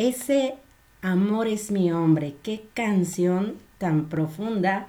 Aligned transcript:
Ese 0.00 0.54
amor 1.02 1.46
es 1.46 1.70
mi 1.70 1.92
hombre. 1.92 2.34
Qué 2.42 2.62
canción 2.72 3.56
tan 3.76 4.08
profunda 4.08 4.86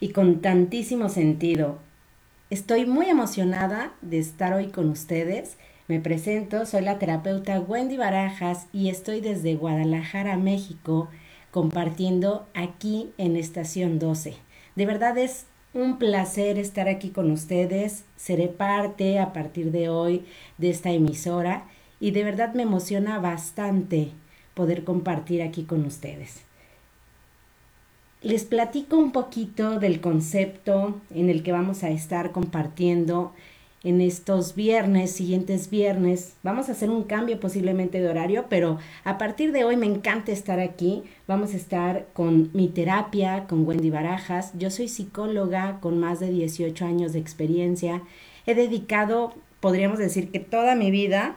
y 0.00 0.10
con 0.10 0.42
tantísimo 0.42 1.08
sentido. 1.08 1.78
Estoy 2.50 2.84
muy 2.84 3.06
emocionada 3.06 3.94
de 4.02 4.18
estar 4.18 4.52
hoy 4.52 4.66
con 4.66 4.90
ustedes. 4.90 5.56
Me 5.86 5.98
presento, 5.98 6.66
soy 6.66 6.82
la 6.82 6.98
terapeuta 6.98 7.58
Wendy 7.58 7.96
Barajas 7.96 8.66
y 8.70 8.90
estoy 8.90 9.22
desde 9.22 9.54
Guadalajara, 9.54 10.36
México, 10.36 11.08
compartiendo 11.50 12.46
aquí 12.52 13.12
en 13.16 13.34
Estación 13.34 13.98
12. 13.98 14.34
De 14.76 14.84
verdad 14.84 15.16
es 15.16 15.46
un 15.72 15.96
placer 15.96 16.58
estar 16.58 16.86
aquí 16.86 17.08
con 17.08 17.30
ustedes. 17.30 18.04
Seré 18.16 18.48
parte 18.48 19.20
a 19.20 19.32
partir 19.32 19.72
de 19.72 19.88
hoy 19.88 20.26
de 20.58 20.68
esta 20.68 20.90
emisora 20.90 21.64
y 22.00 22.10
de 22.12 22.24
verdad 22.24 22.54
me 22.54 22.62
emociona 22.62 23.18
bastante 23.18 24.10
poder 24.54 24.84
compartir 24.84 25.42
aquí 25.42 25.64
con 25.64 25.84
ustedes. 25.84 26.42
Les 28.22 28.44
platico 28.44 28.96
un 28.96 29.12
poquito 29.12 29.78
del 29.78 30.00
concepto 30.00 31.00
en 31.14 31.30
el 31.30 31.42
que 31.44 31.52
vamos 31.52 31.84
a 31.84 31.90
estar 31.90 32.32
compartiendo 32.32 33.32
en 33.84 34.00
estos 34.00 34.56
viernes, 34.56 35.12
siguientes 35.12 35.70
viernes. 35.70 36.34
Vamos 36.42 36.68
a 36.68 36.72
hacer 36.72 36.90
un 36.90 37.04
cambio 37.04 37.38
posiblemente 37.38 38.00
de 38.00 38.08
horario, 38.08 38.46
pero 38.48 38.78
a 39.04 39.18
partir 39.18 39.52
de 39.52 39.62
hoy 39.62 39.76
me 39.76 39.86
encanta 39.86 40.32
estar 40.32 40.58
aquí. 40.58 41.04
Vamos 41.28 41.54
a 41.54 41.58
estar 41.58 42.08
con 42.12 42.50
mi 42.54 42.66
terapia, 42.66 43.46
con 43.46 43.66
Wendy 43.66 43.90
Barajas. 43.90 44.50
Yo 44.58 44.70
soy 44.70 44.88
psicóloga 44.88 45.78
con 45.80 46.00
más 46.00 46.18
de 46.18 46.30
18 46.30 46.84
años 46.84 47.12
de 47.12 47.20
experiencia. 47.20 48.02
He 48.46 48.56
dedicado, 48.56 49.34
podríamos 49.60 49.98
decir 49.98 50.32
que 50.32 50.40
toda 50.40 50.74
mi 50.74 50.90
vida 50.90 51.36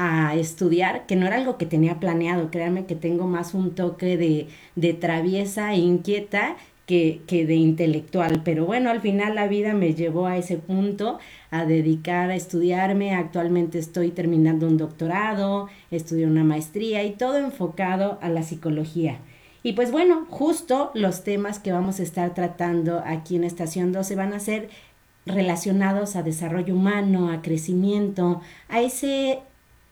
a 0.00 0.36
estudiar, 0.36 1.06
que 1.06 1.16
no 1.16 1.26
era 1.26 1.36
algo 1.36 1.58
que 1.58 1.66
tenía 1.66 1.98
planeado, 1.98 2.52
créanme 2.52 2.86
que 2.86 2.94
tengo 2.94 3.26
más 3.26 3.52
un 3.52 3.74
toque 3.74 4.16
de, 4.16 4.46
de 4.76 4.94
traviesa 4.94 5.74
e 5.74 5.78
inquieta 5.78 6.56
que, 6.86 7.20
que, 7.26 7.44
de 7.44 7.56
intelectual, 7.56 8.42
pero 8.44 8.64
bueno, 8.64 8.90
al 8.90 9.00
final 9.00 9.34
la 9.34 9.48
vida 9.48 9.74
me 9.74 9.94
llevó 9.94 10.26
a 10.26 10.36
ese 10.36 10.56
punto, 10.56 11.18
a 11.50 11.64
dedicar 11.64 12.30
a 12.30 12.36
estudiarme, 12.36 13.12
actualmente 13.12 13.80
estoy 13.80 14.10
terminando 14.10 14.68
un 14.68 14.76
doctorado, 14.76 15.68
estudio 15.90 16.28
una 16.28 16.44
maestría 16.44 17.02
y 17.02 17.10
todo 17.10 17.36
enfocado 17.36 18.18
a 18.22 18.28
la 18.28 18.44
psicología. 18.44 19.18
Y 19.64 19.72
pues 19.72 19.90
bueno, 19.90 20.26
justo 20.30 20.92
los 20.94 21.24
temas 21.24 21.58
que 21.58 21.72
vamos 21.72 21.98
a 21.98 22.04
estar 22.04 22.34
tratando 22.34 23.02
aquí 23.04 23.34
en 23.34 23.42
Estación 23.42 23.90
12 23.90 24.14
van 24.14 24.32
a 24.32 24.38
ser 24.38 24.68
relacionados 25.26 26.14
a 26.14 26.22
desarrollo 26.22 26.74
humano, 26.74 27.30
a 27.30 27.42
crecimiento, 27.42 28.40
a 28.68 28.80
ese 28.80 29.40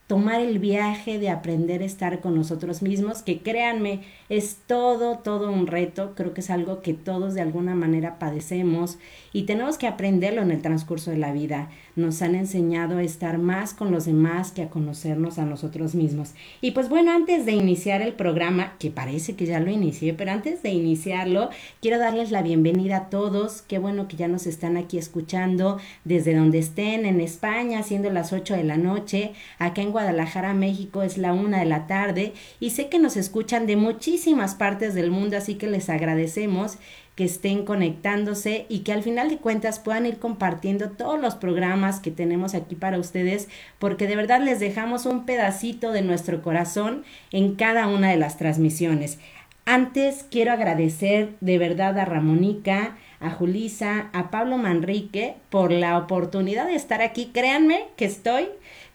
tomar 0.07 0.39
el 0.39 0.59
viaje 0.59 1.19
de 1.19 1.29
aprender 1.29 1.81
a 1.81 1.85
estar 1.85 2.21
con 2.21 2.33
nosotros 2.33 2.81
mismos, 2.81 3.21
que 3.21 3.41
créanme, 3.41 4.03
es 4.29 4.57
todo, 4.65 5.19
todo 5.19 5.51
un 5.51 5.67
reto, 5.67 6.13
creo 6.15 6.33
que 6.33 6.41
es 6.41 6.49
algo 6.49 6.81
que 6.81 6.93
todos 6.93 7.33
de 7.33 7.41
alguna 7.41 7.75
manera 7.75 8.17
padecemos 8.17 8.97
y 9.37 9.43
tenemos 9.43 9.77
que 9.77 9.85
aprenderlo 9.85 10.41
en 10.41 10.49
el 10.49 10.63
transcurso 10.63 11.11
de 11.11 11.17
la 11.17 11.31
vida. 11.31 11.69
Nos 11.95 12.23
han 12.23 12.33
enseñado 12.33 12.97
a 12.97 13.03
estar 13.03 13.37
más 13.37 13.75
con 13.75 13.91
los 13.91 14.05
demás 14.05 14.49
que 14.49 14.63
a 14.63 14.69
conocernos 14.71 15.37
a 15.37 15.45
nosotros 15.45 15.93
mismos. 15.93 16.31
Y 16.59 16.71
pues 16.71 16.89
bueno, 16.89 17.11
antes 17.11 17.45
de 17.45 17.51
iniciar 17.51 18.01
el 18.01 18.13
programa, 18.13 18.73
que 18.79 18.89
parece 18.89 19.35
que 19.35 19.45
ya 19.45 19.59
lo 19.59 19.69
inicié, 19.69 20.15
pero 20.15 20.31
antes 20.31 20.63
de 20.63 20.71
iniciarlo, 20.71 21.51
quiero 21.83 21.99
darles 21.99 22.31
la 22.31 22.41
bienvenida 22.41 22.97
a 22.97 23.09
todos. 23.11 23.61
Qué 23.61 23.77
bueno 23.77 24.07
que 24.07 24.17
ya 24.17 24.27
nos 24.27 24.47
están 24.47 24.75
aquí 24.75 24.97
escuchando 24.97 25.77
desde 26.03 26.33
donde 26.33 26.57
estén, 26.57 27.05
en 27.05 27.21
España, 27.21 27.83
siendo 27.83 28.09
las 28.09 28.33
8 28.33 28.55
de 28.55 28.63
la 28.63 28.77
noche, 28.77 29.33
acá 29.59 29.83
en 29.83 29.91
Guadalajara, 29.91 30.55
México, 30.55 31.03
es 31.03 31.19
la 31.19 31.33
una 31.33 31.59
de 31.59 31.65
la 31.65 31.85
tarde 31.85 32.33
y 32.59 32.71
sé 32.71 32.89
que 32.89 32.97
nos 32.97 33.15
escuchan 33.15 33.67
de 33.67 33.75
muchísimas 33.75 34.55
partes 34.55 34.95
del 34.95 35.11
mundo, 35.11 35.37
así 35.37 35.55
que 35.55 35.67
les 35.67 35.91
agradecemos 35.91 36.79
que 37.17 37.25
estén 37.25 37.65
conectándose 37.65 38.67
y 38.69 38.81
que 38.81 38.93
al 38.93 39.01
final 39.01 39.27
de 39.27 39.39
cuentas 39.39 39.79
puedan 39.79 40.05
ir 40.05 40.19
compartiendo 40.19 40.91
todos 40.91 41.19
los 41.19 41.33
programas 41.33 41.99
que 41.99 42.11
tenemos 42.11 42.53
aquí 42.53 42.75
para 42.75 42.99
ustedes, 42.99 43.49
porque 43.79 44.05
de 44.05 44.15
verdad 44.15 44.39
les 44.39 44.59
dejamos 44.59 45.07
un 45.07 45.25
pedacito 45.25 45.91
de 45.91 46.03
nuestro 46.03 46.43
corazón 46.43 47.03
en 47.31 47.55
cada 47.55 47.87
una 47.87 48.11
de 48.11 48.17
las 48.17 48.37
transmisiones. 48.37 49.17
Antes 49.65 50.27
quiero 50.29 50.51
agradecer 50.51 51.31
de 51.41 51.57
verdad 51.57 51.97
a 51.97 52.05
Ramónica, 52.05 52.97
a 53.19 53.31
Julisa, 53.31 54.11
a 54.13 54.29
Pablo 54.29 54.59
Manrique 54.59 55.37
por 55.49 55.71
la 55.71 55.97
oportunidad 55.97 56.67
de 56.67 56.75
estar 56.75 57.01
aquí. 57.01 57.31
Créanme 57.33 57.85
que 57.97 58.05
estoy 58.05 58.45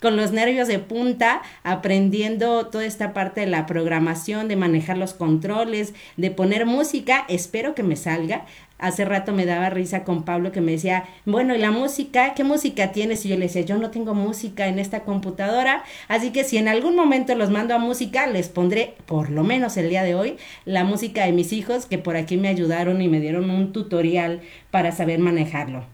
con 0.03 0.17
los 0.17 0.33
nervios 0.33 0.69
de 0.69 0.81
punta, 0.81 1.41
aprendiendo 1.63 2.67
toda 2.67 2.85
esta 2.85 3.15
parte 3.15 3.41
de 3.43 3.47
la 3.47 3.65
programación, 3.67 4.49
de 4.49 4.57
manejar 4.57 4.99
los 4.99 5.15
controles, 5.15 5.95
de 6.17 6.31
poner 6.33 6.67
música. 6.67 7.25
Espero 7.29 7.75
que 7.75 7.85
me 7.85 7.97
salga. 7.97 8.45
Hace 8.79 9.05
rato 9.05 9.33
me 9.33 9.47
daba 9.47 9.71
risa 9.71 10.03
con 10.03 10.25
Pablo 10.25 10.51
que 10.51 10.61
me 10.61 10.73
decía, 10.73 11.05
bueno, 11.25 11.55
¿y 11.55 11.59
la 11.59 11.71
música? 11.71 12.35
¿Qué 12.35 12.43
música 12.43 12.91
tienes? 12.91 13.25
Y 13.25 13.29
yo 13.29 13.37
le 13.37 13.47
decía, 13.47 13.63
yo 13.63 13.79
no 13.79 13.91
tengo 13.93 14.13
música 14.13 14.67
en 14.67 14.81
esta 14.81 15.05
computadora, 15.05 15.85
así 16.09 16.31
que 16.33 16.43
si 16.43 16.59
en 16.59 16.67
algún 16.67 16.97
momento 16.97 17.37
los 17.37 17.51
mando 17.51 17.77
a 17.77 17.79
música, 17.79 18.27
les 18.27 18.49
pondré, 18.49 18.95
por 19.07 19.31
lo 19.31 19.45
menos 19.45 19.77
el 19.77 19.89
día 19.89 20.03
de 20.03 20.17
hoy, 20.17 20.37
la 20.65 20.83
música 20.83 21.25
de 21.27 21.33
mis 21.33 21.53
hijos 21.53 21.87
que 21.87 21.99
por 21.99 22.17
aquí 22.17 22.37
me 22.37 22.49
ayudaron 22.49 23.01
y 23.01 23.07
me 23.07 23.21
dieron 23.21 23.51
un 23.51 23.73
tutorial 23.73 24.41
para 24.73 24.91
saber 24.91 25.21
manejarlo. 25.21 25.85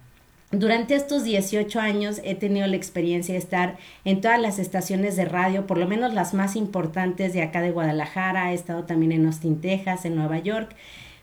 Durante 0.50 0.94
estos 0.94 1.24
18 1.24 1.78
años 1.78 2.22
he 2.24 2.34
tenido 2.34 2.66
la 2.66 2.76
experiencia 2.76 3.34
de 3.34 3.38
estar 3.38 3.76
en 4.06 4.22
todas 4.22 4.40
las 4.40 4.58
estaciones 4.58 5.14
de 5.14 5.26
radio, 5.26 5.66
por 5.66 5.76
lo 5.76 5.86
menos 5.86 6.14
las 6.14 6.32
más 6.32 6.56
importantes 6.56 7.34
de 7.34 7.42
acá 7.42 7.60
de 7.60 7.70
Guadalajara, 7.70 8.50
he 8.50 8.54
estado 8.54 8.84
también 8.84 9.12
en 9.12 9.26
Austin, 9.26 9.60
Texas, 9.60 10.06
en 10.06 10.14
Nueva 10.14 10.38
York, 10.38 10.74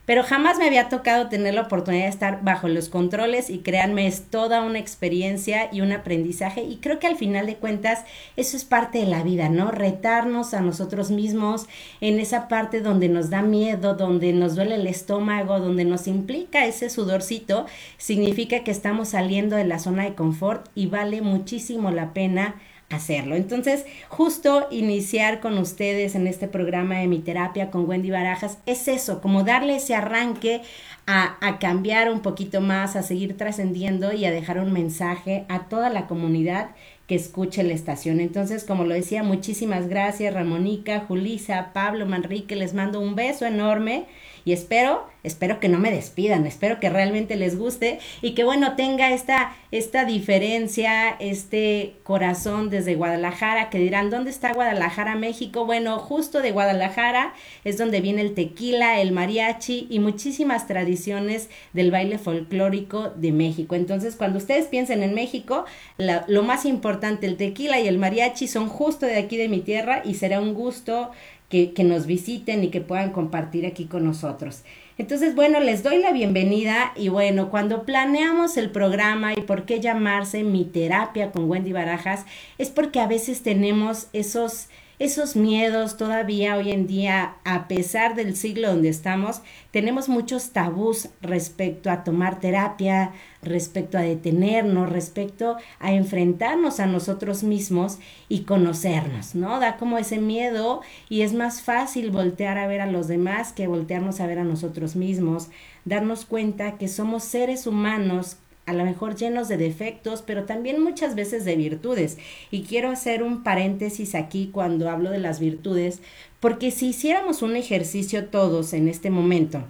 pero 0.06 0.22
jamás 0.22 0.58
me 0.58 0.66
había 0.66 0.88
tocado 0.88 1.28
tener 1.28 1.54
la 1.54 1.62
oportunidad 1.62 2.04
de 2.04 2.10
estar 2.10 2.42
bajo 2.42 2.68
los 2.68 2.88
controles 2.88 3.50
y 3.50 3.58
créanme, 3.58 4.06
es 4.06 4.30
toda 4.30 4.62
una 4.62 4.78
experiencia 4.78 5.68
y 5.72 5.80
un 5.82 5.92
aprendizaje 5.92 6.62
y 6.62 6.76
creo 6.76 6.98
que 6.98 7.08
al 7.08 7.16
final 7.16 7.46
de 7.46 7.56
cuentas 7.56 8.04
eso 8.36 8.56
es 8.56 8.64
parte 8.64 8.98
de 8.98 9.06
la 9.06 9.22
vida, 9.22 9.48
¿no? 9.48 9.70
Retarnos 9.70 10.54
a 10.54 10.60
nosotros 10.60 11.10
mismos 11.10 11.66
en 12.00 12.20
esa 12.20 12.48
parte 12.48 12.80
donde 12.80 13.08
nos 13.08 13.30
da 13.30 13.42
miedo, 13.42 13.94
donde 13.94 14.32
nos 14.32 14.54
duele 14.54 14.76
el 14.76 14.86
estómago, 14.86 15.58
donde 15.58 15.84
nos 15.84 16.06
implica 16.06 16.64
ese 16.64 16.88
sudorcito, 16.88 17.66
significa 17.98 18.62
que 18.62 18.70
estamos 18.70 19.08
saliendo 19.08 19.56
de 19.56 19.64
la 19.64 19.80
zona 19.80 20.04
de 20.04 20.14
confort 20.14 20.68
y 20.74 20.86
vale 20.86 21.20
muchísimo 21.20 21.90
la 21.90 22.12
pena 22.12 22.54
hacerlo. 22.90 23.34
Entonces, 23.34 23.84
justo 24.08 24.68
iniciar 24.70 25.40
con 25.40 25.58
ustedes 25.58 26.14
en 26.14 26.26
este 26.26 26.48
programa 26.48 26.98
de 26.98 27.08
mi 27.08 27.18
terapia 27.18 27.70
con 27.70 27.88
Wendy 27.88 28.10
Barajas 28.10 28.58
es 28.66 28.86
eso, 28.88 29.20
como 29.20 29.42
darle 29.42 29.76
ese 29.76 29.94
arranque 29.94 30.62
a, 31.06 31.36
a 31.40 31.58
cambiar 31.58 32.10
un 32.10 32.20
poquito 32.20 32.60
más, 32.60 32.96
a 32.96 33.02
seguir 33.02 33.36
trascendiendo 33.36 34.12
y 34.12 34.24
a 34.24 34.30
dejar 34.30 34.58
un 34.60 34.72
mensaje 34.72 35.44
a 35.48 35.68
toda 35.68 35.90
la 35.90 36.06
comunidad 36.06 36.70
que 37.06 37.14
escuche 37.14 37.62
la 37.62 37.72
estación. 37.72 38.20
Entonces, 38.20 38.64
como 38.64 38.84
lo 38.84 38.94
decía, 38.94 39.22
muchísimas 39.22 39.88
gracias 39.88 40.34
Ramónica, 40.34 41.04
Julisa, 41.06 41.70
Pablo, 41.72 42.06
Manrique, 42.06 42.56
les 42.56 42.74
mando 42.74 43.00
un 43.00 43.14
beso 43.14 43.46
enorme 43.46 44.06
y 44.44 44.52
espero, 44.52 45.04
espero 45.24 45.58
que 45.58 45.68
no 45.68 45.78
me 45.78 45.90
despidan, 45.90 46.46
espero 46.46 46.78
que 46.78 46.88
realmente 46.88 47.34
les 47.34 47.58
guste 47.58 47.98
y 48.22 48.34
que 48.34 48.44
bueno, 48.44 48.76
tenga 48.76 49.12
esta, 49.12 49.56
esta 49.72 50.04
diferencia, 50.04 51.10
este 51.18 51.96
corazón 52.04 52.70
desde 52.70 52.94
Guadalajara, 52.94 53.70
que 53.70 53.78
dirán, 53.78 54.08
¿dónde 54.08 54.30
está 54.30 54.52
Guadalajara, 54.52 55.16
México? 55.16 55.64
Bueno, 55.64 55.98
justo 55.98 56.42
de 56.42 56.52
Guadalajara 56.52 57.34
es 57.64 57.76
donde 57.76 58.00
viene 58.00 58.22
el 58.22 58.34
tequila, 58.34 59.00
el 59.00 59.10
mariachi 59.10 59.88
y 59.90 59.98
muchísimas 59.98 60.68
tradiciones 60.68 61.50
del 61.72 61.90
baile 61.90 62.18
folclórico 62.18 63.10
de 63.10 63.32
México. 63.32 63.74
Entonces, 63.74 64.14
cuando 64.14 64.38
ustedes 64.38 64.66
piensen 64.66 65.02
en 65.02 65.14
México, 65.14 65.64
lo 65.98 66.42
más 66.44 66.64
importante, 66.64 66.95
el 67.02 67.36
tequila 67.36 67.80
y 67.80 67.88
el 67.88 67.98
mariachi 67.98 68.48
son 68.48 68.68
justo 68.68 69.06
de 69.06 69.16
aquí 69.16 69.36
de 69.36 69.48
mi 69.48 69.60
tierra 69.60 70.02
y 70.04 70.14
será 70.14 70.40
un 70.40 70.54
gusto 70.54 71.10
que, 71.48 71.72
nos 71.84 72.06
visiten 72.06 72.64
y 72.64 72.68
que 72.68 72.80
puedan 72.80 73.12
compartir 73.12 73.66
aquí 73.66 73.84
con 73.84 74.04
nosotros. 74.04 74.62
Entonces, 74.98 75.34
bueno, 75.34 75.60
les 75.60 75.82
doy 75.82 75.98
la 75.98 76.12
bienvenida 76.12 76.92
y 76.96 77.08
bueno, 77.08 77.50
cuando 77.50 77.84
planeamos 77.84 78.56
el 78.56 78.70
programa 78.70 79.34
y 79.34 79.42
por 79.42 79.64
qué 79.64 79.78
llamarse 79.78 80.42
Mi 80.42 80.64
Terapia 80.64 81.30
con 81.32 81.48
Wendy 81.48 81.72
Barajas, 81.72 82.24
es 82.58 82.70
porque 82.70 83.00
a 83.00 83.06
veces 83.06 83.42
tenemos 83.42 84.08
esos 84.12 84.68
esos 84.98 85.36
miedos 85.36 85.96
todavía 85.96 86.56
hoy 86.56 86.72
en 86.72 86.86
día, 86.86 87.36
a 87.44 87.68
pesar 87.68 88.14
del 88.14 88.34
siglo 88.34 88.68
donde 88.68 88.88
estamos, 88.88 89.42
tenemos 89.70 90.08
muchos 90.08 90.50
tabús 90.50 91.10
respecto 91.20 91.90
a 91.90 92.02
tomar 92.02 92.40
terapia, 92.40 93.12
respecto 93.42 93.98
a 93.98 94.02
detenernos, 94.02 94.88
respecto 94.88 95.56
a 95.80 95.92
enfrentarnos 95.92 96.80
a 96.80 96.86
nosotros 96.86 97.42
mismos 97.42 97.98
y 98.28 98.44
conocernos, 98.44 99.34
¿no? 99.34 99.60
Da 99.60 99.76
como 99.76 99.98
ese 99.98 100.18
miedo 100.18 100.80
y 101.10 101.22
es 101.22 101.34
más 101.34 101.60
fácil 101.60 102.10
voltear 102.10 102.56
a 102.56 102.66
ver 102.66 102.80
a 102.80 102.90
los 102.90 103.06
demás 103.06 103.52
que 103.52 103.66
voltearnos 103.66 104.20
a 104.20 104.26
ver 104.26 104.38
a 104.38 104.44
nosotros 104.44 104.96
mismos, 104.96 105.48
darnos 105.84 106.24
cuenta 106.24 106.78
que 106.78 106.88
somos 106.88 107.22
seres 107.22 107.66
humanos 107.66 108.38
a 108.66 108.72
lo 108.72 108.84
mejor 108.84 109.16
llenos 109.16 109.48
de 109.48 109.56
defectos, 109.56 110.22
pero 110.22 110.44
también 110.44 110.82
muchas 110.82 111.14
veces 111.14 111.44
de 111.44 111.56
virtudes. 111.56 112.18
Y 112.50 112.62
quiero 112.62 112.90
hacer 112.90 113.22
un 113.22 113.42
paréntesis 113.42 114.14
aquí 114.14 114.50
cuando 114.52 114.90
hablo 114.90 115.10
de 115.10 115.18
las 115.18 115.40
virtudes, 115.40 116.00
porque 116.40 116.70
si 116.72 116.88
hiciéramos 116.88 117.42
un 117.42 117.56
ejercicio 117.56 118.26
todos 118.26 118.72
en 118.72 118.88
este 118.88 119.10
momento 119.10 119.64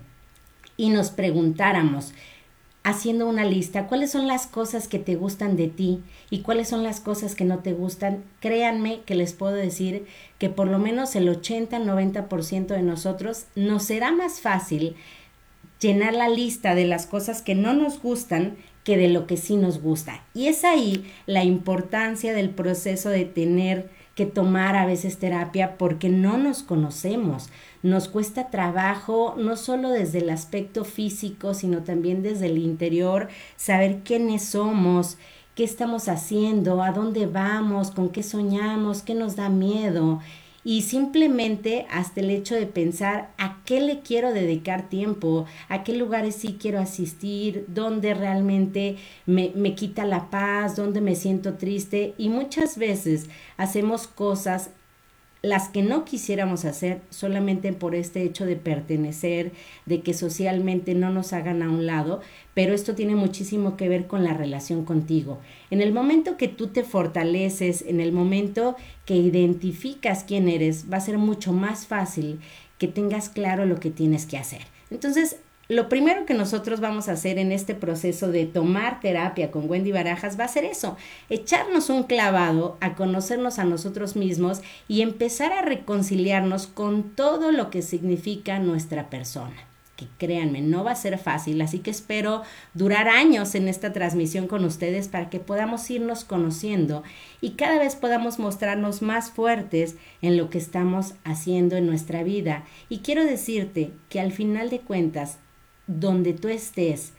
y 0.77 0.89
nos 0.89 1.11
preguntáramos, 1.11 2.13
haciendo 2.87 3.27
una 3.29 3.45
lista, 3.45 3.89
cuáles 3.89 4.13
son 4.13 4.29
las 4.29 4.47
cosas 4.47 4.87
que 4.87 5.01
te 5.01 5.17
gustan 5.17 5.57
de 5.57 5.67
ti 5.67 6.05
y 6.31 6.43
cuáles 6.43 6.69
son 6.69 6.85
las 6.85 7.01
cosas 7.01 7.35
que 7.35 7.45
no 7.45 7.59
te 7.59 7.73
gustan, 7.73 8.23
créanme 8.39 9.01
que 9.01 9.17
les 9.17 9.33
puedo 9.33 9.55
decir 9.55 10.07
que 10.39 10.51
por 10.51 10.69
lo 10.69 10.79
menos 10.79 11.17
el 11.17 11.29
80-90% 11.29 12.67
de 12.69 12.83
nosotros 12.83 13.47
nos 13.57 13.83
será 13.83 14.13
más 14.13 14.41
fácil 14.41 14.95
llenar 15.81 16.15
la 16.15 16.29
lista 16.29 16.77
de 16.77 16.87
las 16.87 17.07
cosas 17.07 17.43
que 17.43 17.57
no 17.57 17.75
nos 17.75 18.01
gustan 18.01 18.57
que 18.87 18.97
de 18.97 19.09
lo 19.09 19.27
que 19.27 19.37
sí 19.37 19.57
nos 19.57 19.83
gusta. 19.83 20.23
Y 20.33 20.47
es 20.47 20.63
ahí 20.63 21.05
la 21.27 21.43
importancia 21.43 22.33
del 22.33 22.51
proceso 22.51 23.11
de 23.11 23.25
tener 23.25 23.91
que 24.15 24.27
tomar 24.27 24.77
a 24.77 24.87
veces 24.87 25.19
terapia 25.19 25.77
porque 25.77 26.09
no 26.09 26.39
nos 26.39 26.63
conocemos. 26.63 27.49
Nos 27.83 28.07
cuesta 28.07 28.49
trabajo, 28.49 29.35
no 29.37 29.57
solo 29.57 29.91
desde 29.91 30.19
el 30.19 30.31
aspecto 30.31 30.85
físico, 30.85 31.53
sino 31.53 31.83
también 31.83 32.23
desde 32.23 32.47
el 32.47 32.59
interior, 32.59 33.27
saber 33.57 34.03
quiénes 34.05 34.45
somos, 34.45 35.19
qué 35.57 35.65
estamos 35.65 36.09
haciendo, 36.09 36.81
a 36.81 36.93
dónde 36.93 37.27
vamos, 37.27 37.91
con 37.91 38.11
qué 38.11 38.23
soñamos, 38.23 39.03
qué 39.03 39.17
nos 39.17 39.35
da 39.35 39.49
miedo 39.49 40.21
y 40.67 40.83
simplemente 40.83 41.87
hasta 41.93 42.19
el 42.19 42.29
hecho 42.29 42.57
de 42.57 42.67
pensar 42.67 43.31
a 43.39 43.63
qué 43.65 43.81
le 43.81 44.01
quiero 44.01 44.33
dedicar 44.33 44.89
tiempo, 44.89 45.47
a 45.69 45.85
qué 45.85 45.93
lugares 45.93 46.35
sí 46.35 46.59
quiero 46.61 46.81
asistir, 46.81 47.67
dónde 47.69 48.15
realmente 48.15 48.97
me, 49.27 49.53
me 49.55 49.77
quita 49.77 50.05
la 50.05 50.29
paz, 50.29 50.75
dónde 50.75 51.01
me 51.01 51.15
siento 51.15 51.55
triste 51.55 52.15
y 52.19 52.31
muchas 52.31 52.79
veces 52.79 53.31
hacemos 53.57 54.09
cosas 54.09 54.71
las 55.43 55.69
que 55.69 55.83
no 55.83 56.05
quisiéramos 56.05 56.65
hacer 56.65 57.01
solamente 57.11 57.73
por 57.73 57.95
este 57.95 58.23
hecho 58.23 58.47
de 58.47 58.57
pertenecer, 58.57 59.53
de 59.85 60.01
que 60.01 60.15
socialmente 60.15 60.95
no 60.95 61.11
nos 61.11 61.33
hagan 61.33 61.63
a 61.63 61.71
un 61.71 61.87
lado, 61.87 62.21
pero 62.55 62.75
esto 62.75 62.95
tiene 62.95 63.15
muchísimo 63.15 63.77
que 63.77 63.89
ver 63.89 64.07
con 64.07 64.25
la 64.25 64.35
relación 64.35 64.85
contigo. 64.85 65.39
En 65.71 65.81
el 65.81 65.93
momento 65.93 66.37
que 66.37 66.49
tú 66.49 66.69
te 66.69 66.85
fortaleces, 66.85 67.83
en 67.83 68.01
el 68.01 68.13
momento 68.13 68.77
que 69.05 69.15
identificas 69.15 70.25
quién 70.25 70.49
eres, 70.49 70.87
va 70.93 70.97
a 70.97 71.01
ser 71.01 71.19
mucho 71.19 71.53
más 71.53 71.87
fácil 71.87 72.41
que 72.79 72.89
tengas 72.89 73.29
claro 73.29 73.67
lo 73.67 73.79
que 73.81 73.91
tienes 73.91 74.27
que 74.27 74.39
hacer. 74.39 74.63
Entonces, 74.91 75.37
lo 75.69 75.89
primero 75.89 76.27
que 76.27 76.35
nosotros 76.35 76.81
vamos 76.81 77.09
a 77.09 77.13
hacer 77.13 77.39
en 77.39 77.51
este 77.51 77.75
proceso 77.75 78.29
de 78.29 78.47
tomar 78.47 79.01
terapia 79.01 79.51
con 79.51 79.69
Wendy 79.69 79.91
Barajas 79.91 80.39
va 80.39 80.45
a 80.45 80.49
ser 80.49 80.65
eso, 80.65 80.97
echarnos 81.29 81.91
un 81.91 82.05
clavado 82.05 82.77
a 82.81 82.95
conocernos 82.95 83.59
a 83.59 83.65
nosotros 83.65 84.15
mismos 84.15 84.61
y 84.87 85.03
empezar 85.03 85.53
a 85.53 85.63
reconciliarnos 85.63 86.69
con 86.69 87.03
todo 87.03 87.51
lo 87.51 87.71
que 87.71 87.83
significa 87.83 88.59
nuestra 88.61 89.11
persona 89.11 89.57
que 89.97 90.07
créanme, 90.19 90.61
no 90.61 90.85
va 90.85 90.93
a 90.93 90.97
ser 90.97 91.19
fácil, 91.19 91.61
así 91.63 91.79
que 91.79 91.91
espero 91.91 92.43
durar 92.75 93.09
años 93.09 93.55
en 93.55 93.67
esta 93.67 93.93
transmisión 93.93 94.47
con 94.47 94.65
ustedes 94.65 95.09
para 95.09 95.31
que 95.31 95.41
podamos 95.41 95.91
irnos 95.91 96.25
conociendo 96.25 97.03
y 97.41 97.53
cada 97.53 97.79
vez 97.79 97.97
podamos 97.97 98.39
mostrarnos 98.39 99.01
más 99.01 99.31
fuertes 99.31 99.97
en 100.21 100.37
lo 100.37 100.51
que 100.51 100.59
estamos 100.59 101.15
haciendo 101.25 101.77
en 101.77 101.87
nuestra 101.87 102.23
vida. 102.23 102.65
Y 102.89 102.99
quiero 102.99 103.25
decirte 103.25 103.91
que 104.11 104.21
al 104.21 104.33
final 104.33 104.69
de 104.69 104.81
cuentas, 104.81 105.39
donde 105.87 106.33
tú 106.33 106.49
estés, 106.49 107.13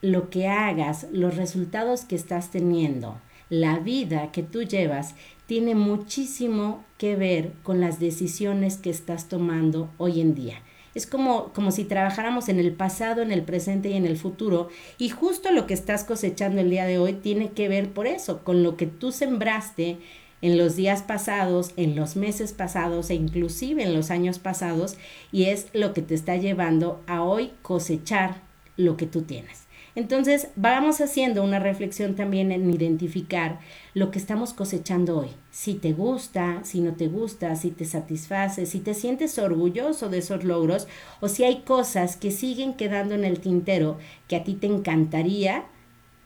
lo 0.00 0.30
que 0.30 0.46
hagas, 0.46 1.06
los 1.12 1.36
resultados 1.36 2.04
que 2.04 2.16
estás 2.16 2.50
teniendo, 2.50 3.20
la 3.50 3.78
vida 3.78 4.30
que 4.32 4.42
tú 4.42 4.62
llevas, 4.62 5.14
tiene 5.46 5.74
muchísimo 5.74 6.84
que 6.98 7.16
ver 7.16 7.52
con 7.62 7.80
las 7.80 7.98
decisiones 7.98 8.76
que 8.76 8.90
estás 8.90 9.28
tomando 9.28 9.90
hoy 9.96 10.20
en 10.20 10.34
día. 10.34 10.62
Es 10.94 11.06
como, 11.06 11.52
como 11.52 11.70
si 11.70 11.84
trabajáramos 11.84 12.48
en 12.48 12.58
el 12.58 12.72
pasado, 12.72 13.22
en 13.22 13.30
el 13.30 13.42
presente 13.42 13.90
y 13.90 13.94
en 13.94 14.04
el 14.04 14.16
futuro. 14.16 14.68
Y 14.98 15.10
justo 15.10 15.52
lo 15.52 15.66
que 15.66 15.74
estás 15.74 16.04
cosechando 16.04 16.60
el 16.60 16.70
día 16.70 16.86
de 16.86 16.98
hoy 16.98 17.12
tiene 17.14 17.52
que 17.52 17.68
ver 17.68 17.92
por 17.92 18.06
eso, 18.06 18.42
con 18.42 18.62
lo 18.62 18.76
que 18.76 18.86
tú 18.86 19.12
sembraste 19.12 19.98
en 20.42 20.58
los 20.58 20.76
días 20.76 21.02
pasados, 21.02 21.72
en 21.76 21.96
los 21.96 22.16
meses 22.16 22.52
pasados 22.52 23.10
e 23.10 23.14
inclusive 23.14 23.82
en 23.82 23.94
los 23.94 24.10
años 24.10 24.38
pasados 24.38 24.96
y 25.32 25.44
es 25.44 25.68
lo 25.72 25.92
que 25.92 26.02
te 26.02 26.14
está 26.14 26.36
llevando 26.36 27.02
a 27.06 27.22
hoy 27.22 27.52
cosechar 27.62 28.42
lo 28.76 28.96
que 28.96 29.06
tú 29.06 29.22
tienes. 29.22 29.68
Entonces, 29.98 30.48
vamos 30.54 31.00
haciendo 31.00 31.42
una 31.42 31.58
reflexión 31.58 32.14
también 32.14 32.52
en 32.52 32.70
identificar 32.70 33.58
lo 33.94 34.12
que 34.12 34.20
estamos 34.20 34.52
cosechando 34.52 35.18
hoy. 35.18 35.30
Si 35.50 35.74
te 35.74 35.92
gusta, 35.92 36.60
si 36.62 36.80
no 36.80 36.92
te 36.92 37.08
gusta, 37.08 37.56
si 37.56 37.72
te 37.72 37.84
satisface, 37.84 38.66
si 38.66 38.78
te 38.78 38.94
sientes 38.94 39.36
orgulloso 39.40 40.08
de 40.08 40.18
esos 40.18 40.44
logros 40.44 40.86
o 41.20 41.26
si 41.26 41.42
hay 41.42 41.62
cosas 41.62 42.16
que 42.16 42.30
siguen 42.30 42.74
quedando 42.74 43.16
en 43.16 43.24
el 43.24 43.40
tintero 43.40 43.98
que 44.28 44.36
a 44.36 44.44
ti 44.44 44.54
te 44.54 44.68
encantaría 44.68 45.64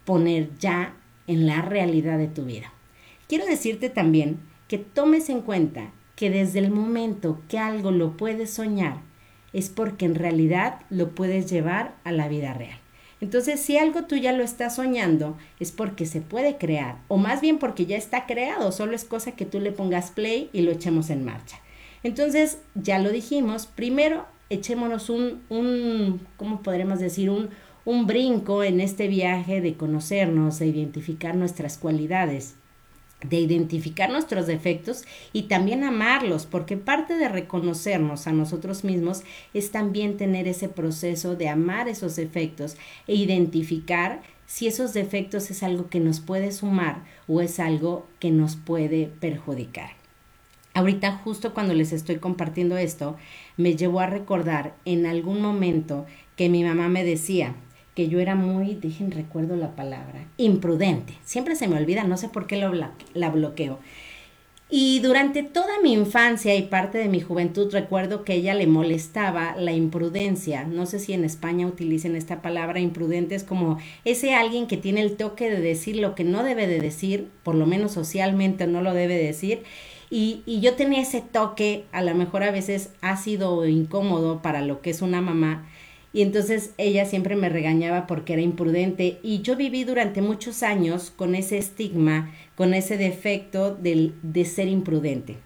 poner 0.04 0.50
ya 0.58 0.94
en 1.26 1.46
la 1.46 1.62
realidad 1.62 2.18
de 2.18 2.28
tu 2.28 2.44
vida. 2.44 2.74
Quiero 3.32 3.46
decirte 3.46 3.88
también 3.88 4.40
que 4.68 4.76
tomes 4.76 5.30
en 5.30 5.40
cuenta 5.40 5.90
que 6.16 6.28
desde 6.28 6.58
el 6.58 6.70
momento 6.70 7.40
que 7.48 7.58
algo 7.58 7.90
lo 7.90 8.14
puedes 8.18 8.50
soñar, 8.50 8.98
es 9.54 9.70
porque 9.70 10.04
en 10.04 10.16
realidad 10.16 10.80
lo 10.90 11.14
puedes 11.14 11.50
llevar 11.50 11.94
a 12.04 12.12
la 12.12 12.28
vida 12.28 12.52
real. 12.52 12.78
Entonces, 13.22 13.58
si 13.58 13.78
algo 13.78 14.04
tú 14.04 14.16
ya 14.16 14.32
lo 14.32 14.44
estás 14.44 14.74
soñando, 14.74 15.38
es 15.58 15.72
porque 15.72 16.04
se 16.04 16.20
puede 16.20 16.58
crear, 16.58 16.98
o 17.08 17.16
más 17.16 17.40
bien 17.40 17.58
porque 17.58 17.86
ya 17.86 17.96
está 17.96 18.26
creado, 18.26 18.70
solo 18.70 18.94
es 18.94 19.06
cosa 19.06 19.32
que 19.32 19.46
tú 19.46 19.60
le 19.60 19.72
pongas 19.72 20.10
play 20.10 20.50
y 20.52 20.60
lo 20.60 20.70
echemos 20.70 21.08
en 21.08 21.24
marcha. 21.24 21.58
Entonces, 22.02 22.58
ya 22.74 22.98
lo 22.98 23.08
dijimos, 23.08 23.64
primero 23.64 24.26
echémonos 24.50 25.08
un, 25.08 25.40
un 25.48 26.20
¿cómo 26.36 26.60
podremos 26.62 27.00
decir? 27.00 27.30
Un, 27.30 27.48
un 27.86 28.06
brinco 28.06 28.62
en 28.62 28.78
este 28.78 29.08
viaje 29.08 29.62
de 29.62 29.74
conocernos, 29.78 30.58
de 30.58 30.66
identificar 30.66 31.34
nuestras 31.34 31.78
cualidades 31.78 32.56
de 33.22 33.38
identificar 33.38 34.10
nuestros 34.10 34.46
defectos 34.46 35.04
y 35.32 35.42
también 35.42 35.84
amarlos, 35.84 36.46
porque 36.46 36.76
parte 36.76 37.14
de 37.14 37.28
reconocernos 37.28 38.26
a 38.26 38.32
nosotros 38.32 38.84
mismos 38.84 39.22
es 39.54 39.70
también 39.70 40.16
tener 40.16 40.48
ese 40.48 40.68
proceso 40.68 41.36
de 41.36 41.48
amar 41.48 41.88
esos 41.88 42.16
defectos 42.16 42.76
e 43.06 43.14
identificar 43.14 44.22
si 44.46 44.66
esos 44.66 44.92
defectos 44.92 45.50
es 45.50 45.62
algo 45.62 45.88
que 45.88 46.00
nos 46.00 46.20
puede 46.20 46.52
sumar 46.52 47.04
o 47.26 47.40
es 47.40 47.58
algo 47.58 48.06
que 48.18 48.30
nos 48.30 48.56
puede 48.56 49.06
perjudicar. 49.06 49.90
Ahorita 50.74 51.12
justo 51.18 51.52
cuando 51.52 51.74
les 51.74 51.92
estoy 51.92 52.16
compartiendo 52.16 52.76
esto, 52.78 53.16
me 53.56 53.76
llevó 53.76 54.00
a 54.00 54.06
recordar 54.06 54.74
en 54.84 55.06
algún 55.06 55.40
momento 55.42 56.06
que 56.36 56.48
mi 56.48 56.64
mamá 56.64 56.88
me 56.88 57.04
decía, 57.04 57.54
que 57.94 58.08
yo 58.08 58.20
era 58.20 58.34
muy, 58.34 58.74
dejen 58.74 59.10
recuerdo 59.10 59.56
la 59.56 59.76
palabra, 59.76 60.26
imprudente. 60.36 61.14
Siempre 61.24 61.56
se 61.56 61.68
me 61.68 61.76
olvida, 61.76 62.04
no 62.04 62.16
sé 62.16 62.28
por 62.28 62.46
qué 62.46 62.56
la 63.14 63.30
bloqueo. 63.30 63.78
Y 64.74 65.00
durante 65.00 65.42
toda 65.42 65.82
mi 65.82 65.92
infancia 65.92 66.54
y 66.54 66.62
parte 66.62 66.96
de 66.96 67.10
mi 67.10 67.20
juventud 67.20 67.70
recuerdo 67.70 68.24
que 68.24 68.32
ella 68.32 68.54
le 68.54 68.66
molestaba 68.66 69.54
la 69.54 69.72
imprudencia. 69.72 70.64
No 70.64 70.86
sé 70.86 70.98
si 70.98 71.12
en 71.12 71.26
España 71.26 71.66
utilicen 71.66 72.16
esta 72.16 72.40
palabra 72.40 72.80
imprudente, 72.80 73.34
es 73.34 73.44
como 73.44 73.76
ese 74.06 74.34
alguien 74.34 74.66
que 74.66 74.78
tiene 74.78 75.02
el 75.02 75.18
toque 75.18 75.50
de 75.50 75.60
decir 75.60 75.96
lo 75.96 76.14
que 76.14 76.24
no 76.24 76.42
debe 76.42 76.66
de 76.66 76.80
decir, 76.80 77.28
por 77.42 77.54
lo 77.54 77.66
menos 77.66 77.92
socialmente 77.92 78.66
no 78.66 78.80
lo 78.80 78.94
debe 78.94 79.18
decir. 79.18 79.62
Y, 80.08 80.40
y 80.46 80.60
yo 80.60 80.72
tenía 80.72 81.02
ese 81.02 81.20
toque, 81.20 81.84
a 81.92 82.00
lo 82.00 82.14
mejor 82.14 82.42
a 82.42 82.50
veces 82.50 82.94
ha 83.02 83.18
sido 83.18 83.66
incómodo 83.66 84.40
para 84.40 84.62
lo 84.62 84.80
que 84.80 84.88
es 84.88 85.02
una 85.02 85.20
mamá, 85.20 85.66
y 86.12 86.22
entonces 86.22 86.74
ella 86.78 87.04
siempre 87.04 87.36
me 87.36 87.48
regañaba 87.48 88.06
porque 88.06 88.34
era 88.34 88.42
imprudente 88.42 89.18
y 89.22 89.42
yo 89.42 89.56
viví 89.56 89.84
durante 89.84 90.20
muchos 90.20 90.62
años 90.62 91.10
con 91.14 91.34
ese 91.34 91.58
estigma, 91.58 92.30
con 92.54 92.74
ese 92.74 92.96
defecto 92.98 93.74
de, 93.74 94.12
de 94.22 94.44
ser 94.44 94.68
imprudente. 94.68 95.38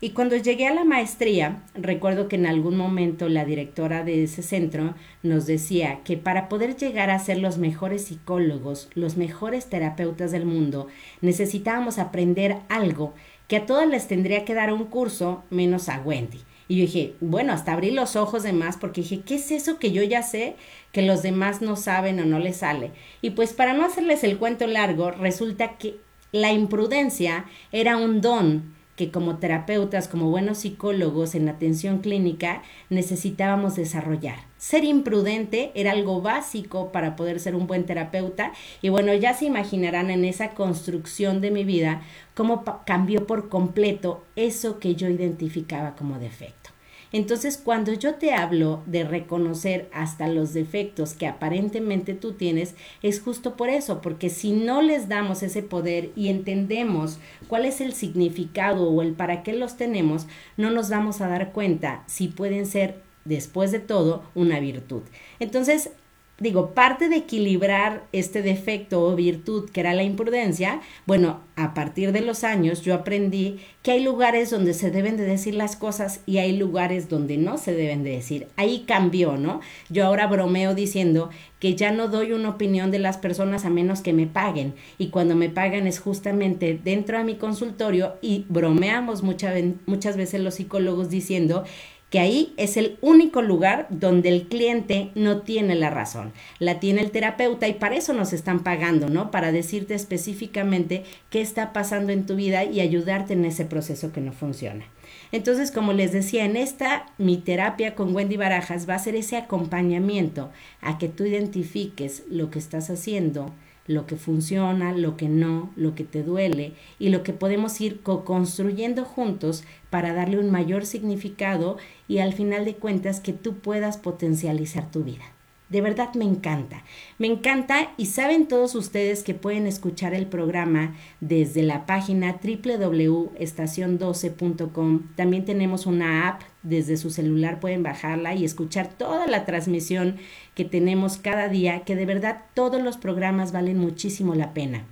Y 0.00 0.10
cuando 0.10 0.36
llegué 0.36 0.66
a 0.66 0.74
la 0.74 0.84
maestría, 0.84 1.62
recuerdo 1.74 2.28
que 2.28 2.36
en 2.36 2.46
algún 2.46 2.76
momento 2.76 3.28
la 3.28 3.44
directora 3.44 4.04
de 4.04 4.24
ese 4.24 4.42
centro 4.42 4.94
nos 5.22 5.46
decía 5.46 6.00
que 6.04 6.16
para 6.16 6.48
poder 6.48 6.76
llegar 6.76 7.10
a 7.10 7.18
ser 7.18 7.38
los 7.38 7.58
mejores 7.58 8.04
psicólogos, 8.04 8.90
los 8.94 9.16
mejores 9.16 9.66
terapeutas 9.66 10.30
del 10.30 10.44
mundo, 10.44 10.88
necesitábamos 11.22 11.98
aprender 11.98 12.58
algo 12.68 13.14
que 13.48 13.56
a 13.56 13.66
todas 13.66 13.88
les 13.88 14.06
tendría 14.06 14.44
que 14.44 14.54
dar 14.54 14.72
un 14.72 14.84
curso 14.84 15.42
menos 15.50 15.88
a 15.88 16.00
Wendy. 16.00 16.40
Y 16.68 16.76
yo 16.76 16.82
dije, 16.82 17.14
bueno, 17.20 17.52
hasta 17.52 17.72
abrí 17.72 17.90
los 17.90 18.16
ojos 18.16 18.42
de 18.42 18.52
más 18.52 18.76
porque 18.76 19.02
dije, 19.02 19.20
¿qué 19.20 19.36
es 19.36 19.50
eso 19.50 19.78
que 19.78 19.92
yo 19.92 20.02
ya 20.02 20.22
sé 20.22 20.56
que 20.92 21.02
los 21.02 21.22
demás 21.22 21.60
no 21.60 21.76
saben 21.76 22.20
o 22.20 22.24
no 22.24 22.38
les 22.38 22.58
sale? 22.58 22.92
Y 23.20 23.30
pues 23.30 23.52
para 23.52 23.74
no 23.74 23.84
hacerles 23.84 24.24
el 24.24 24.38
cuento 24.38 24.66
largo, 24.66 25.10
resulta 25.10 25.76
que 25.76 25.96
la 26.32 26.52
imprudencia 26.52 27.44
era 27.70 27.96
un 27.96 28.20
don 28.20 28.74
que 28.96 29.10
como 29.10 29.38
terapeutas, 29.38 30.08
como 30.08 30.30
buenos 30.30 30.58
psicólogos 30.58 31.34
en 31.34 31.48
atención 31.48 31.98
clínica, 31.98 32.62
necesitábamos 32.90 33.74
desarrollar. 33.74 34.36
Ser 34.64 34.82
imprudente 34.82 35.72
era 35.74 35.90
algo 35.90 36.22
básico 36.22 36.90
para 36.90 37.16
poder 37.16 37.38
ser 37.38 37.54
un 37.54 37.66
buen 37.66 37.84
terapeuta 37.84 38.54
y 38.80 38.88
bueno, 38.88 39.12
ya 39.12 39.34
se 39.34 39.44
imaginarán 39.44 40.10
en 40.10 40.24
esa 40.24 40.52
construcción 40.54 41.42
de 41.42 41.50
mi 41.50 41.64
vida 41.64 42.00
cómo 42.32 42.64
cambió 42.86 43.26
por 43.26 43.50
completo 43.50 44.24
eso 44.36 44.78
que 44.78 44.94
yo 44.94 45.10
identificaba 45.10 45.94
como 45.96 46.18
defecto. 46.18 46.70
Entonces, 47.12 47.60
cuando 47.62 47.92
yo 47.92 48.14
te 48.14 48.32
hablo 48.32 48.82
de 48.86 49.04
reconocer 49.04 49.90
hasta 49.92 50.28
los 50.28 50.54
defectos 50.54 51.12
que 51.12 51.26
aparentemente 51.26 52.14
tú 52.14 52.32
tienes, 52.32 52.74
es 53.02 53.20
justo 53.20 53.56
por 53.56 53.68
eso, 53.68 54.00
porque 54.00 54.30
si 54.30 54.52
no 54.52 54.80
les 54.80 55.10
damos 55.10 55.42
ese 55.42 55.62
poder 55.62 56.10
y 56.16 56.28
entendemos 56.28 57.18
cuál 57.48 57.66
es 57.66 57.82
el 57.82 57.92
significado 57.92 58.88
o 58.88 59.02
el 59.02 59.12
para 59.12 59.42
qué 59.42 59.52
los 59.52 59.76
tenemos, 59.76 60.26
no 60.56 60.70
nos 60.70 60.88
vamos 60.88 61.20
a 61.20 61.28
dar 61.28 61.52
cuenta 61.52 62.02
si 62.06 62.28
pueden 62.28 62.64
ser 62.64 63.04
después 63.24 63.72
de 63.72 63.80
todo 63.80 64.24
una 64.34 64.60
virtud. 64.60 65.02
Entonces, 65.40 65.90
digo, 66.38 66.70
parte 66.74 67.08
de 67.08 67.16
equilibrar 67.16 68.04
este 68.12 68.42
defecto 68.42 69.02
o 69.02 69.14
virtud 69.14 69.70
que 69.70 69.80
era 69.80 69.94
la 69.94 70.02
imprudencia, 70.02 70.80
bueno, 71.06 71.40
a 71.54 71.74
partir 71.74 72.10
de 72.10 72.22
los 72.22 72.42
años 72.42 72.82
yo 72.82 72.94
aprendí 72.94 73.60
que 73.82 73.92
hay 73.92 74.02
lugares 74.02 74.50
donde 74.50 74.74
se 74.74 74.90
deben 74.90 75.16
de 75.16 75.24
decir 75.24 75.54
las 75.54 75.76
cosas 75.76 76.20
y 76.26 76.38
hay 76.38 76.56
lugares 76.56 77.08
donde 77.08 77.36
no 77.36 77.56
se 77.56 77.72
deben 77.72 78.02
de 78.02 78.10
decir. 78.10 78.48
Ahí 78.56 78.84
cambió, 78.86 79.36
¿no? 79.36 79.60
Yo 79.90 80.04
ahora 80.04 80.26
bromeo 80.26 80.74
diciendo 80.74 81.30
que 81.60 81.76
ya 81.76 81.92
no 81.92 82.08
doy 82.08 82.32
una 82.32 82.50
opinión 82.50 82.90
de 82.90 82.98
las 82.98 83.16
personas 83.16 83.64
a 83.64 83.70
menos 83.70 84.00
que 84.00 84.12
me 84.12 84.26
paguen 84.26 84.74
y 84.98 85.08
cuando 85.08 85.36
me 85.36 85.48
pagan 85.48 85.86
es 85.86 86.00
justamente 86.00 86.78
dentro 86.82 87.16
de 87.16 87.24
mi 87.24 87.36
consultorio 87.36 88.14
y 88.20 88.44
bromeamos 88.48 89.22
muchas 89.22 90.16
veces 90.16 90.40
los 90.40 90.54
psicólogos 90.54 91.08
diciendo 91.08 91.64
que 92.10 92.20
ahí 92.20 92.54
es 92.56 92.76
el 92.76 92.96
único 93.00 93.42
lugar 93.42 93.88
donde 93.90 94.28
el 94.28 94.46
cliente 94.46 95.10
no 95.14 95.42
tiene 95.42 95.74
la 95.74 95.90
razón, 95.90 96.32
la 96.60 96.78
tiene 96.78 97.00
el 97.00 97.10
terapeuta 97.10 97.66
y 97.66 97.74
para 97.74 97.96
eso 97.96 98.12
nos 98.12 98.32
están 98.32 98.62
pagando, 98.62 99.08
¿no? 99.08 99.30
Para 99.30 99.50
decirte 99.50 99.94
específicamente 99.94 101.02
qué 101.30 101.40
está 101.40 101.72
pasando 101.72 102.12
en 102.12 102.24
tu 102.26 102.36
vida 102.36 102.64
y 102.64 102.80
ayudarte 102.80 103.32
en 103.32 103.44
ese 103.44 103.64
proceso 103.64 104.12
que 104.12 104.20
no 104.20 104.32
funciona. 104.32 104.84
Entonces, 105.32 105.72
como 105.72 105.92
les 105.92 106.12
decía, 106.12 106.44
en 106.44 106.56
esta 106.56 107.06
mi 107.18 107.36
terapia 107.38 107.94
con 107.94 108.14
Wendy 108.14 108.36
Barajas 108.36 108.88
va 108.88 108.94
a 108.94 109.00
ser 109.00 109.16
ese 109.16 109.36
acompañamiento 109.36 110.50
a 110.80 110.98
que 110.98 111.08
tú 111.08 111.24
identifiques 111.24 112.22
lo 112.30 112.50
que 112.50 112.60
estás 112.60 112.90
haciendo, 112.90 113.52
lo 113.86 114.06
que 114.06 114.16
funciona, 114.16 114.92
lo 114.92 115.16
que 115.16 115.28
no, 115.28 115.70
lo 115.76 115.94
que 115.94 116.02
te 116.04 116.22
duele 116.22 116.72
y 116.98 117.10
lo 117.10 117.22
que 117.22 117.32
podemos 117.32 117.80
ir 117.80 118.00
co-construyendo 118.00 119.04
juntos 119.04 119.64
para 119.90 120.14
darle 120.14 120.38
un 120.38 120.50
mayor 120.50 120.86
significado 120.86 121.76
y 122.08 122.18
al 122.18 122.32
final 122.32 122.64
de 122.64 122.74
cuentas 122.74 123.20
que 123.20 123.32
tú 123.32 123.58
puedas 123.58 123.98
potencializar 123.98 124.90
tu 124.90 125.04
vida. 125.04 125.24
De 125.68 125.80
verdad 125.80 126.12
me 126.14 126.24
encanta. 126.24 126.84
Me 127.18 127.26
encanta 127.26 127.92
y 127.96 128.06
saben 128.06 128.46
todos 128.46 128.74
ustedes 128.74 129.24
que 129.24 129.34
pueden 129.34 129.66
escuchar 129.66 130.14
el 130.14 130.26
programa 130.26 130.94
desde 131.20 131.62
la 131.62 131.86
página 131.86 132.38
www.estacion12.com. 132.42 135.02
También 135.16 135.44
tenemos 135.44 135.86
una 135.86 136.28
app 136.28 136.42
desde 136.64 136.96
su 136.96 137.10
celular, 137.10 137.60
pueden 137.60 137.82
bajarla 137.82 138.34
y 138.34 138.44
escuchar 138.44 138.88
toda 138.88 139.26
la 139.28 139.44
transmisión 139.44 140.16
que 140.54 140.64
tenemos 140.64 141.18
cada 141.18 141.48
día, 141.48 141.84
que 141.84 141.94
de 141.94 142.06
verdad 142.06 142.42
todos 142.54 142.82
los 142.82 142.96
programas 142.96 143.52
valen 143.52 143.78
muchísimo 143.78 144.34
la 144.34 144.52
pena. 144.52 144.84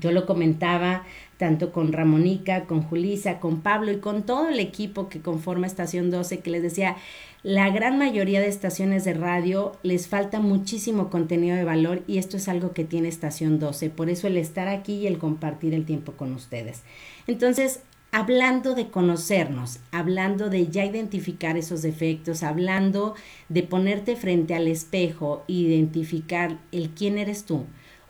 Yo 0.00 0.10
lo 0.12 0.26
comentaba 0.26 1.04
tanto 1.36 1.72
con 1.72 1.92
Ramonica, 1.92 2.64
con 2.64 2.82
Julisa, 2.82 3.38
con 3.38 3.60
Pablo 3.60 3.92
y 3.92 3.98
con 3.98 4.22
todo 4.24 4.48
el 4.48 4.60
equipo 4.60 5.08
que 5.08 5.20
conforma 5.20 5.66
Estación 5.66 6.10
12, 6.10 6.40
que 6.40 6.50
les 6.50 6.62
decía, 6.62 6.96
la 7.42 7.68
gran 7.70 7.98
mayoría 7.98 8.40
de 8.40 8.48
estaciones 8.48 9.04
de 9.04 9.12
radio 9.14 9.72
les 9.82 10.08
falta 10.08 10.40
muchísimo 10.40 11.10
contenido 11.10 11.56
de 11.56 11.64
valor 11.64 12.02
y 12.06 12.18
esto 12.18 12.36
es 12.36 12.48
algo 12.48 12.72
que 12.72 12.84
tiene 12.84 13.08
Estación 13.08 13.58
12, 13.58 13.90
por 13.90 14.08
eso 14.08 14.26
el 14.26 14.36
estar 14.36 14.68
aquí 14.68 14.94
y 14.94 15.06
el 15.06 15.18
compartir 15.18 15.74
el 15.74 15.84
tiempo 15.84 16.12
con 16.12 16.32
ustedes. 16.32 16.82
Entonces, 17.26 17.80
hablando 18.14 18.76
de 18.76 18.90
conocernos, 18.90 19.80
hablando 19.90 20.48
de 20.48 20.68
ya 20.68 20.84
identificar 20.84 21.56
esos 21.56 21.82
defectos, 21.82 22.44
hablando 22.44 23.16
de 23.48 23.64
ponerte 23.64 24.14
frente 24.14 24.54
al 24.54 24.68
espejo, 24.68 25.42
identificar 25.48 26.58
el 26.70 26.90
quién 26.90 27.18
eres 27.18 27.44
tú, 27.44 27.66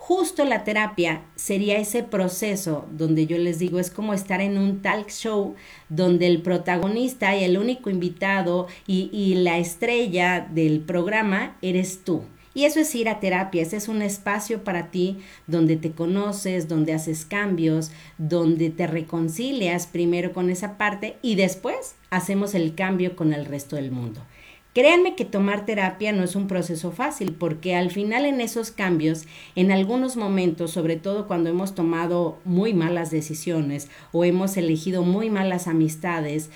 Justo 0.06 0.44
la 0.44 0.64
terapia 0.64 1.22
sería 1.34 1.78
ese 1.78 2.02
proceso 2.02 2.84
donde 2.92 3.26
yo 3.26 3.38
les 3.38 3.58
digo, 3.58 3.78
es 3.78 3.90
como 3.90 4.12
estar 4.12 4.42
en 4.42 4.58
un 4.58 4.82
talk 4.82 5.08
show 5.08 5.54
donde 5.88 6.26
el 6.26 6.42
protagonista 6.42 7.34
y 7.34 7.42
el 7.42 7.56
único 7.56 7.88
invitado 7.88 8.66
y, 8.86 9.08
y 9.14 9.36
la 9.36 9.56
estrella 9.56 10.46
del 10.52 10.80
programa 10.80 11.56
eres 11.62 12.04
tú. 12.04 12.24
Y 12.54 12.64
eso 12.64 12.78
es 12.78 12.94
ir 12.94 13.08
a 13.08 13.18
terapia, 13.18 13.62
ese 13.62 13.76
es 13.76 13.88
un 13.88 14.00
espacio 14.00 14.62
para 14.62 14.92
ti 14.92 15.18
donde 15.48 15.76
te 15.76 15.90
conoces, 15.90 16.68
donde 16.68 16.94
haces 16.94 17.24
cambios, 17.24 17.90
donde 18.16 18.70
te 18.70 18.86
reconcilias 18.86 19.88
primero 19.88 20.32
con 20.32 20.50
esa 20.50 20.78
parte 20.78 21.16
y 21.20 21.34
después 21.34 21.96
hacemos 22.10 22.54
el 22.54 22.76
cambio 22.76 23.16
con 23.16 23.32
el 23.32 23.44
resto 23.44 23.74
del 23.74 23.90
mundo. 23.90 24.20
Créanme 24.72 25.14
que 25.14 25.24
tomar 25.24 25.66
terapia 25.66 26.12
no 26.12 26.24
es 26.24 26.34
un 26.34 26.48
proceso 26.48 26.90
fácil 26.90 27.32
porque 27.32 27.76
al 27.76 27.92
final 27.92 28.24
en 28.24 28.40
esos 28.40 28.72
cambios, 28.72 29.24
en 29.54 29.70
algunos 29.70 30.16
momentos, 30.16 30.72
sobre 30.72 30.96
todo 30.96 31.28
cuando 31.28 31.48
hemos 31.48 31.76
tomado 31.76 32.38
muy 32.44 32.74
malas 32.74 33.12
decisiones 33.12 33.88
o 34.10 34.24
hemos 34.24 34.56
elegido 34.56 35.04
muy 35.04 35.30
malas 35.30 35.68
amistades, 35.68 36.50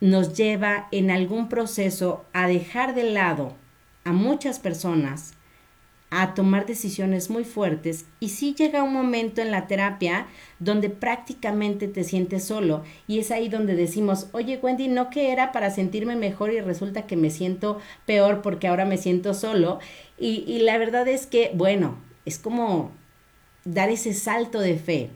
nos 0.00 0.34
lleva 0.34 0.88
en 0.92 1.10
algún 1.10 1.48
proceso 1.48 2.24
a 2.34 2.46
dejar 2.46 2.94
de 2.94 3.04
lado 3.04 3.54
a 4.04 4.12
muchas 4.12 4.58
personas 4.58 5.34
a 6.14 6.34
tomar 6.34 6.66
decisiones 6.66 7.30
muy 7.30 7.42
fuertes 7.42 8.04
y 8.20 8.28
sí 8.28 8.54
llega 8.54 8.82
un 8.82 8.92
momento 8.92 9.40
en 9.40 9.50
la 9.50 9.66
terapia 9.66 10.26
donde 10.58 10.90
prácticamente 10.90 11.88
te 11.88 12.04
sientes 12.04 12.44
solo 12.44 12.84
y 13.06 13.18
es 13.18 13.30
ahí 13.30 13.48
donde 13.48 13.74
decimos, 13.74 14.28
oye 14.32 14.58
Wendy, 14.62 14.88
no 14.88 15.08
que 15.08 15.32
era 15.32 15.52
para 15.52 15.70
sentirme 15.70 16.14
mejor 16.14 16.52
y 16.52 16.60
resulta 16.60 17.06
que 17.06 17.16
me 17.16 17.30
siento 17.30 17.78
peor 18.04 18.42
porque 18.42 18.68
ahora 18.68 18.84
me 18.84 18.98
siento 18.98 19.32
solo 19.32 19.78
y, 20.18 20.44
y 20.46 20.58
la 20.58 20.76
verdad 20.76 21.08
es 21.08 21.26
que, 21.26 21.50
bueno, 21.54 21.96
es 22.26 22.38
como 22.38 22.90
dar 23.64 23.88
ese 23.88 24.12
salto 24.12 24.60
de 24.60 24.78
fe 24.78 25.08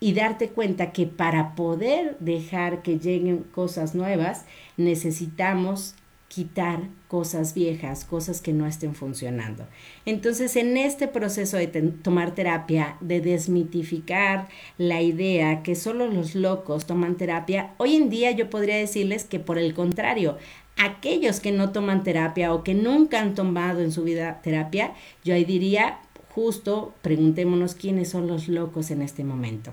y 0.00 0.14
darte 0.14 0.48
cuenta 0.48 0.90
que 0.90 1.06
para 1.06 1.54
poder 1.54 2.16
dejar 2.18 2.80
que 2.80 2.98
lleguen 2.98 3.42
cosas 3.42 3.94
nuevas 3.94 4.46
necesitamos 4.78 5.96
quitar 6.38 6.82
cosas 7.08 7.52
viejas, 7.52 8.04
cosas 8.04 8.40
que 8.40 8.52
no 8.52 8.64
estén 8.64 8.94
funcionando. 8.94 9.66
Entonces, 10.06 10.54
en 10.54 10.76
este 10.76 11.08
proceso 11.08 11.56
de 11.56 11.66
tomar 11.66 12.32
terapia, 12.36 12.96
de 13.00 13.20
desmitificar 13.20 14.48
la 14.76 15.02
idea 15.02 15.64
que 15.64 15.74
solo 15.74 16.06
los 16.06 16.36
locos 16.36 16.86
toman 16.86 17.16
terapia, 17.16 17.74
hoy 17.78 17.96
en 17.96 18.08
día 18.08 18.30
yo 18.30 18.50
podría 18.50 18.76
decirles 18.76 19.24
que 19.24 19.40
por 19.40 19.58
el 19.58 19.74
contrario, 19.74 20.38
aquellos 20.76 21.40
que 21.40 21.50
no 21.50 21.72
toman 21.72 22.04
terapia 22.04 22.54
o 22.54 22.62
que 22.62 22.74
nunca 22.74 23.20
han 23.20 23.34
tomado 23.34 23.80
en 23.80 23.90
su 23.90 24.04
vida 24.04 24.40
terapia, 24.40 24.92
yo 25.24 25.34
ahí 25.34 25.44
diría, 25.44 25.98
justo 26.28 26.94
preguntémonos 27.02 27.74
quiénes 27.74 28.10
son 28.10 28.28
los 28.28 28.46
locos 28.46 28.92
en 28.92 29.02
este 29.02 29.24
momento. 29.24 29.72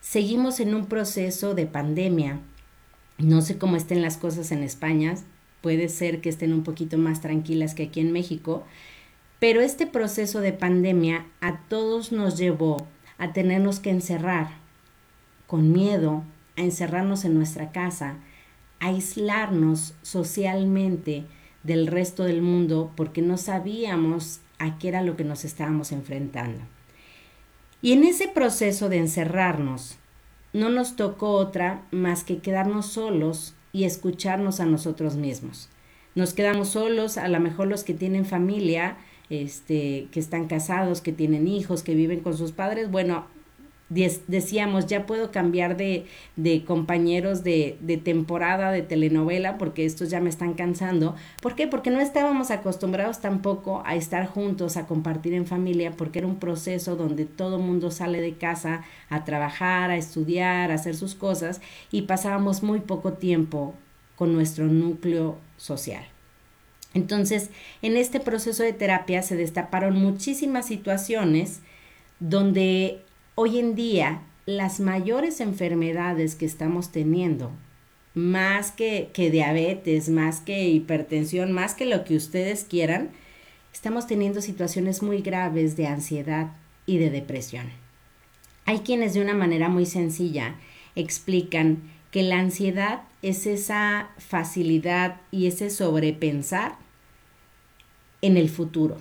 Seguimos 0.00 0.60
en 0.60 0.76
un 0.76 0.86
proceso 0.86 1.56
de 1.56 1.66
pandemia 1.66 2.38
no 3.20 3.42
sé 3.42 3.58
cómo 3.58 3.76
estén 3.76 4.02
las 4.02 4.16
cosas 4.16 4.50
en 4.50 4.62
España, 4.62 5.14
puede 5.60 5.88
ser 5.88 6.20
que 6.20 6.28
estén 6.28 6.52
un 6.52 6.62
poquito 6.62 6.98
más 6.98 7.20
tranquilas 7.20 7.74
que 7.74 7.84
aquí 7.84 8.00
en 8.00 8.12
México, 8.12 8.64
pero 9.38 9.60
este 9.60 9.86
proceso 9.86 10.40
de 10.40 10.52
pandemia 10.52 11.26
a 11.40 11.60
todos 11.68 12.12
nos 12.12 12.38
llevó 12.38 12.86
a 13.18 13.32
tenernos 13.32 13.80
que 13.80 13.90
encerrar 13.90 14.50
con 15.46 15.72
miedo, 15.72 16.24
a 16.56 16.62
encerrarnos 16.62 17.24
en 17.24 17.34
nuestra 17.34 17.72
casa, 17.72 18.16
a 18.80 18.86
aislarnos 18.86 19.94
socialmente 20.02 21.24
del 21.62 21.86
resto 21.86 22.24
del 22.24 22.42
mundo 22.42 22.92
porque 22.96 23.22
no 23.22 23.36
sabíamos 23.36 24.40
a 24.58 24.78
qué 24.78 24.88
era 24.88 25.02
lo 25.02 25.16
que 25.16 25.24
nos 25.24 25.44
estábamos 25.44 25.92
enfrentando. 25.92 26.60
Y 27.82 27.92
en 27.92 28.04
ese 28.04 28.28
proceso 28.28 28.88
de 28.88 28.98
encerrarnos, 28.98 29.96
no 30.52 30.68
nos 30.68 30.96
tocó 30.96 31.32
otra 31.32 31.82
más 31.90 32.24
que 32.24 32.38
quedarnos 32.38 32.86
solos 32.86 33.54
y 33.72 33.84
escucharnos 33.84 34.60
a 34.60 34.66
nosotros 34.66 35.16
mismos. 35.16 35.68
Nos 36.14 36.34
quedamos 36.34 36.70
solos, 36.70 37.18
a 37.18 37.28
lo 37.28 37.40
mejor 37.40 37.68
los 37.68 37.84
que 37.84 37.94
tienen 37.94 38.24
familia, 38.24 38.96
este, 39.30 40.08
que 40.10 40.20
están 40.20 40.48
casados, 40.48 41.00
que 41.00 41.12
tienen 41.12 41.46
hijos, 41.46 41.82
que 41.82 41.94
viven 41.94 42.20
con 42.20 42.36
sus 42.36 42.52
padres, 42.52 42.90
bueno, 42.90 43.26
decíamos, 43.90 44.86
ya 44.86 45.04
puedo 45.04 45.32
cambiar 45.32 45.76
de, 45.76 46.06
de 46.36 46.64
compañeros 46.64 47.42
de, 47.42 47.76
de, 47.80 47.96
temporada, 47.96 48.70
de 48.70 48.82
telenovela, 48.82 49.58
porque 49.58 49.84
estos 49.84 50.10
ya 50.10 50.20
me 50.20 50.30
están 50.30 50.54
cansando. 50.54 51.16
¿Por 51.42 51.56
qué? 51.56 51.66
Porque 51.66 51.90
no 51.90 52.00
estábamos 52.00 52.52
acostumbrados 52.52 53.20
tampoco 53.20 53.82
a 53.84 53.96
estar 53.96 54.26
juntos, 54.28 54.76
a 54.76 54.86
compartir 54.86 55.34
en 55.34 55.44
familia, 55.44 55.90
porque 55.90 56.20
era 56.20 56.28
un 56.28 56.38
proceso 56.38 56.94
donde 56.94 57.26
todo 57.26 57.58
mundo 57.58 57.90
sale 57.90 58.20
de 58.20 58.34
casa 58.34 58.84
a 59.08 59.24
trabajar, 59.24 59.90
a 59.90 59.96
estudiar, 59.96 60.70
a 60.70 60.74
hacer 60.74 60.94
sus 60.94 61.16
cosas, 61.16 61.60
y 61.90 62.02
pasábamos 62.02 62.62
muy 62.62 62.78
poco 62.78 63.14
tiempo 63.14 63.74
con 64.14 64.32
nuestro 64.32 64.66
núcleo 64.66 65.36
social. 65.56 66.04
Entonces, 66.94 67.50
en 67.82 67.96
este 67.96 68.20
proceso 68.20 68.62
de 68.62 68.72
terapia 68.72 69.22
se 69.22 69.36
destaparon 69.36 69.96
muchísimas 69.96 70.66
situaciones 70.66 71.60
donde 72.20 73.02
hoy 73.34 73.58
en 73.58 73.74
día 73.74 74.22
las 74.46 74.80
mayores 74.80 75.40
enfermedades 75.40 76.34
que 76.34 76.46
estamos 76.46 76.92
teniendo, 76.92 77.50
más 78.14 78.72
que, 78.72 79.10
que, 79.12 79.30
diabetes, 79.30 80.08
más 80.08 80.40
que 80.40 80.68
hipertensión, 80.68 81.52
más 81.52 81.74
que 81.74 81.86
lo 81.86 82.04
que 82.04 82.16
ustedes 82.16 82.64
quieran, 82.64 83.10
estamos 83.72 84.06
teniendo 84.06 84.40
situaciones 84.40 85.02
muy 85.02 85.22
graves 85.22 85.76
de 85.76 85.86
ansiedad 85.86 86.52
y 86.86 86.98
de 86.98 87.10
depresión. 87.10 87.70
Hay 88.64 88.80
quienes 88.80 89.14
de 89.14 89.22
una 89.22 89.34
manera 89.34 89.68
muy 89.68 89.86
sencilla 89.86 90.56
explican 90.96 91.82
que 92.10 92.22
la 92.22 92.40
ansiedad 92.40 93.02
es 93.22 93.46
esa 93.46 94.10
facilidad 94.18 95.20
y 95.30 95.46
ese 95.46 95.70
sobrepensar 95.70 96.76
en 98.22 98.36
el 98.36 98.48
futuro. 98.48 98.96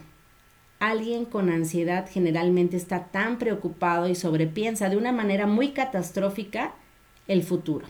Alguien 0.79 1.25
con 1.25 1.49
ansiedad 1.49 2.09
generalmente 2.09 2.77
está 2.77 3.05
tan 3.07 3.37
preocupado 3.37 4.07
y 4.07 4.15
sobrepiensa 4.15 4.89
de 4.89 4.95
una 4.95 5.11
manera 5.11 5.45
muy 5.45 5.71
catastrófica 5.71 6.73
el 7.27 7.43
futuro. 7.43 7.85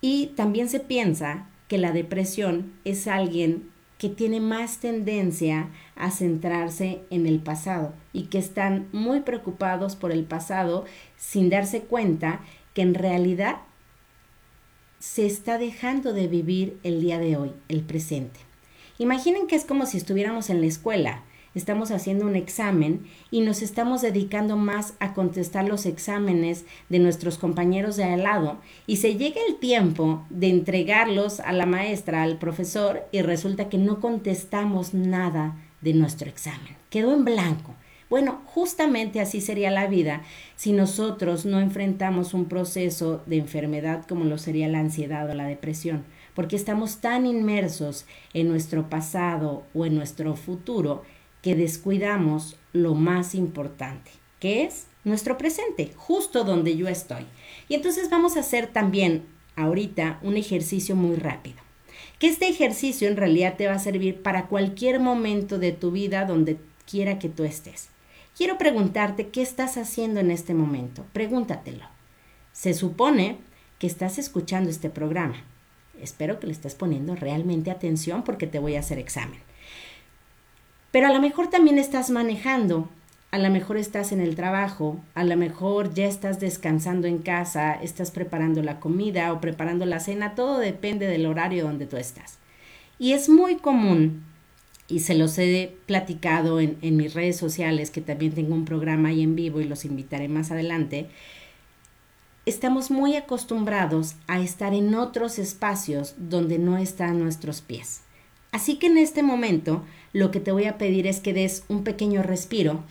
Y 0.00 0.26
también 0.34 0.68
se 0.68 0.80
piensa 0.80 1.46
que 1.68 1.78
la 1.78 1.92
depresión 1.92 2.72
es 2.84 3.06
alguien 3.06 3.70
que 3.96 4.08
tiene 4.08 4.40
más 4.40 4.78
tendencia 4.78 5.68
a 5.94 6.10
centrarse 6.10 7.00
en 7.10 7.26
el 7.26 7.38
pasado 7.38 7.94
y 8.12 8.24
que 8.24 8.38
están 8.38 8.88
muy 8.92 9.20
preocupados 9.20 9.94
por 9.94 10.10
el 10.10 10.24
pasado 10.24 10.84
sin 11.16 11.48
darse 11.48 11.82
cuenta 11.82 12.40
que 12.74 12.82
en 12.82 12.94
realidad 12.94 13.58
se 14.98 15.26
está 15.26 15.58
dejando 15.58 16.12
de 16.12 16.26
vivir 16.26 16.78
el 16.82 17.00
día 17.00 17.18
de 17.20 17.36
hoy, 17.36 17.52
el 17.68 17.82
presente. 17.82 18.40
Imaginen 18.98 19.46
que 19.46 19.54
es 19.54 19.64
como 19.64 19.86
si 19.86 19.96
estuviéramos 19.96 20.50
en 20.50 20.60
la 20.60 20.66
escuela 20.66 21.22
estamos 21.54 21.90
haciendo 21.90 22.26
un 22.26 22.36
examen 22.36 23.06
y 23.30 23.40
nos 23.40 23.62
estamos 23.62 24.02
dedicando 24.02 24.56
más 24.56 24.94
a 25.00 25.14
contestar 25.14 25.68
los 25.68 25.86
exámenes 25.86 26.64
de 26.88 26.98
nuestros 26.98 27.38
compañeros 27.38 27.96
de 27.96 28.04
al 28.04 28.22
lado 28.22 28.58
y 28.86 28.96
se 28.96 29.16
llega 29.16 29.40
el 29.48 29.56
tiempo 29.56 30.24
de 30.30 30.48
entregarlos 30.48 31.40
a 31.40 31.52
la 31.52 31.66
maestra, 31.66 32.22
al 32.22 32.38
profesor 32.38 33.04
y 33.12 33.22
resulta 33.22 33.68
que 33.68 33.78
no 33.78 34.00
contestamos 34.00 34.94
nada 34.94 35.56
de 35.80 35.94
nuestro 35.94 36.28
examen. 36.28 36.76
Quedó 36.90 37.14
en 37.14 37.24
blanco. 37.24 37.74
Bueno, 38.10 38.42
justamente 38.46 39.20
así 39.20 39.40
sería 39.40 39.70
la 39.70 39.86
vida 39.86 40.22
si 40.56 40.72
nosotros 40.72 41.46
no 41.46 41.58
enfrentamos 41.58 42.34
un 42.34 42.44
proceso 42.44 43.22
de 43.26 43.38
enfermedad 43.38 44.04
como 44.06 44.24
lo 44.24 44.38
sería 44.38 44.68
la 44.68 44.78
ansiedad 44.78 45.28
o 45.28 45.34
la 45.34 45.46
depresión, 45.46 46.04
porque 46.34 46.56
estamos 46.56 46.98
tan 46.98 47.26
inmersos 47.26 48.06
en 48.32 48.48
nuestro 48.48 48.88
pasado 48.90 49.64
o 49.74 49.86
en 49.86 49.96
nuestro 49.96 50.36
futuro 50.36 51.02
que 51.44 51.54
descuidamos 51.54 52.56
lo 52.72 52.94
más 52.94 53.34
importante, 53.34 54.10
que 54.40 54.64
es 54.64 54.86
nuestro 55.04 55.36
presente, 55.36 55.92
justo 55.94 56.42
donde 56.42 56.74
yo 56.74 56.88
estoy. 56.88 57.26
Y 57.68 57.74
entonces 57.74 58.08
vamos 58.08 58.38
a 58.38 58.40
hacer 58.40 58.68
también 58.68 59.26
ahorita 59.54 60.20
un 60.22 60.38
ejercicio 60.38 60.96
muy 60.96 61.16
rápido. 61.16 61.56
Que 62.18 62.28
este 62.28 62.48
ejercicio 62.48 63.08
en 63.08 63.18
realidad 63.18 63.56
te 63.58 63.66
va 63.66 63.74
a 63.74 63.78
servir 63.78 64.22
para 64.22 64.46
cualquier 64.46 65.00
momento 65.00 65.58
de 65.58 65.72
tu 65.72 65.90
vida 65.90 66.24
donde 66.24 66.56
quiera 66.90 67.18
que 67.18 67.28
tú 67.28 67.44
estés. 67.44 67.90
Quiero 68.34 68.56
preguntarte 68.56 69.28
qué 69.28 69.42
estás 69.42 69.76
haciendo 69.76 70.20
en 70.20 70.30
este 70.30 70.54
momento. 70.54 71.04
Pregúntatelo. 71.12 71.84
Se 72.52 72.72
supone 72.72 73.36
que 73.78 73.86
estás 73.86 74.16
escuchando 74.16 74.70
este 74.70 74.88
programa. 74.88 75.44
Espero 76.00 76.40
que 76.40 76.46
le 76.46 76.54
estés 76.54 76.74
poniendo 76.74 77.14
realmente 77.14 77.70
atención 77.70 78.24
porque 78.24 78.46
te 78.46 78.60
voy 78.60 78.76
a 78.76 78.80
hacer 78.80 78.98
examen. 78.98 79.40
Pero 80.94 81.08
a 81.08 81.12
lo 81.12 81.20
mejor 81.20 81.48
también 81.48 81.76
estás 81.76 82.08
manejando, 82.08 82.88
a 83.32 83.38
lo 83.38 83.50
mejor 83.50 83.78
estás 83.78 84.12
en 84.12 84.20
el 84.20 84.36
trabajo, 84.36 85.00
a 85.16 85.24
lo 85.24 85.36
mejor 85.36 85.92
ya 85.92 86.06
estás 86.06 86.38
descansando 86.38 87.08
en 87.08 87.18
casa, 87.18 87.72
estás 87.72 88.12
preparando 88.12 88.62
la 88.62 88.78
comida 88.78 89.32
o 89.32 89.40
preparando 89.40 89.86
la 89.86 89.98
cena, 89.98 90.36
todo 90.36 90.58
depende 90.58 91.08
del 91.08 91.26
horario 91.26 91.64
donde 91.64 91.86
tú 91.86 91.96
estás. 91.96 92.38
Y 92.96 93.10
es 93.12 93.28
muy 93.28 93.56
común, 93.56 94.22
y 94.86 95.00
se 95.00 95.16
los 95.16 95.36
he 95.36 95.74
platicado 95.86 96.60
en, 96.60 96.78
en 96.80 96.96
mis 96.96 97.12
redes 97.12 97.38
sociales, 97.38 97.90
que 97.90 98.00
también 98.00 98.30
tengo 98.30 98.54
un 98.54 98.64
programa 98.64 99.08
ahí 99.08 99.24
en 99.24 99.34
vivo 99.34 99.60
y 99.60 99.64
los 99.64 99.84
invitaré 99.84 100.28
más 100.28 100.52
adelante, 100.52 101.08
estamos 102.46 102.92
muy 102.92 103.16
acostumbrados 103.16 104.14
a 104.28 104.38
estar 104.38 104.74
en 104.74 104.94
otros 104.94 105.40
espacios 105.40 106.14
donde 106.18 106.60
no 106.60 106.78
están 106.78 107.18
nuestros 107.18 107.62
pies. 107.62 108.02
Así 108.52 108.76
que 108.76 108.86
en 108.86 108.98
este 108.98 109.24
momento 109.24 109.82
lo 110.14 110.30
que 110.30 110.40
te 110.40 110.52
voy 110.52 110.64
a 110.64 110.78
pedir 110.78 111.06
es 111.06 111.20
que 111.20 111.34
des 111.34 111.64
un 111.68 111.84
pequeño 111.84 112.22
respiro, 112.22 112.84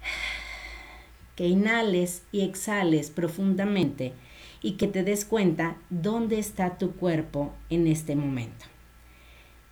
que 1.36 1.46
inhales 1.46 2.22
y 2.32 2.42
exhales 2.42 3.10
profundamente 3.10 4.14
y 4.62 4.72
que 4.72 4.86
te 4.86 5.02
des 5.02 5.26
cuenta 5.26 5.76
dónde 5.90 6.38
está 6.38 6.78
tu 6.78 6.92
cuerpo 6.92 7.52
en 7.68 7.86
este 7.88 8.16
momento. 8.16 8.64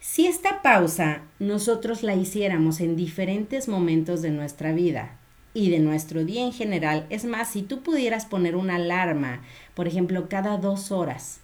Si 0.00 0.26
esta 0.26 0.62
pausa 0.62 1.22
nosotros 1.38 2.02
la 2.02 2.16
hiciéramos 2.16 2.80
en 2.80 2.96
diferentes 2.96 3.68
momentos 3.68 4.20
de 4.20 4.32
nuestra 4.32 4.72
vida 4.72 5.20
y 5.54 5.70
de 5.70 5.78
nuestro 5.78 6.24
día 6.24 6.44
en 6.44 6.52
general, 6.52 7.06
es 7.08 7.24
más, 7.24 7.52
si 7.52 7.62
tú 7.62 7.84
pudieras 7.84 8.26
poner 8.26 8.56
una 8.56 8.76
alarma, 8.76 9.42
por 9.74 9.86
ejemplo, 9.86 10.28
cada 10.28 10.58
dos 10.58 10.90
horas, 10.90 11.41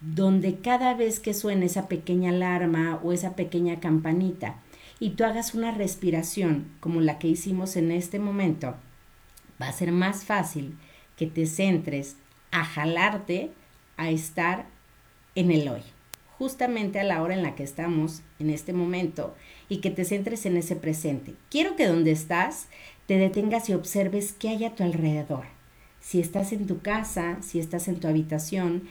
donde 0.00 0.60
cada 0.60 0.94
vez 0.94 1.20
que 1.20 1.34
suene 1.34 1.66
esa 1.66 1.88
pequeña 1.88 2.30
alarma 2.30 2.98
o 3.02 3.12
esa 3.12 3.36
pequeña 3.36 3.80
campanita 3.80 4.56
y 4.98 5.10
tú 5.10 5.24
hagas 5.24 5.54
una 5.54 5.72
respiración 5.72 6.68
como 6.80 7.00
la 7.00 7.18
que 7.18 7.28
hicimos 7.28 7.76
en 7.76 7.90
este 7.90 8.18
momento, 8.18 8.74
va 9.60 9.68
a 9.68 9.72
ser 9.72 9.92
más 9.92 10.24
fácil 10.24 10.76
que 11.16 11.26
te 11.26 11.46
centres 11.46 12.16
a 12.50 12.64
jalarte 12.64 13.50
a 13.96 14.10
estar 14.10 14.66
en 15.34 15.50
el 15.50 15.68
hoy, 15.68 15.82
justamente 16.38 16.98
a 16.98 17.04
la 17.04 17.22
hora 17.22 17.34
en 17.34 17.42
la 17.42 17.54
que 17.54 17.62
estamos 17.62 18.22
en 18.38 18.50
este 18.50 18.72
momento 18.72 19.34
y 19.68 19.78
que 19.78 19.90
te 19.90 20.04
centres 20.04 20.46
en 20.46 20.56
ese 20.56 20.76
presente. 20.76 21.34
Quiero 21.50 21.76
que 21.76 21.86
donde 21.86 22.10
estás 22.10 22.68
te 23.06 23.18
detengas 23.18 23.68
y 23.68 23.74
observes 23.74 24.32
qué 24.32 24.48
hay 24.48 24.64
a 24.64 24.74
tu 24.74 24.82
alrededor. 24.82 25.44
Si 26.00 26.20
estás 26.20 26.52
en 26.52 26.66
tu 26.66 26.80
casa, 26.80 27.36
si 27.42 27.60
estás 27.60 27.88
en 27.88 28.00
tu 28.00 28.08
habitación, 28.08 28.88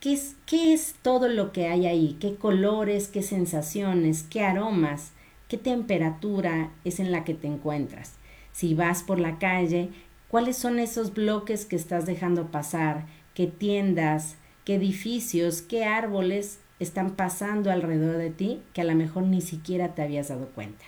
¿Qué 0.00 0.14
es, 0.14 0.34
¿Qué 0.46 0.72
es 0.72 0.94
todo 1.02 1.28
lo 1.28 1.52
que 1.52 1.68
hay 1.68 1.86
ahí? 1.86 2.16
¿Qué 2.18 2.36
colores, 2.36 3.08
qué 3.08 3.22
sensaciones, 3.22 4.22
qué 4.22 4.42
aromas, 4.42 5.12
qué 5.46 5.58
temperatura 5.58 6.72
es 6.84 7.00
en 7.00 7.12
la 7.12 7.22
que 7.22 7.34
te 7.34 7.46
encuentras? 7.46 8.14
Si 8.54 8.72
vas 8.72 9.02
por 9.02 9.20
la 9.20 9.38
calle, 9.38 9.90
¿cuáles 10.28 10.56
son 10.56 10.78
esos 10.78 11.12
bloques 11.12 11.66
que 11.66 11.76
estás 11.76 12.06
dejando 12.06 12.50
pasar? 12.50 13.04
¿Qué 13.34 13.46
tiendas, 13.46 14.36
qué 14.64 14.76
edificios, 14.76 15.60
qué 15.60 15.84
árboles 15.84 16.60
están 16.78 17.10
pasando 17.10 17.70
alrededor 17.70 18.16
de 18.16 18.30
ti 18.30 18.62
que 18.72 18.80
a 18.80 18.84
lo 18.84 18.94
mejor 18.94 19.24
ni 19.24 19.42
siquiera 19.42 19.94
te 19.94 20.00
habías 20.00 20.28
dado 20.28 20.46
cuenta? 20.46 20.86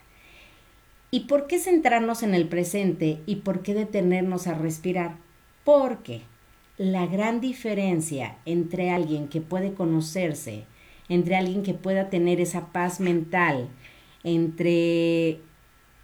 ¿Y 1.11 1.27
por 1.27 1.49
qué 1.49 1.59
centrarnos 1.59 2.23
en 2.23 2.35
el 2.35 2.49
presente 2.49 3.21
y 3.27 3.37
por 3.37 3.61
qué 3.61 3.75
detenernos 3.75 4.47
a 4.47 4.55
respirar? 4.55 5.17
Porque 5.65 6.23
la 6.83 7.07
gran 7.07 7.41
diferencia 7.41 8.39
entre 8.45 8.91
alguien 8.91 9.29
que 9.29 9.41
puede 9.41 9.73
conocerse, 9.73 10.65
entre 11.09 11.37
alguien 11.37 11.63
que 11.63 11.75
pueda 11.75 12.11
tener 12.11 12.41
esa 12.41 12.73
paz 12.73 12.99
mental, 12.99 13.69
entre 14.25 15.39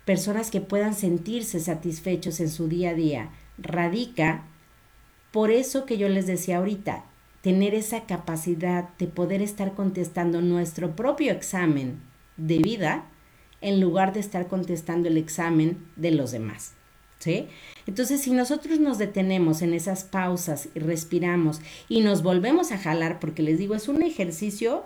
personas 0.05 0.53
que 0.53 0.61
puedan 0.61 0.95
sentirse 0.95 1.59
satisfechos 1.59 2.39
en 2.39 2.49
su 2.49 2.69
día 2.69 2.91
a 2.91 2.95
día, 2.95 3.31
radica 3.59 4.45
por 5.33 5.51
eso 5.51 5.85
que 5.85 5.99
yo 5.99 6.09
les 6.09 6.29
decía 6.29 6.59
ahorita, 6.59 7.05
tener 7.43 7.75
esa 7.75 8.07
capacidad 8.07 8.89
de 8.99 9.09
poder 9.09 9.43
estar 9.43 9.75
contestando 9.75 10.41
nuestro 10.43 10.95
propio 10.95 11.33
examen 11.33 12.01
de 12.37 12.59
vida 12.59 13.07
en 13.61 13.81
lugar 13.81 14.13
de 14.13 14.21
estar 14.21 14.47
contestando 14.47 15.09
el 15.09 15.17
examen 15.17 15.89
de 15.97 16.13
los 16.13 16.31
demás. 16.31 16.78
Entonces, 17.87 18.21
si 18.21 18.31
nosotros 18.31 18.79
nos 18.79 18.99
detenemos 18.99 19.63
en 19.63 19.75
esas 19.75 20.05
pausas 20.05 20.69
y 20.75 20.79
respiramos 20.79 21.61
y 21.89 22.01
nos 22.01 22.23
volvemos 22.23 22.71
a 22.73 22.79
jalar, 22.79 23.19
porque 23.19 23.43
les 23.43 23.59
digo, 23.59 23.75
es 23.75 23.89
un 23.89 24.03
ejercicio 24.03 24.85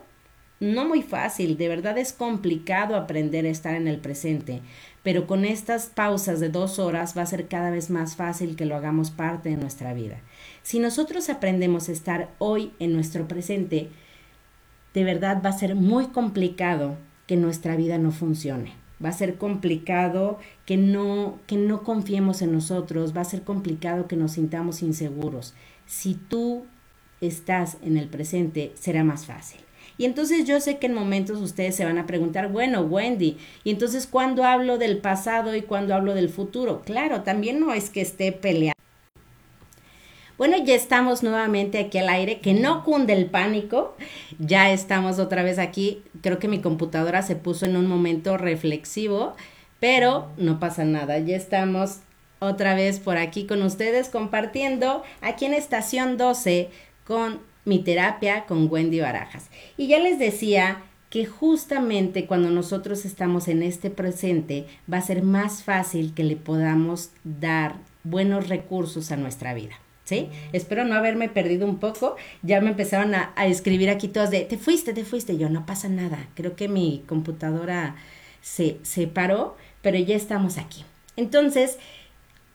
no 0.60 0.86
muy 0.86 1.02
fácil, 1.02 1.56
de 1.56 1.68
verdad 1.68 1.98
es 1.98 2.12
complicado 2.12 2.94
aprender 2.94 3.46
a 3.46 3.50
estar 3.50 3.74
en 3.74 3.88
el 3.88 3.98
presente, 3.98 4.62
pero 5.02 5.26
con 5.26 5.44
estas 5.44 5.86
pausas 5.86 6.38
de 6.38 6.50
dos 6.50 6.78
horas 6.78 7.16
va 7.18 7.22
a 7.22 7.26
ser 7.26 7.48
cada 7.48 7.70
vez 7.70 7.90
más 7.90 8.14
fácil 8.14 8.54
que 8.54 8.64
lo 8.64 8.76
hagamos 8.76 9.10
parte 9.10 9.48
de 9.48 9.56
nuestra 9.56 9.92
vida. 9.92 10.20
Si 10.62 10.78
nosotros 10.78 11.28
aprendemos 11.30 11.88
a 11.88 11.92
estar 11.92 12.30
hoy 12.38 12.70
en 12.78 12.92
nuestro 12.92 13.26
presente, 13.26 13.90
de 14.94 15.04
verdad 15.04 15.42
va 15.44 15.50
a 15.50 15.58
ser 15.58 15.74
muy 15.74 16.06
complicado 16.06 16.96
que 17.26 17.36
nuestra 17.36 17.74
vida 17.74 17.98
no 17.98 18.12
funcione 18.12 18.81
va 19.04 19.10
a 19.10 19.12
ser 19.12 19.36
complicado 19.36 20.38
que 20.66 20.76
no, 20.76 21.38
que 21.46 21.56
no 21.56 21.82
confiemos 21.82 22.42
en 22.42 22.52
nosotros, 22.52 23.16
va 23.16 23.22
a 23.22 23.24
ser 23.24 23.42
complicado 23.42 24.08
que 24.08 24.16
nos 24.16 24.32
sintamos 24.32 24.82
inseguros. 24.82 25.54
Si 25.86 26.14
tú 26.14 26.64
estás 27.20 27.78
en 27.82 27.96
el 27.96 28.08
presente, 28.08 28.72
será 28.74 29.04
más 29.04 29.26
fácil. 29.26 29.60
Y 29.98 30.04
entonces 30.04 30.46
yo 30.46 30.60
sé 30.60 30.78
que 30.78 30.86
en 30.86 30.94
momentos 30.94 31.40
ustedes 31.40 31.76
se 31.76 31.84
van 31.84 31.98
a 31.98 32.06
preguntar, 32.06 32.50
bueno, 32.50 32.80
Wendy, 32.82 33.36
¿y 33.62 33.70
entonces 33.70 34.06
cuándo 34.06 34.44
hablo 34.44 34.78
del 34.78 34.98
pasado 34.98 35.54
y 35.54 35.62
cuándo 35.62 35.94
hablo 35.94 36.14
del 36.14 36.28
futuro? 36.28 36.82
Claro, 36.84 37.22
también 37.22 37.60
no 37.60 37.72
es 37.72 37.90
que 37.90 38.00
esté 38.00 38.32
peleando. 38.32 38.81
Bueno, 40.42 40.56
ya 40.56 40.74
estamos 40.74 41.22
nuevamente 41.22 41.78
aquí 41.78 41.98
al 41.98 42.08
aire, 42.08 42.40
que 42.40 42.52
no 42.52 42.82
cunde 42.82 43.12
el 43.12 43.26
pánico, 43.26 43.94
ya 44.40 44.72
estamos 44.72 45.20
otra 45.20 45.44
vez 45.44 45.60
aquí, 45.60 46.02
creo 46.20 46.40
que 46.40 46.48
mi 46.48 46.60
computadora 46.60 47.22
se 47.22 47.36
puso 47.36 47.64
en 47.64 47.76
un 47.76 47.86
momento 47.86 48.36
reflexivo, 48.36 49.36
pero 49.78 50.32
no 50.38 50.58
pasa 50.58 50.84
nada, 50.84 51.20
ya 51.20 51.36
estamos 51.36 52.00
otra 52.40 52.74
vez 52.74 52.98
por 52.98 53.18
aquí 53.18 53.46
con 53.46 53.62
ustedes 53.62 54.08
compartiendo 54.08 55.04
aquí 55.20 55.44
en 55.44 55.54
Estación 55.54 56.16
12 56.16 56.70
con 57.06 57.38
mi 57.64 57.78
terapia 57.78 58.44
con 58.46 58.68
Wendy 58.68 58.98
Barajas. 58.98 59.48
Y 59.76 59.86
ya 59.86 60.00
les 60.00 60.18
decía 60.18 60.82
que 61.08 61.24
justamente 61.24 62.26
cuando 62.26 62.50
nosotros 62.50 63.04
estamos 63.04 63.46
en 63.46 63.62
este 63.62 63.90
presente 63.90 64.66
va 64.92 64.96
a 64.96 65.02
ser 65.02 65.22
más 65.22 65.62
fácil 65.62 66.14
que 66.14 66.24
le 66.24 66.34
podamos 66.34 67.10
dar 67.22 67.76
buenos 68.02 68.48
recursos 68.48 69.12
a 69.12 69.16
nuestra 69.16 69.54
vida. 69.54 69.76
Espero 70.52 70.84
no 70.84 70.94
haberme 70.94 71.28
perdido 71.28 71.66
un 71.66 71.78
poco. 71.78 72.16
Ya 72.42 72.60
me 72.60 72.70
empezaron 72.70 73.14
a, 73.14 73.32
a 73.36 73.46
escribir 73.46 73.90
aquí 73.90 74.08
todos 74.08 74.30
de, 74.30 74.40
te 74.42 74.58
fuiste, 74.58 74.92
te 74.92 75.04
fuiste. 75.04 75.36
Yo, 75.36 75.48
no 75.48 75.66
pasa 75.66 75.88
nada. 75.88 76.28
Creo 76.34 76.56
que 76.56 76.68
mi 76.68 77.04
computadora 77.06 77.96
se, 78.40 78.78
se 78.82 79.06
paró, 79.06 79.56
pero 79.80 79.98
ya 79.98 80.16
estamos 80.16 80.58
aquí. 80.58 80.84
Entonces, 81.16 81.78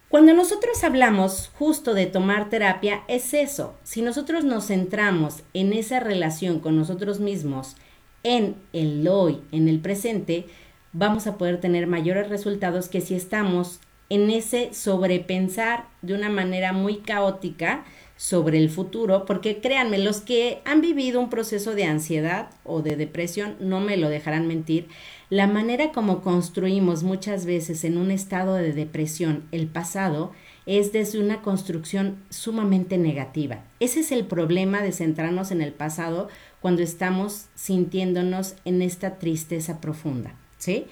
cuando 0.09 0.33
nosotros 0.33 0.83
hablamos 0.83 1.51
justo 1.57 1.93
de 1.93 2.05
tomar 2.05 2.49
terapia, 2.49 3.03
es 3.07 3.33
eso. 3.33 3.75
Si 3.83 4.01
nosotros 4.01 4.45
nos 4.45 4.67
centramos 4.67 5.43
en 5.53 5.73
esa 5.73 5.99
relación 5.99 6.59
con 6.59 6.77
nosotros 6.77 7.19
mismos, 7.19 7.75
en 8.23 8.55
el 8.73 9.07
hoy, 9.07 9.41
en 9.51 9.67
el 9.67 9.79
presente, 9.79 10.45
vamos 10.93 11.27
a 11.27 11.37
poder 11.37 11.59
tener 11.59 11.87
mayores 11.87 12.29
resultados 12.29 12.87
que 12.89 13.01
si 13.01 13.15
estamos 13.15 13.79
en 14.09 14.29
ese 14.29 14.73
sobrepensar 14.73 15.85
de 16.01 16.13
una 16.13 16.29
manera 16.29 16.73
muy 16.73 16.97
caótica 16.97 17.85
sobre 18.17 18.57
el 18.57 18.69
futuro, 18.69 19.25
porque 19.25 19.59
créanme, 19.61 19.99
los 19.99 20.21
que 20.21 20.61
han 20.65 20.81
vivido 20.81 21.19
un 21.19 21.29
proceso 21.29 21.75
de 21.75 21.85
ansiedad 21.85 22.49
o 22.63 22.81
de 22.81 22.95
depresión 22.95 23.55
no 23.59 23.79
me 23.79 23.95
lo 23.95 24.09
dejarán 24.09 24.47
mentir, 24.47 24.87
la 25.29 25.45
manera 25.45 25.91
como 25.91 26.21
construimos 26.21 27.03
muchas 27.03 27.45
veces 27.45 27.83
en 27.83 27.97
un 27.97 28.09
estado 28.09 28.55
de 28.55 28.73
depresión 28.73 29.43
el 29.51 29.67
pasado 29.67 30.31
es 30.65 30.91
desde 30.91 31.19
una 31.19 31.41
construcción 31.41 32.17
sumamente 32.29 32.97
negativa. 32.97 33.63
Ese 33.79 34.01
es 34.01 34.11
el 34.11 34.25
problema 34.25 34.81
de 34.81 34.91
centrarnos 34.91 35.51
en 35.51 35.61
el 35.61 35.71
pasado 35.71 36.27
cuando 36.59 36.81
estamos 36.81 37.45
sintiéndonos 37.55 38.55
en 38.65 38.81
esta 38.81 39.19
tristeza 39.19 39.79
profunda, 39.79 40.33
¿sí? 40.57 40.85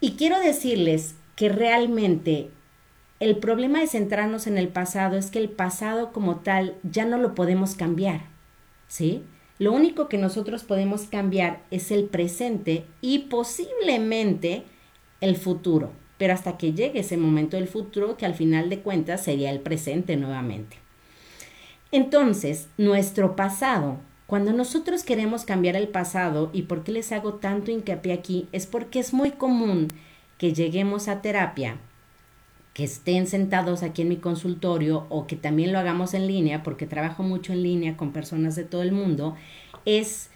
Y 0.00 0.12
quiero 0.12 0.40
decirles 0.40 1.14
que 1.36 1.48
realmente 1.48 2.50
el 3.20 3.36
problema 3.36 3.80
de 3.80 3.86
centrarnos 3.86 4.46
en 4.46 4.58
el 4.58 4.68
pasado 4.68 5.16
es 5.16 5.30
que 5.30 5.38
el 5.38 5.48
pasado 5.48 6.12
como 6.12 6.36
tal 6.36 6.74
ya 6.82 7.04
no 7.04 7.18
lo 7.18 7.34
podemos 7.34 7.74
cambiar, 7.74 8.22
¿sí? 8.88 9.22
Lo 9.58 9.72
único 9.72 10.08
que 10.08 10.18
nosotros 10.18 10.64
podemos 10.64 11.02
cambiar 11.02 11.62
es 11.70 11.92
el 11.92 12.04
presente 12.04 12.84
y 13.00 13.20
posiblemente 13.20 14.64
el 15.20 15.36
futuro, 15.36 15.92
pero 16.18 16.34
hasta 16.34 16.58
que 16.58 16.72
llegue 16.72 17.00
ese 17.00 17.16
momento 17.16 17.56
del 17.56 17.68
futuro 17.68 18.16
que 18.16 18.26
al 18.26 18.34
final 18.34 18.68
de 18.68 18.80
cuentas 18.80 19.22
sería 19.22 19.50
el 19.50 19.60
presente 19.60 20.16
nuevamente. 20.16 20.78
Entonces, 21.92 22.68
nuestro 22.76 23.36
pasado, 23.36 23.98
cuando 24.26 24.52
nosotros 24.52 25.04
queremos 25.04 25.44
cambiar 25.44 25.76
el 25.76 25.88
pasado, 25.88 26.50
y 26.52 26.62
por 26.62 26.82
qué 26.82 26.90
les 26.90 27.12
hago 27.12 27.34
tanto 27.34 27.70
hincapié 27.70 28.14
aquí, 28.14 28.48
es 28.50 28.66
porque 28.66 28.98
es 28.98 29.12
muy 29.12 29.30
común 29.30 29.88
que 30.42 30.52
lleguemos 30.52 31.06
a 31.06 31.22
terapia 31.22 31.76
que 32.74 32.82
estén 32.82 33.28
sentados 33.28 33.84
aquí 33.84 34.02
en 34.02 34.08
mi 34.08 34.16
consultorio 34.16 35.06
o 35.08 35.28
que 35.28 35.36
también 35.36 35.70
lo 35.70 35.78
hagamos 35.78 36.14
en 36.14 36.26
línea, 36.26 36.64
porque 36.64 36.84
trabajo 36.84 37.22
mucho 37.22 37.52
en 37.52 37.62
línea 37.62 37.96
con 37.96 38.10
personas 38.10 38.56
de 38.56 38.64
todo 38.64 38.82
el 38.82 38.90
mundo, 38.90 39.36
es 39.84 40.30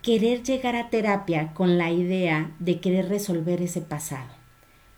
querer 0.00 0.44
llegar 0.44 0.76
a 0.76 0.90
terapia 0.90 1.52
con 1.54 1.76
la 1.76 1.90
idea 1.90 2.52
de 2.60 2.78
querer 2.78 3.08
resolver 3.08 3.62
ese 3.62 3.80
pasado. 3.80 4.30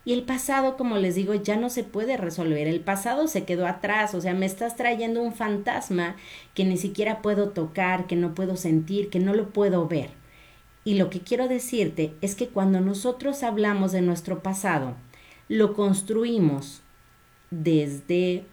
Y 0.05 0.13
el 0.13 0.21
pasado, 0.21 0.77
como 0.77 0.97
les 0.97 1.15
digo, 1.15 1.33
ya 1.33 1.57
no 1.57 1.71
se 1.71 1.83
puede 1.83 2.17
resolver. 2.17 2.67
El 2.67 2.81
pasado 2.81 3.27
se 3.27 3.45
quedó 3.45 3.65
atrás, 3.65 4.13
o 4.13 4.21
sea, 4.21 4.35
me 4.35 4.45
estás 4.45 4.75
trayendo 4.75 5.23
un 5.23 5.33
fantasma 5.33 6.17
que 6.53 6.65
ni 6.65 6.77
siquiera 6.77 7.23
puedo 7.23 7.49
tocar, 7.49 8.05
que 8.05 8.15
no 8.15 8.35
puedo 8.35 8.57
sentir, 8.57 9.09
que 9.09 9.19
no 9.19 9.33
lo 9.33 9.49
puedo 9.49 9.87
ver. 9.87 10.11
Y 10.87 10.93
lo 10.93 11.09
que 11.09 11.19
quiero 11.19 11.49
decirte 11.49 12.15
es 12.21 12.33
que 12.33 12.47
cuando 12.47 12.79
nosotros 12.79 13.43
hablamos 13.43 13.91
de 13.91 14.01
nuestro 14.01 14.41
pasado, 14.41 14.95
lo 15.49 15.73
construimos 15.73 16.81
desde 17.51 18.45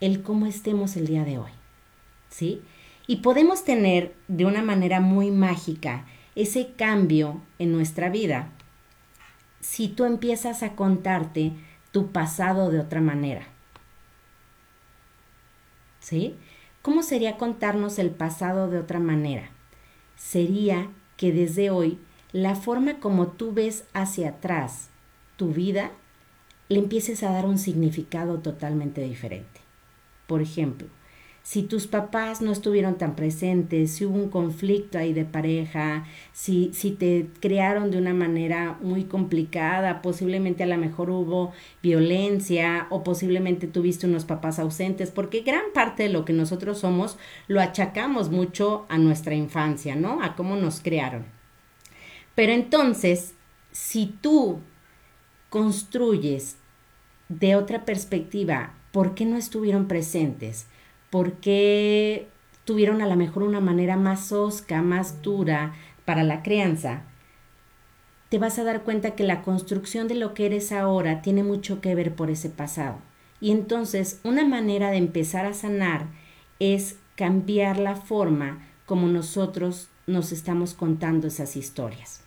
el 0.00 0.22
cómo 0.22 0.46
estemos 0.46 0.96
el 0.96 1.06
día 1.06 1.22
de 1.22 1.36
hoy. 1.36 1.50
¿Sí? 2.30 2.62
Y 3.06 3.16
podemos 3.16 3.62
tener 3.62 4.14
de 4.26 4.46
una 4.46 4.62
manera 4.62 5.00
muy 5.00 5.30
mágica 5.30 6.06
ese 6.34 6.72
cambio 6.78 7.42
en 7.58 7.72
nuestra 7.72 8.08
vida 8.08 8.48
si 9.60 9.88
tú 9.88 10.06
empiezas 10.06 10.62
a 10.62 10.74
contarte 10.74 11.52
tu 11.92 12.10
pasado 12.10 12.70
de 12.70 12.80
otra 12.80 13.02
manera. 13.02 13.46
¿Sí? 15.98 16.36
¿Cómo 16.80 17.02
sería 17.02 17.36
contarnos 17.36 17.98
el 17.98 18.08
pasado 18.08 18.70
de 18.70 18.78
otra 18.78 18.98
manera? 18.98 19.50
Sería 20.16 20.88
que 21.20 21.32
desde 21.32 21.68
hoy 21.68 21.98
la 22.32 22.54
forma 22.54 22.98
como 22.98 23.26
tú 23.26 23.52
ves 23.52 23.84
hacia 23.92 24.30
atrás 24.30 24.88
tu 25.36 25.52
vida 25.52 25.90
le 26.70 26.78
empieces 26.78 27.22
a 27.22 27.30
dar 27.30 27.44
un 27.44 27.58
significado 27.58 28.38
totalmente 28.38 29.02
diferente. 29.02 29.60
Por 30.26 30.40
ejemplo, 30.40 30.88
si 31.42 31.62
tus 31.62 31.86
papás 31.86 32.42
no 32.42 32.52
estuvieron 32.52 32.96
tan 32.96 33.16
presentes, 33.16 33.92
si 33.92 34.04
hubo 34.04 34.16
un 34.16 34.28
conflicto 34.28 34.98
ahí 34.98 35.12
de 35.12 35.24
pareja, 35.24 36.04
si, 36.32 36.70
si 36.74 36.90
te 36.90 37.28
crearon 37.40 37.90
de 37.90 37.98
una 37.98 38.14
manera 38.14 38.78
muy 38.82 39.04
complicada, 39.04 40.02
posiblemente 40.02 40.62
a 40.62 40.66
lo 40.66 40.76
mejor 40.76 41.10
hubo 41.10 41.52
violencia 41.82 42.86
o 42.90 43.02
posiblemente 43.02 43.66
tuviste 43.66 44.06
unos 44.06 44.24
papás 44.24 44.58
ausentes, 44.58 45.10
porque 45.10 45.40
gran 45.40 45.72
parte 45.72 46.04
de 46.04 46.10
lo 46.10 46.24
que 46.24 46.32
nosotros 46.32 46.78
somos 46.78 47.16
lo 47.48 47.60
achacamos 47.60 48.30
mucho 48.30 48.86
a 48.88 48.98
nuestra 48.98 49.34
infancia, 49.34 49.96
¿no? 49.96 50.22
A 50.22 50.36
cómo 50.36 50.56
nos 50.56 50.80
crearon. 50.80 51.24
Pero 52.34 52.52
entonces, 52.52 53.34
si 53.72 54.06
tú 54.06 54.60
construyes 55.48 56.56
de 57.28 57.56
otra 57.56 57.84
perspectiva, 57.84 58.74
¿por 58.92 59.14
qué 59.14 59.24
no 59.24 59.36
estuvieron 59.36 59.88
presentes? 59.88 60.66
¿Por 61.10 61.34
qué 61.34 62.28
tuvieron 62.64 63.02
a 63.02 63.06
lo 63.06 63.16
mejor 63.16 63.42
una 63.42 63.60
manera 63.60 63.96
más 63.96 64.30
osca, 64.30 64.80
más 64.80 65.22
dura 65.22 65.74
para 66.04 66.22
la 66.22 66.42
crianza? 66.42 67.02
Te 68.28 68.38
vas 68.38 68.60
a 68.60 68.64
dar 68.64 68.82
cuenta 68.82 69.16
que 69.16 69.24
la 69.24 69.42
construcción 69.42 70.06
de 70.06 70.14
lo 70.14 70.34
que 70.34 70.46
eres 70.46 70.70
ahora 70.70 71.20
tiene 71.20 71.42
mucho 71.42 71.80
que 71.80 71.96
ver 71.96 72.14
por 72.14 72.30
ese 72.30 72.48
pasado. 72.48 72.98
Y 73.40 73.50
entonces 73.50 74.20
una 74.22 74.46
manera 74.46 74.90
de 74.90 74.98
empezar 74.98 75.46
a 75.46 75.54
sanar 75.54 76.06
es 76.60 76.96
cambiar 77.16 77.78
la 77.78 77.96
forma 77.96 78.66
como 78.86 79.08
nosotros 79.08 79.88
nos 80.06 80.30
estamos 80.30 80.74
contando 80.74 81.26
esas 81.26 81.56
historias. 81.56 82.22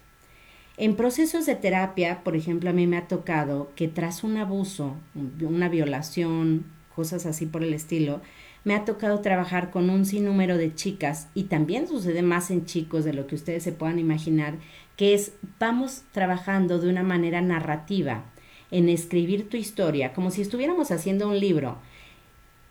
En 0.76 0.96
procesos 0.96 1.46
de 1.46 1.56
terapia, 1.56 2.24
por 2.24 2.36
ejemplo, 2.36 2.70
a 2.70 2.74
mí 2.74 2.88
me 2.88 2.98
ha 2.98 3.08
tocado 3.08 3.72
que 3.76 3.88
tras 3.88 4.24
un 4.24 4.38
abuso, 4.38 4.96
una 5.42 5.70
violación, 5.70 6.66
cosas 6.96 7.26
así 7.26 7.46
por 7.46 7.64
el 7.64 7.74
estilo, 7.74 8.22
me 8.64 8.76
ha 8.76 8.86
tocado 8.86 9.20
trabajar 9.20 9.72
con 9.72 9.90
un 9.90 10.06
sinnúmero 10.06 10.58
de 10.58 10.74
chicas 10.74 11.28
y 11.34 11.44
también 11.44 11.88
sucede 11.88 12.22
más 12.22 12.50
en 12.50 12.66
chicos 12.66 13.04
de 13.04 13.14
lo 13.14 13.28
que 13.28 13.36
ustedes 13.36 13.64
se 13.64 13.72
puedan 13.72 14.00
imaginar, 14.00 14.56
que 14.96 15.14
es 15.14 15.34
vamos 15.60 16.04
trabajando 16.12 16.80
de 16.80 16.90
una 16.90 17.04
manera 17.04 17.42
narrativa 17.42 18.26
en 18.72 18.90
escribir 18.90 19.50
tu 19.50 19.58
historia, 19.58 20.14
como 20.14 20.32
si 20.32 20.42
estuviéramos 20.42 20.92
haciendo 20.92 21.28
un 21.28 21.40
libro, 21.40 21.78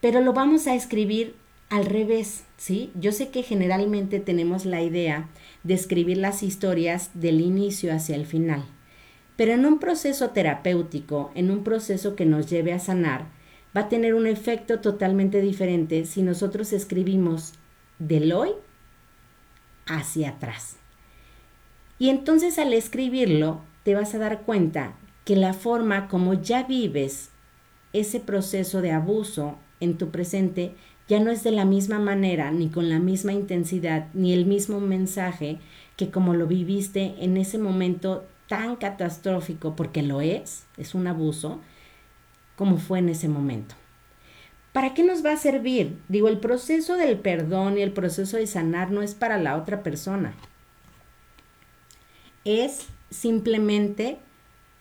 pero 0.01 0.21
lo 0.21 0.33
vamos 0.33 0.67
a 0.67 0.75
escribir 0.75 1.37
al 1.71 1.87
revés, 1.87 2.45
¿sí? 2.57 2.91
Yo 2.95 3.13
sé 3.13 3.31
que 3.31 3.43
generalmente 3.43 4.19
tenemos 4.19 4.67
la 4.67 4.83
idea 4.83 5.29
de 5.63 5.75
escribir 5.75 6.19
las 6.19 6.43
historias 6.43 7.11
del 7.15 7.41
inicio 7.41 7.95
hacia 7.95 8.17
el 8.17 8.27
final, 8.27 8.65
pero 9.37 9.53
en 9.53 9.65
un 9.65 9.79
proceso 9.79 10.31
terapéutico, 10.31 11.31
en 11.35 11.51
un 11.51 11.65
proceso 11.65 12.17
que 12.17 12.27
nos 12.27 12.51
lleve 12.51 12.73
a 12.73 12.79
sanar, 12.79 13.27
va 13.77 13.83
a 13.83 13.89
tener 13.89 14.15
un 14.15 14.27
efecto 14.27 14.81
totalmente 14.81 15.41
diferente 15.41 16.05
si 16.05 16.23
nosotros 16.23 16.73
escribimos 16.73 17.55
del 17.99 18.33
hoy 18.33 18.51
hacia 19.87 20.31
atrás. 20.31 20.77
Y 21.99 22.09
entonces 22.09 22.59
al 22.59 22.73
escribirlo, 22.73 23.61
te 23.85 23.95
vas 23.95 24.15
a 24.15 24.19
dar 24.19 24.43
cuenta 24.43 24.95
que 25.25 25.37
la 25.37 25.55
forma 25.55 26.09
como 26.09 26.35
ya 26.35 26.65
vives 26.65 27.31
ese 27.93 28.21
proceso 28.21 28.81
de 28.81 28.93
abuso 28.93 29.59
en 29.81 29.99
tu 29.99 30.11
presente 30.11 30.75
ya 31.09 31.21
no 31.21 31.31
es 31.31 31.43
de 31.43 31.51
la 31.51 31.65
misma 31.65 31.99
manera, 31.99 32.51
ni 32.51 32.69
con 32.69 32.89
la 32.89 32.99
misma 32.99 33.33
intensidad, 33.33 34.09
ni 34.15 34.33
el 34.33 34.47
mismo 34.47 34.81
mensaje 34.81 35.59
que 35.97 36.11
como 36.11 36.35
lo 36.35 36.47
viviste 36.47 37.15
en 37.19 37.37
ese 37.37 37.59
momento 37.59 38.25
tan 38.49 38.77
catastrófico, 38.77 39.77
porque 39.77 40.03
lo 40.03 40.21
es, 40.21 40.65
es 40.77 40.95
un 40.95 41.07
abuso, 41.07 41.61
como 42.57 42.79
fue 42.79 42.99
en 42.99 43.09
ese 43.09 43.29
momento. 43.29 43.75
¿Para 44.73 44.95
qué 44.95 45.05
nos 45.05 45.25
va 45.25 45.33
a 45.33 45.37
servir? 45.37 45.99
Digo, 46.09 46.29
el 46.29 46.41
proceso 46.41 46.97
del 46.97 47.19
perdón 47.19 47.77
y 47.77 47.83
el 47.83 47.93
proceso 47.93 48.37
de 48.37 48.47
sanar 48.47 48.91
no 48.91 49.03
es 49.03 49.15
para 49.15 49.39
la 49.39 49.57
otra 49.57 49.83
persona. 49.83 50.35
Es 52.45 52.89
simplemente 53.11 54.19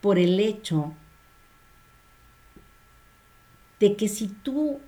por 0.00 0.18
el 0.18 0.40
hecho 0.40 0.94
de 3.80 3.96
que 3.96 4.08
si 4.08 4.28
tú 4.28 4.80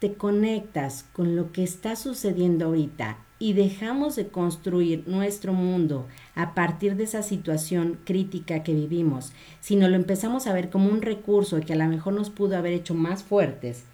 te 0.00 0.14
conectas 0.14 1.06
con 1.12 1.36
lo 1.36 1.52
que 1.52 1.62
está 1.62 1.94
sucediendo 1.94 2.66
ahorita 2.66 3.18
y 3.40 3.54
dejamos 3.54 4.14
de 4.14 4.28
construir 4.28 5.02
nuestro 5.08 5.54
mundo 5.54 6.06
a 6.36 6.54
partir 6.54 6.94
de 6.94 7.04
esa 7.04 7.22
situación 7.22 7.98
crítica 8.04 8.62
que 8.62 8.74
vivimos, 8.74 9.32
sino 9.60 9.88
lo 9.88 9.96
empezamos 9.96 10.46
a 10.46 10.52
ver 10.52 10.68
como 10.70 10.90
un 10.90 11.02
recurso 11.02 11.58
que 11.60 11.72
a 11.72 11.76
lo 11.76 11.88
mejor 11.88 12.12
nos 12.12 12.30
pudo 12.30 12.56
haber 12.56 12.74
hecho 12.74 12.94
más 12.94 13.24
fuertes, 13.24 13.84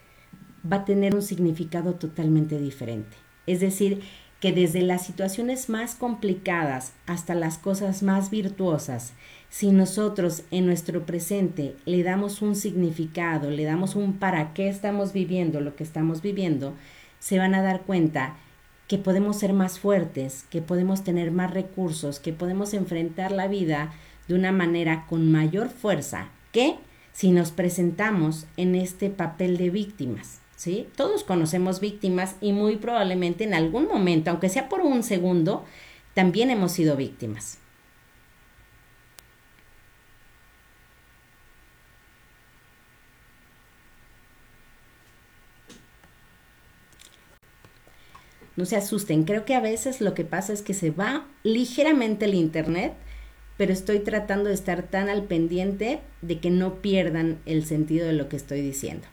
va 0.71 0.79
a 0.79 0.85
tener 0.85 1.15
un 1.15 1.23
significado 1.23 1.95
totalmente 1.95 2.59
diferente. 2.59 3.17
Es 3.47 3.61
decir, 3.61 4.03
que 4.41 4.53
desde 4.53 4.83
las 4.83 5.07
situaciones 5.07 5.69
más 5.69 5.95
complicadas 5.95 6.93
hasta 7.07 7.37
las 7.37 7.57
cosas 7.57 8.03
más 8.03 8.31
virtuosas, 8.31 9.13
si 9.49 9.71
nosotros 9.71 10.43
en 10.51 10.67
nuestro 10.67 11.07
presente 11.07 11.77
le 11.87 12.03
damos 12.03 12.43
un 12.43 12.57
significado, 12.57 13.51
le 13.51 13.63
damos 13.63 13.95
un 13.95 14.15
para 14.15 14.53
qué 14.55 14.69
estamos 14.69 15.13
viviendo 15.13 15.61
lo 15.61 15.77
que 15.77 15.85
estamos 15.85 16.21
viviendo, 16.21 16.75
se 17.21 17.39
van 17.39 17.55
a 17.55 17.63
dar 17.63 17.83
cuenta 17.83 18.37
que 18.89 18.99
podemos 18.99 19.39
ser 19.39 19.53
más 19.53 19.79
fuertes, 19.79 20.45
que 20.51 20.63
podemos 20.63 21.03
tener 21.03 21.31
más 21.31 21.51
recursos, 21.51 22.21
que 22.21 22.33
podemos 22.33 22.75
enfrentar 22.75 23.33
la 23.33 23.49
vida 23.49 23.93
de 24.29 24.35
una 24.35 24.53
manera 24.53 25.07
con 25.09 25.31
mayor 25.31 25.69
fuerza 25.69 26.29
que 26.53 26.77
si 27.13 27.31
nos 27.31 27.51
presentamos 27.51 28.47
en 28.57 28.75
este 28.75 29.11
papel 29.11 29.57
de 29.57 29.71
víctimas. 29.71 30.41
¿sí? 30.57 30.89
Todos 30.97 31.25
conocemos 31.25 31.81
víctimas 31.81 32.37
y 32.41 32.53
muy 32.53 32.77
probablemente 32.77 33.45
en 33.45 33.55
algún 33.55 33.89
momento, 33.89 34.31
aunque 34.31 34.49
sea 34.49 34.69
por 34.69 34.81
un 34.81 35.03
segundo, 35.03 35.65
también 36.15 36.51
hemos 36.51 36.73
sido 36.73 36.97
víctimas. 36.97 37.59
No 48.57 48.65
se 48.65 48.77
asusten, 48.77 49.25
creo 49.25 49.45
que 49.45 49.55
a 49.55 49.61
veces 49.61 50.01
lo 50.01 50.15
que 50.15 50.25
pasa 50.25 50.53
es 50.53 50.63
que 50.63 50.75
se 50.75 50.91
va 50.91 51.27
ligeramente 51.43 52.25
el 52.25 52.35
internet, 52.35 52.95
pero 53.57 53.73
estoy 53.73 54.01
tratando 54.01 54.49
de 54.49 54.55
estar 54.55 54.83
tan 54.83 55.09
al 55.09 55.25
pendiente 55.25 56.01
de 56.23 56.41
que 56.41 56.51
no 56.51 56.81
pierdan 56.81 57.39
el 57.47 57.65
sentido 57.65 58.07
de 58.07 58.15
lo 58.15 58.29
que 58.29 58.37
estoy 58.37 58.61
diciendo. 58.63 59.07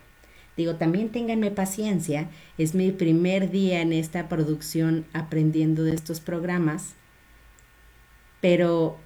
Digo, 0.56 0.76
también 0.76 1.10
ténganme 1.10 1.52
paciencia, 1.52 2.30
es 2.58 2.76
mi 2.76 2.92
primer 2.92 3.50
día 3.50 3.82
en 3.82 3.92
esta 3.92 4.30
producción 4.30 5.06
aprendiendo 5.12 5.84
de 5.84 5.96
estos 5.96 6.20
programas, 6.20 6.94
pero 8.40 8.98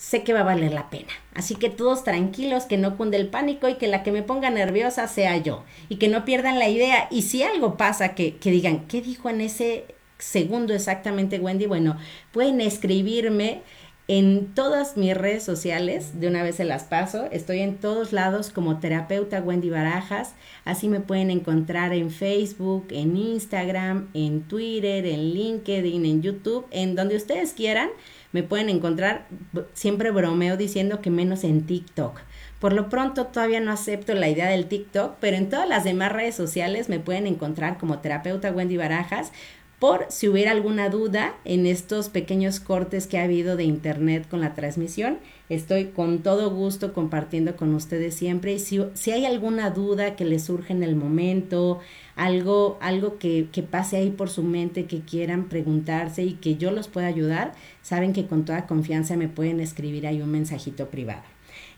sé 0.00 0.22
que 0.22 0.32
va 0.32 0.40
a 0.40 0.44
valer 0.44 0.72
la 0.72 0.88
pena. 0.88 1.12
Así 1.34 1.56
que 1.56 1.68
todos 1.68 2.04
tranquilos, 2.04 2.64
que 2.64 2.78
no 2.78 2.96
cunde 2.96 3.18
el 3.18 3.28
pánico 3.28 3.68
y 3.68 3.74
que 3.74 3.86
la 3.86 4.02
que 4.02 4.12
me 4.12 4.22
ponga 4.22 4.48
nerviosa 4.48 5.06
sea 5.08 5.36
yo. 5.36 5.62
Y 5.90 5.96
que 5.96 6.08
no 6.08 6.24
pierdan 6.24 6.58
la 6.58 6.70
idea. 6.70 7.06
Y 7.10 7.20
si 7.22 7.42
algo 7.42 7.76
pasa, 7.76 8.14
que, 8.14 8.36
que 8.38 8.50
digan, 8.50 8.86
¿qué 8.86 9.02
dijo 9.02 9.28
en 9.28 9.42
ese 9.42 9.84
segundo 10.16 10.72
exactamente 10.72 11.38
Wendy? 11.38 11.66
Bueno, 11.66 11.98
pueden 12.32 12.62
escribirme 12.62 13.60
en 14.08 14.54
todas 14.54 14.96
mis 14.96 15.14
redes 15.14 15.44
sociales, 15.44 16.18
de 16.18 16.28
una 16.28 16.42
vez 16.42 16.56
se 16.56 16.64
las 16.64 16.84
paso, 16.84 17.28
estoy 17.30 17.60
en 17.60 17.76
todos 17.76 18.12
lados 18.12 18.50
como 18.50 18.80
terapeuta 18.80 19.40
Wendy 19.40 19.70
Barajas, 19.70 20.34
así 20.64 20.88
me 20.88 20.98
pueden 20.98 21.30
encontrar 21.30 21.92
en 21.92 22.10
Facebook, 22.10 22.86
en 22.90 23.16
Instagram, 23.16 24.08
en 24.14 24.42
Twitter, 24.42 25.06
en 25.06 25.32
LinkedIn, 25.32 26.04
en 26.04 26.22
YouTube, 26.22 26.66
en 26.72 26.96
donde 26.96 27.14
ustedes 27.14 27.52
quieran 27.52 27.90
me 28.32 28.42
pueden 28.42 28.68
encontrar, 28.68 29.26
siempre 29.72 30.10
bromeo 30.10 30.56
diciendo 30.56 31.00
que 31.00 31.10
menos 31.10 31.44
en 31.44 31.66
TikTok. 31.66 32.20
Por 32.60 32.72
lo 32.72 32.88
pronto 32.88 33.26
todavía 33.26 33.60
no 33.60 33.72
acepto 33.72 34.14
la 34.14 34.28
idea 34.28 34.48
del 34.48 34.66
TikTok, 34.66 35.16
pero 35.18 35.36
en 35.36 35.48
todas 35.48 35.68
las 35.68 35.84
demás 35.84 36.12
redes 36.12 36.34
sociales 36.34 36.88
me 36.88 37.00
pueden 37.00 37.26
encontrar 37.26 37.78
como 37.78 37.98
terapeuta 37.98 38.52
Wendy 38.52 38.76
Barajas 38.76 39.32
por 39.78 40.06
si 40.10 40.28
hubiera 40.28 40.50
alguna 40.50 40.90
duda 40.90 41.34
en 41.46 41.64
estos 41.64 42.10
pequeños 42.10 42.60
cortes 42.60 43.06
que 43.06 43.18
ha 43.18 43.24
habido 43.24 43.56
de 43.56 43.64
internet 43.64 44.28
con 44.28 44.40
la 44.40 44.54
transmisión. 44.54 45.18
Estoy 45.50 45.86
con 45.86 46.20
todo 46.20 46.48
gusto 46.50 46.92
compartiendo 46.92 47.56
con 47.56 47.74
ustedes 47.74 48.14
siempre. 48.14 48.54
Y 48.54 48.60
si, 48.60 48.80
si 48.94 49.10
hay 49.10 49.26
alguna 49.26 49.70
duda 49.70 50.14
que 50.14 50.24
les 50.24 50.44
surge 50.44 50.72
en 50.72 50.84
el 50.84 50.94
momento, 50.94 51.80
algo, 52.14 52.78
algo 52.80 53.18
que, 53.18 53.48
que 53.50 53.64
pase 53.64 53.96
ahí 53.96 54.10
por 54.10 54.30
su 54.30 54.44
mente, 54.44 54.86
que 54.86 55.00
quieran 55.00 55.48
preguntarse 55.48 56.22
y 56.22 56.34
que 56.34 56.54
yo 56.54 56.70
los 56.70 56.86
pueda 56.86 57.08
ayudar, 57.08 57.52
saben 57.82 58.12
que 58.12 58.28
con 58.28 58.44
toda 58.44 58.68
confianza 58.68 59.16
me 59.16 59.26
pueden 59.26 59.58
escribir 59.58 60.06
ahí 60.06 60.22
un 60.22 60.30
mensajito 60.30 60.88
privado. 60.88 61.22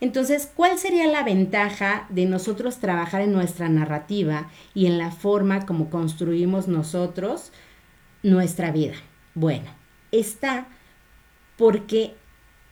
Entonces, 0.03 0.51
¿cuál 0.55 0.79
sería 0.79 1.07
la 1.07 1.23
ventaja 1.23 2.07
de 2.11 2.27
nosotros 2.27 2.79
trabajar 2.79 3.23
en 3.23 3.33
nuestra 3.33 3.71
narrativa 3.71 4.51
y 4.75 4.85
en 4.85 4.99
la 4.99 5.13
forma 5.13 5.65
como 5.65 5.89
construimos 5.89 6.69
nosotros 6.69 7.53
nuestra 8.23 8.71
vida? 8.71 8.97
Bueno, 9.35 9.71
está 10.11 10.67
porque 11.57 12.15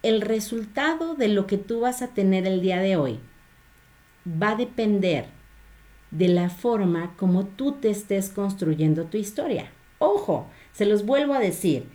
el 0.02 0.20
resultado 0.20 1.14
de 1.14 1.28
lo 1.28 1.46
que 1.46 1.58
tú 1.58 1.80
vas 1.80 2.02
a 2.02 2.08
tener 2.08 2.46
el 2.46 2.60
día 2.60 2.80
de 2.80 2.96
hoy 2.96 3.20
va 4.26 4.50
a 4.50 4.56
depender 4.56 5.26
de 6.10 6.28
la 6.28 6.50
forma 6.50 7.14
como 7.16 7.46
tú 7.46 7.72
te 7.72 7.90
estés 7.90 8.30
construyendo 8.30 9.04
tu 9.04 9.16
historia. 9.16 9.70
Ojo, 9.98 10.46
se 10.72 10.86
los 10.86 11.04
vuelvo 11.04 11.34
a 11.34 11.40
decir, 11.40 11.86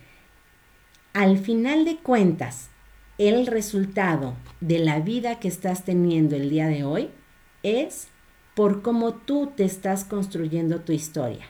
al 1.14 1.38
final 1.38 1.86
de 1.86 1.98
cuentas, 1.98 2.70
el 3.18 3.48
resultado 3.48 4.36
de 4.60 4.80
la 4.80 5.00
vida 5.00 5.40
que 5.40 5.48
estás 5.48 5.86
teniendo 5.86 6.36
el 6.36 6.50
día 6.50 6.68
de 6.68 6.84
hoy 6.84 7.10
es 7.64 8.10
por 8.54 8.82
cómo 8.82 9.14
tú 9.14 9.52
te 9.56 9.64
estás 9.64 10.04
construyendo 10.04 10.82
tu 10.82 10.92
historia. 10.92 11.46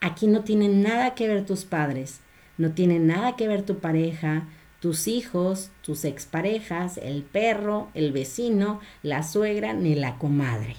Aquí 0.00 0.26
no 0.26 0.44
tienen 0.44 0.82
nada 0.82 1.14
que 1.14 1.28
ver 1.28 1.44
tus 1.44 1.64
padres, 1.64 2.20
no 2.56 2.72
tiene 2.72 2.98
nada 2.98 3.36
que 3.36 3.48
ver 3.48 3.62
tu 3.62 3.78
pareja, 3.78 4.48
tus 4.80 5.06
hijos, 5.08 5.70
tus 5.82 6.04
exparejas, 6.04 6.98
el 6.98 7.22
perro, 7.22 7.88
el 7.94 8.12
vecino, 8.12 8.80
la 9.02 9.22
suegra 9.22 9.74
ni 9.74 9.94
la 9.94 10.18
comadre. 10.18 10.76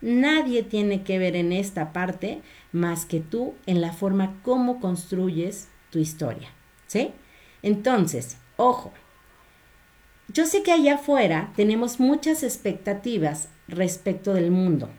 Nadie 0.00 0.62
tiene 0.62 1.02
que 1.02 1.18
ver 1.18 1.36
en 1.36 1.52
esta 1.52 1.92
parte 1.92 2.42
más 2.72 3.06
que 3.06 3.20
tú 3.20 3.54
en 3.66 3.80
la 3.80 3.92
forma 3.92 4.34
como 4.42 4.80
construyes 4.80 5.68
tu 5.90 5.98
historia. 5.98 6.50
¿Sí? 6.86 7.12
Entonces, 7.62 8.36
ojo, 8.56 8.92
yo 10.28 10.46
sé 10.46 10.62
que 10.62 10.72
allá 10.72 10.96
afuera 10.96 11.52
tenemos 11.56 12.00
muchas 12.00 12.42
expectativas 12.42 13.48
respecto 13.68 14.34
del 14.34 14.50
mundo. 14.50 14.90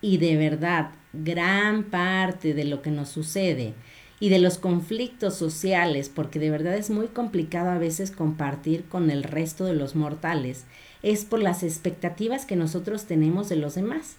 Y 0.00 0.16
de 0.18 0.36
verdad, 0.36 0.92
gran 1.12 1.84
parte 1.84 2.54
de 2.54 2.64
lo 2.64 2.80
que 2.80 2.90
nos 2.90 3.08
sucede 3.08 3.74
y 4.20 4.28
de 4.28 4.38
los 4.38 4.58
conflictos 4.58 5.34
sociales, 5.34 6.10
porque 6.14 6.38
de 6.38 6.50
verdad 6.50 6.76
es 6.76 6.90
muy 6.90 7.08
complicado 7.08 7.70
a 7.70 7.78
veces 7.78 8.10
compartir 8.10 8.84
con 8.84 9.10
el 9.10 9.24
resto 9.24 9.64
de 9.64 9.72
los 9.72 9.96
mortales, 9.96 10.66
es 11.02 11.24
por 11.24 11.40
las 11.40 11.62
expectativas 11.62 12.44
que 12.44 12.54
nosotros 12.54 13.06
tenemos 13.06 13.48
de 13.48 13.56
los 13.56 13.74
demás. 13.74 14.16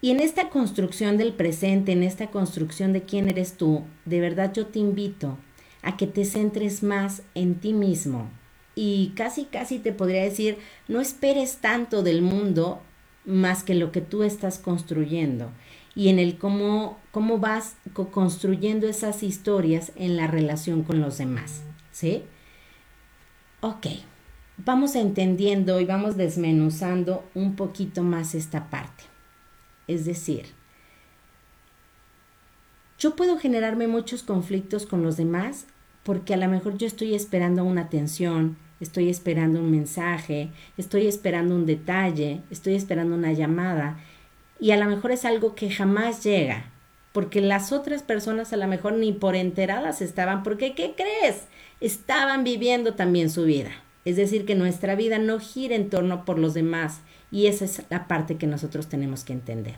Y 0.00 0.12
en 0.12 0.20
esta 0.20 0.48
construcción 0.48 1.18
del 1.18 1.34
presente, 1.34 1.92
en 1.92 2.04
esta 2.04 2.28
construcción 2.28 2.92
de 2.92 3.02
quién 3.02 3.28
eres 3.28 3.54
tú, 3.54 3.82
de 4.06 4.20
verdad 4.20 4.52
yo 4.54 4.66
te 4.66 4.78
invito 4.78 5.36
a 5.82 5.96
que 5.96 6.06
te 6.06 6.24
centres 6.24 6.82
más 6.82 7.22
en 7.34 7.56
ti 7.56 7.74
mismo. 7.74 8.30
Y 8.76 9.12
casi, 9.16 9.44
casi 9.44 9.78
te 9.78 9.92
podría 9.92 10.22
decir, 10.22 10.56
no 10.88 11.00
esperes 11.00 11.58
tanto 11.58 12.02
del 12.02 12.22
mundo 12.22 12.80
más 13.26 13.64
que 13.64 13.74
lo 13.74 13.92
que 13.92 14.00
tú 14.00 14.22
estás 14.22 14.58
construyendo 14.58 15.50
y 15.94 16.08
en 16.08 16.18
el 16.18 16.38
cómo, 16.38 16.98
cómo 17.10 17.38
vas 17.38 17.76
construyendo 18.12 18.86
esas 18.86 19.22
historias 19.22 19.92
en 19.96 20.16
la 20.16 20.26
relación 20.26 20.82
con 20.82 21.00
los 21.00 21.18
demás. 21.18 21.62
¿Sí? 21.92 22.22
Ok, 23.60 23.86
vamos 24.58 24.94
entendiendo 24.94 25.80
y 25.80 25.84
vamos 25.84 26.16
desmenuzando 26.16 27.24
un 27.34 27.56
poquito 27.56 28.02
más 28.02 28.34
esta 28.34 28.70
parte. 28.70 29.04
Es 29.86 30.04
decir, 30.04 30.46
yo 32.98 33.16
puedo 33.16 33.38
generarme 33.38 33.86
muchos 33.86 34.22
conflictos 34.22 34.86
con 34.86 35.02
los 35.02 35.16
demás 35.16 35.66
porque 36.04 36.34
a 36.34 36.36
lo 36.36 36.48
mejor 36.48 36.78
yo 36.78 36.86
estoy 36.86 37.14
esperando 37.14 37.64
una 37.64 37.82
atención, 37.82 38.56
estoy 38.78 39.08
esperando 39.08 39.60
un 39.60 39.70
mensaje, 39.70 40.50
estoy 40.76 41.06
esperando 41.06 41.54
un 41.54 41.66
detalle, 41.66 42.42
estoy 42.50 42.74
esperando 42.74 43.14
una 43.14 43.32
llamada 43.32 43.98
y 44.60 44.72
a 44.72 44.76
lo 44.76 44.86
mejor 44.86 45.12
es 45.12 45.24
algo 45.24 45.54
que 45.54 45.70
jamás 45.70 46.22
llega 46.22 46.70
porque 47.12 47.40
las 47.40 47.72
otras 47.72 48.02
personas 48.02 48.52
a 48.52 48.56
lo 48.56 48.66
mejor 48.68 48.94
ni 48.94 49.12
por 49.12 49.34
enteradas 49.34 50.00
estaban, 50.00 50.42
porque 50.42 50.74
¿qué 50.74 50.94
crees? 50.96 51.44
Estaban 51.80 52.44
viviendo 52.44 52.94
también 52.94 53.30
su 53.30 53.44
vida. 53.44 53.70
Es 54.04 54.16
decir, 54.16 54.46
que 54.46 54.54
nuestra 54.54 54.94
vida 54.94 55.18
no 55.18 55.40
gira 55.40 55.74
en 55.74 55.90
torno 55.90 56.24
por 56.24 56.38
los 56.38 56.54
demás 56.54 57.00
y 57.30 57.46
esa 57.46 57.64
es 57.64 57.82
la 57.90 58.06
parte 58.06 58.36
que 58.36 58.46
nosotros 58.46 58.88
tenemos 58.88 59.24
que 59.24 59.32
entender. 59.32 59.74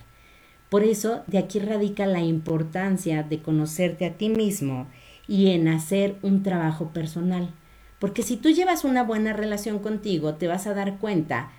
Por 0.69 0.85
eso, 0.85 1.23
de 1.27 1.39
aquí 1.39 1.59
radica 1.59 2.07
la 2.07 2.21
importancia 2.21 3.23
de 3.23 3.43
conocerte 3.43 4.07
a 4.07 4.15
ti 4.15 4.29
mismo 4.29 4.87
y 5.27 5.51
en 5.51 5.69
hacer 5.69 6.17
un 6.23 6.43
trabajo 6.43 6.91
personal. 6.91 7.51
Porque 7.99 8.23
si 8.23 8.37
tú 8.37 8.51
llevas 8.51 8.85
una 8.85 9.03
buena 9.03 9.33
relación 9.33 9.79
contigo, 9.81 10.35
te 10.35 10.49
vas 10.49 10.67
a 10.67 10.75
dar 10.75 10.99
cuenta 10.99 11.51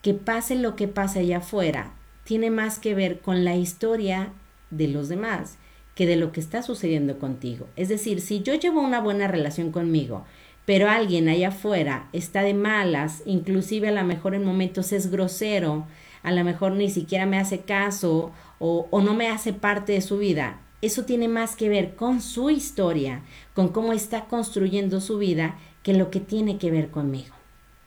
que 0.00 0.14
pase 0.14 0.56
lo 0.56 0.74
que 0.74 0.88
pase 0.88 1.20
allá 1.20 1.38
afuera, 1.38 1.92
tiene 2.24 2.50
más 2.50 2.78
que 2.78 2.94
ver 2.94 3.20
con 3.20 3.44
la 3.44 3.56
historia 3.56 4.32
de 4.70 4.88
los 4.88 5.08
demás 5.08 5.58
que 5.94 6.06
de 6.06 6.16
lo 6.16 6.32
que 6.32 6.40
está 6.40 6.62
sucediendo 6.62 7.18
contigo. 7.18 7.66
Es 7.76 7.88
decir, 7.88 8.20
si 8.20 8.42
yo 8.42 8.54
llevo 8.54 8.80
una 8.80 9.00
buena 9.00 9.28
relación 9.28 9.72
conmigo, 9.72 10.24
pero 10.64 10.88
alguien 10.88 11.28
allá 11.28 11.48
afuera 11.48 12.08
está 12.12 12.42
de 12.42 12.54
malas, 12.54 13.22
inclusive 13.26 13.88
a 13.88 13.92
lo 13.92 14.04
mejor 14.04 14.34
en 14.34 14.44
momentos 14.44 14.92
es 14.92 15.10
grosero, 15.10 15.86
a 16.22 16.32
lo 16.32 16.44
mejor 16.44 16.72
ni 16.72 16.88
siquiera 16.88 17.26
me 17.26 17.38
hace 17.38 17.60
caso 17.60 18.32
o, 18.58 18.88
no 19.02 19.14
me 19.14 19.28
hace 19.28 19.52
parte 19.52 19.92
de 19.92 20.00
su 20.00 20.18
vida, 20.18 20.60
eso 20.80 21.04
tiene 21.04 21.28
más 21.28 21.56
que 21.56 21.68
ver 21.68 21.94
con 21.94 22.20
su 22.20 22.50
historia, 22.50 23.22
con 23.54 23.68
cómo 23.68 23.92
está 23.92 24.26
construyendo 24.26 25.00
su 25.00 25.18
vida, 25.18 25.58
que 25.82 25.94
lo 25.94 26.10
que 26.10 26.20
tiene 26.20 26.58
que 26.58 26.70
ver 26.70 26.90
conmigo. 26.90 27.34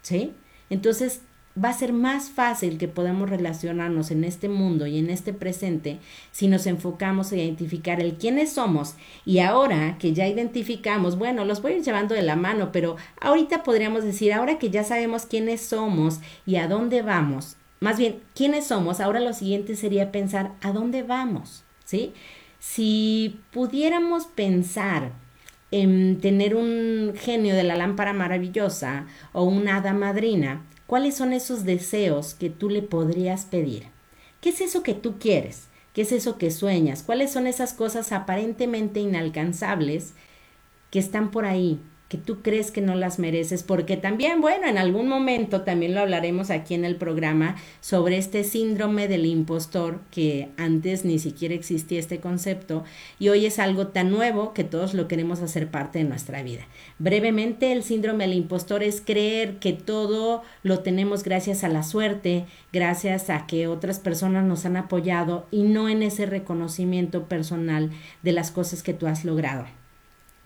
¿Sí? 0.02 0.34
Entonces, 0.70 1.22
va 1.62 1.70
a 1.70 1.74
ser 1.74 1.94
más 1.94 2.30
fácil 2.30 2.78
que 2.78 2.88
podamos 2.88 3.30
relacionarnos 3.30 4.12
en 4.12 4.24
este 4.24 4.50
mundo 4.50 4.88
y 4.88 4.98
en 4.98 5.10
este 5.10 5.34
presente 5.34 6.00
si 6.32 6.48
nos 6.48 6.68
enfocamos 6.68 7.32
a 7.32 7.38
identificar 7.38 8.02
el 8.02 8.16
quiénes 8.16 8.54
somos. 8.54 8.96
Y 9.26 9.40
ahora 9.40 9.98
que 9.98 10.14
ya 10.14 10.28
identificamos, 10.28 11.18
bueno, 11.18 11.46
los 11.46 11.62
voy 11.62 11.74
a 11.74 11.78
ir 11.78 11.84
llevando 11.84 12.14
de 12.14 12.24
la 12.24 12.36
mano, 12.36 12.72
pero 12.72 12.98
ahorita 13.22 13.64
podríamos 13.64 14.04
decir, 14.04 14.34
ahora 14.34 14.60
que 14.60 14.70
ya 14.70 14.84
sabemos 14.84 15.26
quiénes 15.26 15.62
somos 15.62 16.20
y 16.46 16.58
a 16.58 16.68
dónde 16.68 17.02
vamos, 17.02 17.56
más 17.80 17.98
bien, 17.98 18.22
quiénes 18.34 18.68
somos, 18.68 19.00
ahora 19.00 19.20
lo 19.20 19.34
siguiente 19.34 19.76
sería 19.76 20.12
pensar 20.12 20.54
a 20.62 20.72
dónde 20.72 21.04
vamos, 21.04 21.64
¿sí? 21.84 22.14
Si 22.60 23.40
pudiéramos 23.52 24.26
pensar 24.26 25.12
en 25.72 26.20
tener 26.20 26.56
un 26.56 27.14
genio 27.16 27.54
de 27.54 27.64
la 27.64 27.76
lámpara 27.76 28.14
maravillosa 28.14 29.06
o 29.34 29.44
una 29.44 29.78
hada 29.78 29.94
madrina, 29.94 30.64
¿Cuáles 30.88 31.16
son 31.16 31.34
esos 31.34 31.64
deseos 31.64 32.34
que 32.34 32.50
tú 32.50 32.70
le 32.70 32.82
podrías 32.82 33.46
pedir? 33.46 33.88
¿Qué 34.40 34.50
es 34.50 34.62
eso 34.62 34.84
que 34.84 34.94
tú 34.94 35.18
quieres? 35.20 35.68
¿Qué 35.94 36.04
es 36.04 36.12
eso 36.12 36.38
que 36.38 36.52
sueñas? 36.52 37.02
¿Cuáles 37.04 37.32
son 37.32 37.48
esas 37.48 37.74
cosas 37.74 38.12
aparentemente 38.12 39.00
inalcanzables 39.00 40.14
que 40.92 41.00
están 41.00 41.32
por 41.32 41.46
ahí, 41.46 41.80
que 42.08 42.18
tú 42.18 42.42
crees 42.42 42.70
que 42.70 42.82
no 42.82 42.94
las 42.94 43.18
mereces, 43.18 43.64
porque 43.64 43.98
también, 43.98 44.40
bueno, 44.40 44.68
en 44.68 44.78
algún 44.78 45.08
momento 45.08 45.62
también 45.62 45.96
lo 45.96 46.02
hablaremos 46.02 46.52
aquí 46.52 46.76
en 46.76 46.86
el 46.86 46.98
programa 46.98 47.56
sobre 47.82 48.18
este 48.18 48.44
síndrome 48.44 49.08
del 49.08 49.26
impostor, 49.26 50.00
que 50.12 50.50
antes 50.58 51.04
ni 51.04 51.18
siquiera 51.18 51.56
existía 51.56 52.00
este 52.00 52.20
concepto 52.20 52.84
y 53.18 53.30
hoy 53.30 53.46
es 53.46 53.58
algo 53.58 53.88
tan 53.88 54.12
nuevo 54.12 54.54
que 54.54 54.64
todos 54.64 54.94
lo 54.94 55.08
queremos 55.08 55.42
hacer 55.42 55.70
parte 55.70 56.00
de 56.00 56.06
nuestra 56.06 56.44
vida. 56.44 56.68
Brevemente, 57.00 57.72
el 57.72 57.84
síndrome 57.84 58.26
del 58.26 58.38
impostor 58.38 58.84
es 58.84 59.02
creer 59.02 59.58
que 59.58 59.74
todo 59.74 60.44
lo 60.62 60.80
tenemos 60.80 61.24
gracias 61.24 61.64
a 61.64 61.70
la 61.70 61.82
suerte, 61.82 62.46
gracias 62.72 63.32
a 63.32 63.48
que 63.48 63.68
otras 63.68 64.00
personas 64.00 64.46
nos 64.46 64.66
han 64.66 64.78
apoyado 64.78 65.48
y 65.50 65.64
no 65.64 65.90
en 65.90 66.04
ese 66.04 66.28
reconocimiento 66.28 67.24
personal 67.24 67.90
de 68.22 68.32
las 68.32 68.52
cosas 68.52 68.84
que 68.84 68.94
tú 68.94 69.08
has 69.08 69.26
logrado. 69.26 69.66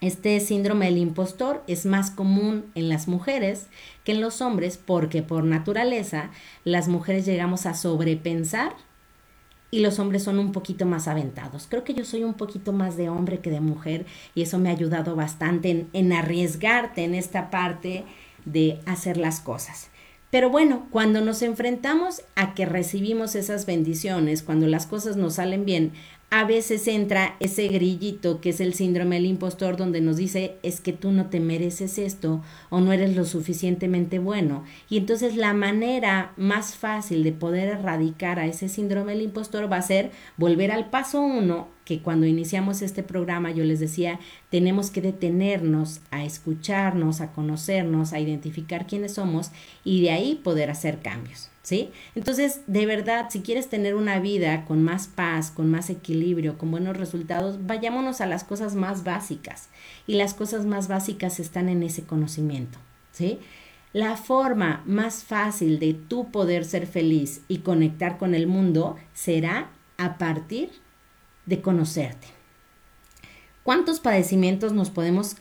Este 0.02 0.40
síndrome 0.40 0.86
del 0.86 0.98
impostor 0.98 1.62
es 1.68 1.86
más 1.86 2.10
común 2.10 2.66
en 2.74 2.88
las 2.88 3.10
mujeres 3.10 3.68
que 4.06 4.14
en 4.14 4.22
los 4.22 4.42
hombres 4.42 4.78
porque 4.78 5.24
por 5.24 5.44
naturaleza 5.44 6.32
las 6.64 6.88
mujeres 6.88 7.26
llegamos 7.26 7.66
a 7.66 7.74
sobrepensar 7.74 8.76
y 9.72 9.80
los 9.80 10.00
hombres 10.00 10.24
son 10.24 10.40
un 10.40 10.52
poquito 10.52 10.86
más 10.86 11.08
aventados. 11.08 11.68
Creo 11.70 11.84
que 11.84 11.94
yo 11.94 12.06
soy 12.06 12.24
un 12.24 12.34
poquito 12.34 12.72
más 12.72 12.98
de 12.98 13.10
hombre 13.10 13.40
que 13.40 13.52
de 13.52 13.60
mujer 13.60 14.06
y 14.36 14.42
eso 14.42 14.58
me 14.58 14.70
ha 14.70 14.72
ayudado 14.72 15.16
bastante 15.16 15.86
en, 15.92 16.14
arriesgarte 16.14 17.04
en 17.04 17.14
esta 17.14 17.50
parte 17.50 18.06
de 18.46 18.80
hacer 18.86 19.18
las 19.18 19.42
cosas. 19.42 19.90
Pero 20.32 20.50
bueno, 20.50 20.88
cuando 20.92 21.22
nos 21.22 21.42
enfrentamos 21.42 22.22
a 22.36 22.54
que 22.54 22.66
recibimos 22.66 23.36
esas 23.36 23.66
bendiciones, 23.66 24.44
cuando 24.44 24.68
las 24.68 24.86
cosas 24.86 25.18
nos 25.18 25.36
salen 25.36 25.66
bien, 25.66 25.92
a 26.32 26.44
veces 26.44 26.88
entra 26.88 27.36
ese 27.40 27.68
grillito 27.68 28.40
que 28.40 28.50
es 28.50 28.60
el 28.60 28.76
síndrome 28.76 29.16
del 29.16 29.26
impostor 29.26 29.78
donde 29.78 30.00
nos 30.00 30.18
dice 30.18 30.58
es 30.62 30.80
que 30.80 30.94
tú 30.94 31.12
no 31.12 31.28
te 31.28 31.40
mereces 31.40 31.98
esto 31.98 32.44
o 32.70 32.82
no 32.82 32.94
eres 32.94 33.16
lo 33.16 33.26
suficientemente 33.26 34.20
bueno. 34.20 34.64
Y 34.90 34.98
entonces 34.98 35.36
la 35.36 35.54
manera 35.54 36.34
más 36.38 36.76
fácil 36.76 37.24
de 37.24 37.32
poder 37.32 37.70
erradicar 37.70 38.38
a 38.38 38.46
ese 38.46 38.70
síndrome 38.70 39.14
del 39.14 39.24
impostor 39.24 39.72
va 39.72 39.78
a 39.78 39.82
ser 39.82 40.12
volver 40.38 40.72
al 40.72 40.92
paso 40.92 41.20
uno 41.20 41.68
que 41.84 42.04
cuando 42.04 42.28
iniciamos 42.28 42.84
este 42.84 43.02
programa 43.02 43.50
yo 43.50 43.64
les 43.64 43.80
decía, 43.80 44.20
tenemos 44.52 44.92
que 44.92 45.02
detenernos 45.02 46.02
a 46.12 46.24
escucharnos, 46.24 47.22
a 47.22 47.32
conocernos, 47.32 48.14
a 48.14 48.20
identificar 48.20 48.86
quiénes 48.86 49.16
somos 49.16 49.50
y 49.84 50.04
de 50.04 50.12
ahí 50.12 50.36
poder 50.36 50.70
hacer 50.70 51.00
cambios. 51.00 51.50
Entonces, 52.16 52.62
de 52.68 52.86
verdad, 52.86 53.28
si 53.30 53.42
quieres 53.42 53.70
tener 53.70 53.96
una 53.96 54.20
vida 54.20 54.66
con 54.66 54.84
más 54.84 55.08
paz, 55.08 55.52
con 55.52 55.70
más 55.70 55.90
equilibrio, 55.90 56.58
con 56.58 56.72
buenos 56.72 56.98
resultados, 56.98 57.66
vayámonos 57.66 58.22
a 58.22 58.26
las 58.26 58.44
cosas 58.44 58.76
más 58.76 59.04
básicas. 59.04 59.70
Y 60.08 60.16
las 60.16 60.34
cosas 60.34 60.66
más 60.66 60.88
básicas 60.88 61.40
están 61.40 61.70
en 61.70 61.84
ese 61.84 62.04
conocimiento, 62.04 62.80
¿sí? 63.12 63.40
La 63.92 64.18
forma 64.18 64.84
más 64.86 65.24
fácil 65.24 65.80
de 65.80 65.94
tú 65.94 66.32
poder 66.32 66.64
ser 66.64 66.86
feliz 66.86 67.42
y 67.48 67.60
conectar 67.60 68.18
con 68.18 68.36
el 68.36 68.46
mundo 68.46 68.98
será 69.14 69.70
a 69.98 70.18
partir 70.18 70.70
de 71.46 71.62
conocerte. 71.62 72.28
¿Cuántos 73.64 74.00
padecimientos 74.00 74.74
nos 74.74 74.90
podemos 74.92 75.36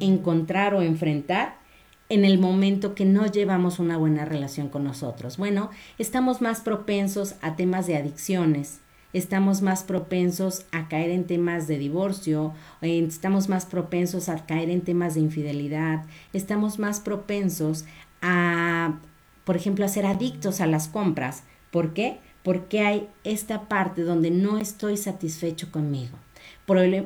encontrar 0.00 0.74
o 0.74 0.82
enfrentar 0.82 1.61
en 2.08 2.24
el 2.24 2.38
momento 2.38 2.94
que 2.94 3.04
no 3.04 3.26
llevamos 3.26 3.78
una 3.78 3.96
buena 3.96 4.24
relación 4.24 4.68
con 4.68 4.84
nosotros. 4.84 5.36
Bueno, 5.36 5.70
estamos 5.98 6.40
más 6.40 6.60
propensos 6.60 7.36
a 7.40 7.56
temas 7.56 7.86
de 7.86 7.96
adicciones, 7.96 8.80
estamos 9.12 9.62
más 9.62 9.82
propensos 9.82 10.66
a 10.72 10.88
caer 10.88 11.10
en 11.10 11.26
temas 11.26 11.68
de 11.68 11.78
divorcio, 11.78 12.52
estamos 12.80 13.48
más 13.48 13.66
propensos 13.66 14.28
a 14.28 14.44
caer 14.46 14.70
en 14.70 14.82
temas 14.82 15.14
de 15.14 15.20
infidelidad, 15.20 16.04
estamos 16.32 16.78
más 16.78 17.00
propensos 17.00 17.84
a, 18.20 18.98
por 19.44 19.56
ejemplo, 19.56 19.84
a 19.84 19.88
ser 19.88 20.06
adictos 20.06 20.60
a 20.60 20.66
las 20.66 20.88
compras. 20.88 21.44
¿Por 21.70 21.94
qué? 21.94 22.18
Porque 22.42 22.80
hay 22.80 23.08
esta 23.24 23.68
parte 23.68 24.02
donde 24.02 24.30
no 24.30 24.58
estoy 24.58 24.96
satisfecho 24.96 25.70
conmigo 25.70 26.21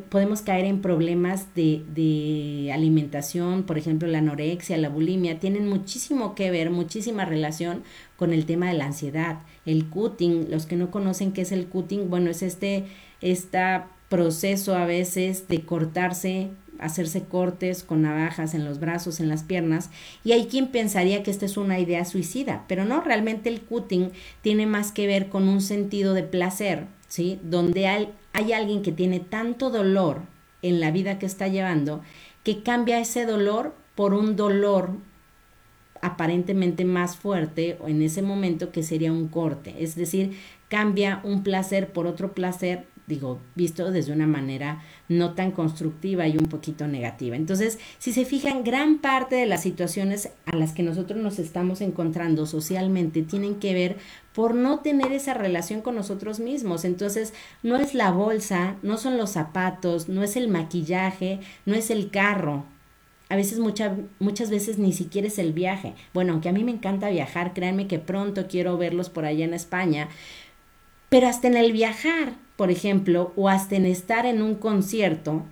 podemos 0.09 0.43
caer 0.43 0.65
en 0.65 0.81
problemas 0.81 1.55
de, 1.55 2.71
alimentación, 2.73 3.65
por 3.65 3.79
ejemplo, 3.79 4.09
la 4.09 4.19
anorexia, 4.19 4.77
la 4.77 4.89
bulimia, 4.89 5.39
tienen 5.39 5.69
muchísimo 5.69 6.35
que 6.35 6.51
ver, 6.51 6.71
muchísima 6.71 7.25
relación 7.25 7.83
con 8.17 8.33
el 8.33 8.47
tema 8.47 8.69
de 8.69 8.75
la 8.75 8.87
ansiedad. 8.87 9.41
El 9.65 9.87
cutting, 9.89 10.51
los 10.51 10.67
que 10.67 10.77
no 10.77 10.91
conocen 10.91 11.33
qué 11.33 11.43
es 11.43 11.53
el 11.53 11.67
cutting, 11.67 12.11
bueno, 12.11 12.31
es 12.31 12.43
este, 12.43 12.85
este 13.21 13.59
proceso 14.09 14.75
a 14.77 14.87
veces 14.87 15.49
de 15.49 15.63
cortarse 15.63 16.51
hacerse 16.79 17.25
cortes 17.25 17.83
con 17.83 18.03
navajas 18.03 18.55
en 18.55 18.65
los 18.65 18.81
brazos, 18.81 19.21
en 19.21 19.29
las 19.29 19.43
piernas, 19.43 19.91
y 20.25 20.33
hay 20.33 20.47
quien 20.47 20.69
pensaría 20.69 21.23
que 21.23 21.31
esta 21.31 21.47
es 21.47 21.57
una 21.57 21.79
idea 21.79 22.05
suicida, 22.05 22.65
pero 22.69 22.85
no, 22.85 23.01
realmente 23.01 23.49
el 23.49 23.61
cutting 23.63 24.11
tiene 24.43 24.67
más 24.67 24.93
que 24.93 25.07
ver 25.07 25.29
con 25.29 25.49
un 25.49 25.61
sentido 25.61 26.15
de 26.15 26.23
placer, 26.23 26.87
¿sí? 27.09 27.41
Donde 27.43 27.87
hay, 27.87 28.13
hay 28.33 28.53
alguien 28.53 28.83
que 28.83 28.93
tiene 28.93 29.21
tanto 29.21 29.71
dolor 29.71 30.23
en 30.63 30.81
la 30.81 30.91
vida 30.91 31.19
que 31.19 31.27
está 31.27 31.49
llevando 31.49 32.03
que 32.47 32.63
cambia 32.63 33.01
ese 33.01 33.27
dolor 33.27 33.75
por 33.97 34.15
un 34.15 34.37
dolor 34.37 34.91
aparentemente 36.01 36.85
más 36.85 37.17
fuerte 37.17 37.77
o 37.81 37.89
en 37.89 38.03
ese 38.03 38.23
momento 38.23 38.71
que 38.71 38.85
sería 38.85 39.11
un 39.11 39.27
corte, 39.27 39.75
es 39.81 39.97
decir, 39.97 40.39
cambia 40.69 41.21
un 41.25 41.43
placer 41.43 41.93
por 41.93 42.07
otro 42.07 42.35
placer 42.35 42.87
digo, 43.07 43.39
visto 43.55 43.91
desde 43.91 44.13
una 44.13 44.27
manera 44.27 44.83
no 45.09 45.35
tan 45.35 45.53
constructiva 45.53 46.27
y 46.27 46.37
un 46.37 46.47
poquito 46.47 46.87
negativa. 46.89 47.37
Entonces, 47.37 47.79
si 47.99 48.13
se 48.13 48.25
fijan, 48.25 48.65
gran 48.65 48.99
parte 48.99 49.37
de 49.37 49.47
las 49.47 49.63
situaciones 49.63 50.31
a 50.45 50.57
las 50.57 50.73
que 50.73 50.83
nosotros 50.83 51.21
nos 51.21 51.39
estamos 51.39 51.81
encontrando 51.81 52.47
socialmente 52.47 53.23
tienen 53.23 53.57
que 53.57 53.75
ver 53.75 53.97
por 54.33 54.55
no 54.55 54.81
tener 54.81 55.13
esa 55.13 55.35
relación 55.35 55.83
con 55.83 55.95
nosotros 55.95 56.41
mismos. 56.41 56.85
Entonces, 56.85 57.33
no 57.63 57.77
es 57.77 57.95
la 57.95 58.11
bolsa, 58.11 58.77
no 58.83 58.99
son 58.99 59.17
los 59.17 59.31
zapatos, 59.31 60.09
no 60.09 60.23
es 60.23 60.37
el 60.37 60.49
maquillaje, 60.49 61.41
no 61.65 61.75
es 61.75 61.91
el 61.91 62.11
carro, 62.11 62.65
a 63.29 63.35
veces 63.35 63.59
muchas 63.59 64.51
veces 64.51 64.79
ni 64.79 64.93
siquiera 64.93 65.27
es 65.27 65.39
el 65.39 65.53
viaje. 65.53 65.95
Bueno, 66.15 66.33
aunque 66.33 66.49
a 66.49 66.53
mí 66.53 66.63
me 66.63 66.71
encanta 66.71 67.11
viajar, 67.11 67.55
créanme 67.55 67.89
que 67.89 67.99
pronto 67.99 68.47
quiero 68.47 68.79
verlos 68.79 69.11
por 69.11 69.25
allá 69.25 69.45
en 69.45 69.53
España, 69.53 70.09
pero 71.09 71.27
hasta 71.27 71.49
en 71.49 71.57
el 71.57 71.73
viajar 71.73 72.35
por 72.57 72.71
ejemplo, 72.71 73.33
o 73.37 73.49
hasta 73.49 73.77
en 73.77 73.87
estar 73.87 74.27
en 74.27 74.43
un 74.43 74.55
concierto, 74.55 75.45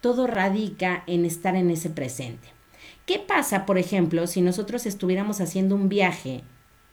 todo 0.00 0.26
radica 0.26 1.02
en 1.06 1.24
estar 1.24 1.56
en 1.56 1.70
ese 1.70 1.90
presente. 1.90 2.48
¿Qué 3.06 3.18
pasa, 3.18 3.66
por 3.66 3.78
ejemplo, 3.78 4.26
si 4.26 4.40
nosotros 4.40 4.84
estuviéramos 4.84 5.40
haciendo 5.40 5.74
un 5.74 5.88
viaje 5.88 6.42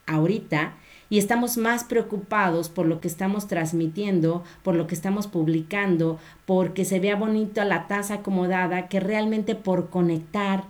ahorita 0.06 0.76
y 1.10 1.18
estamos 1.18 1.58
más 1.58 1.84
preocupados 1.84 2.70
por 2.70 2.86
lo 2.86 3.02
que 3.02 3.08
estamos 3.08 3.48
transmitiendo, 3.48 4.44
por 4.64 4.76
lo 4.76 4.88
que 4.88 4.96
estamos 4.96 5.28
publicando, 5.28 6.20
porque 6.46 6.86
se 6.86 7.00
vea 7.00 7.16
bonito 7.16 7.64
la 7.64 7.88
taza 7.88 8.16
acomodada, 8.16 8.88
que 8.88 9.00
realmente 9.00 9.56
por 9.56 9.90
conectar 9.90 10.64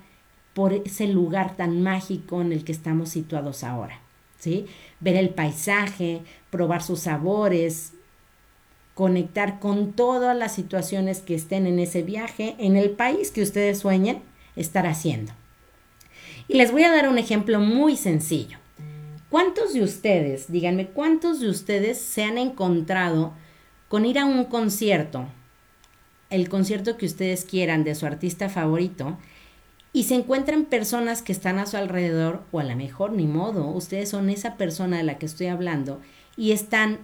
por 0.53 0.74
ese 0.74 1.07
lugar 1.07 1.55
tan 1.55 1.82
mágico 1.82 2.41
en 2.41 2.51
el 2.51 2.63
que 2.63 2.71
estamos 2.71 3.09
situados 3.09 3.63
ahora? 3.63 3.99
¿Sí? 4.38 4.65
Ver 4.99 5.15
el 5.15 5.30
paisaje, 5.30 6.21
probar 6.49 6.84
sus 6.84 7.01
sabores, 7.01 7.93
conectar 8.94 9.60
con 9.60 9.94
todas 9.94 10.38
las 10.38 10.54
situaciones 10.54 11.22
que 11.22 11.36
estén 11.36 11.66
en 11.66 11.80
ese 11.80 12.04
viaje, 12.04 12.56
en 12.60 12.76
el 12.76 12.91
país 12.91 13.32
que 13.32 13.41
ustedes 13.41 13.80
sueñen 13.80 14.22
estar 14.56 14.86
haciendo. 14.86 15.34
Y 16.48 16.56
les 16.56 16.72
voy 16.72 16.84
a 16.84 16.91
dar 16.91 17.10
un 17.10 17.18
ejemplo 17.18 17.60
muy 17.60 17.96
sencillo. 17.96 18.58
¿Cuántos 19.30 19.74
de 19.74 19.82
ustedes, 19.82 20.52
díganme, 20.52 20.88
cuántos 20.88 21.39
de 21.39 21.50
ustedes 21.50 22.00
se 22.00 22.24
han 22.24 22.38
encontrado 22.38 23.34
con 23.88 24.06
ir 24.06 24.20
a 24.20 24.26
un 24.26 24.46
concierto, 24.46 25.26
el 26.30 26.50
concierto 26.50 26.98
que 26.98 27.06
ustedes 27.08 27.46
quieran 27.46 27.84
de 27.84 27.96
su 27.96 28.06
artista 28.06 28.50
favorito, 28.50 29.18
y 29.91 30.04
se 30.04 30.16
encuentran 30.16 30.66
personas 30.66 31.22
que 31.22 31.32
están 31.32 31.60
a 31.60 31.66
su 31.66 31.78
alrededor, 31.78 32.44
o 32.52 32.60
a 32.60 32.64
lo 32.64 32.76
mejor 32.76 33.12
ni 33.14 33.26
modo, 33.26 33.68
ustedes 33.68 34.10
son 34.10 34.30
esa 34.30 34.56
persona 34.56 34.98
de 34.98 35.04
la 35.04 35.18
que 35.18 35.26
estoy 35.26 35.48
hablando, 35.48 36.00
y 36.36 36.52
están 36.52 37.00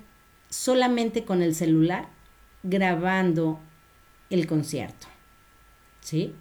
solamente 0.49 1.23
con 1.23 1.41
el 1.41 1.55
celular 1.55 2.07
grabando 2.63 3.59
el 4.29 4.47
concierto. 4.47 5.07
¿Sí? 6.01 6.33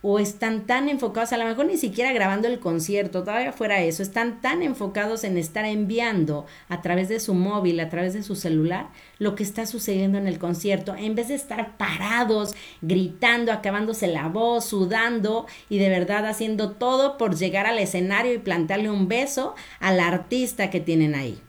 O 0.00 0.20
están 0.20 0.66
tan 0.66 0.88
enfocados, 0.88 1.32
a 1.32 1.38
lo 1.38 1.44
mejor 1.44 1.66
ni 1.66 1.76
siquiera 1.76 2.12
grabando 2.12 2.46
el 2.46 2.60
concierto, 2.60 3.24
todavía 3.24 3.52
fuera 3.52 3.82
eso, 3.82 4.00
están 4.04 4.40
tan 4.40 4.62
enfocados 4.62 5.24
en 5.24 5.36
estar 5.36 5.64
enviando 5.64 6.46
a 6.68 6.82
través 6.82 7.08
de 7.08 7.18
su 7.18 7.34
móvil, 7.34 7.80
a 7.80 7.88
través 7.88 8.14
de 8.14 8.22
su 8.22 8.36
celular, 8.36 8.90
lo 9.18 9.34
que 9.34 9.42
está 9.42 9.66
sucediendo 9.66 10.16
en 10.16 10.28
el 10.28 10.38
concierto, 10.38 10.94
en 10.94 11.16
vez 11.16 11.28
de 11.28 11.34
estar 11.34 11.76
parados, 11.76 12.54
gritando, 12.80 13.50
acabándose 13.50 14.06
la 14.06 14.28
voz, 14.28 14.66
sudando 14.66 15.46
y 15.68 15.78
de 15.78 15.88
verdad 15.88 16.26
haciendo 16.26 16.72
todo 16.72 17.18
por 17.18 17.34
llegar 17.36 17.66
al 17.66 17.80
escenario 17.80 18.34
y 18.34 18.38
plantarle 18.38 18.90
un 18.90 19.08
beso 19.08 19.56
al 19.80 19.98
artista 19.98 20.70
que 20.70 20.78
tienen 20.78 21.16
ahí. 21.16 21.40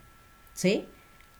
¿Sí? 0.54 0.86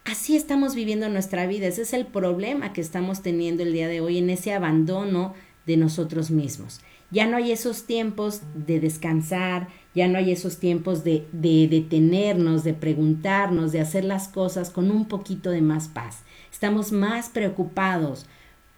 Así 0.03 0.35
estamos 0.35 0.73
viviendo 0.73 1.09
nuestra 1.09 1.45
vida. 1.45 1.67
Ese 1.67 1.83
es 1.83 1.93
el 1.93 2.07
problema 2.07 2.73
que 2.73 2.81
estamos 2.81 3.21
teniendo 3.21 3.61
el 3.61 3.71
día 3.71 3.87
de 3.87 4.01
hoy 4.01 4.17
en 4.17 4.31
ese 4.31 4.51
abandono 4.51 5.35
de 5.67 5.77
nosotros 5.77 6.31
mismos. 6.31 6.81
Ya 7.11 7.27
no 7.27 7.37
hay 7.37 7.51
esos 7.51 7.85
tiempos 7.85 8.41
de 8.55 8.79
descansar, 8.79 9.67
ya 9.93 10.07
no 10.07 10.17
hay 10.17 10.31
esos 10.31 10.57
tiempos 10.57 11.03
de, 11.03 11.27
de 11.33 11.67
detenernos, 11.67 12.63
de 12.63 12.73
preguntarnos, 12.73 13.71
de 13.71 13.81
hacer 13.81 14.03
las 14.03 14.27
cosas 14.27 14.71
con 14.71 14.89
un 14.89 15.07
poquito 15.07 15.51
de 15.51 15.61
más 15.61 15.87
paz. 15.87 16.23
Estamos 16.51 16.91
más 16.91 17.29
preocupados 17.29 18.25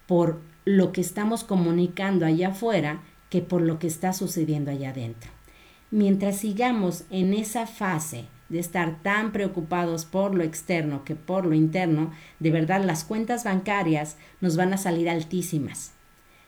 por 0.08 0.42
lo 0.66 0.92
que 0.92 1.02
estamos 1.02 1.44
comunicando 1.46 2.26
allá 2.26 2.50
afuera 2.50 3.02
que 3.30 3.42
por 3.42 3.62
lo 3.62 3.80
que 3.80 3.88
está 3.88 4.12
sucediendo 4.12 4.72
allá 4.72 4.90
adentro. 4.90 5.32
Mientras 5.90 6.38
sigamos 6.38 7.04
en 7.12 7.34
esa 7.34 7.66
fase 7.66 8.26
de 8.54 8.60
estar 8.60 9.02
tan 9.02 9.32
preocupados 9.32 10.06
por 10.06 10.36
lo 10.36 10.44
externo 10.44 11.04
que 11.04 11.16
por 11.16 11.48
lo 11.48 11.56
interno, 11.56 12.12
de 12.38 12.52
verdad 12.52 12.84
las 12.86 13.04
cuentas 13.04 13.44
bancarias 13.44 14.16
nos 14.42 14.56
van 14.58 14.74
a 14.74 14.78
salir 14.78 15.10
altísimas. 15.10 15.94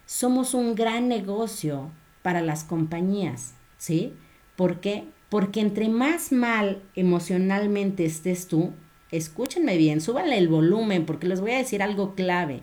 Somos 0.05 0.53
un 0.53 0.75
gran 0.75 1.07
negocio 1.07 1.89
para 2.21 2.41
las 2.41 2.63
compañías, 2.63 3.55
¿sí? 3.79 4.13
¿Por 4.55 4.81
qué? 4.81 5.05
Porque 5.29 5.61
entre 5.61 5.89
más 5.89 6.31
mal 6.31 6.83
emocionalmente 6.95 8.05
estés 8.05 8.47
tú, 8.47 8.73
escúchenme 9.09 9.75
bien, 9.75 9.99
súbanle 9.99 10.37
el 10.37 10.47
volumen 10.47 11.07
porque 11.07 11.27
les 11.27 11.41
voy 11.41 11.53
a 11.53 11.57
decir 11.57 11.81
algo 11.81 12.13
clave. 12.13 12.61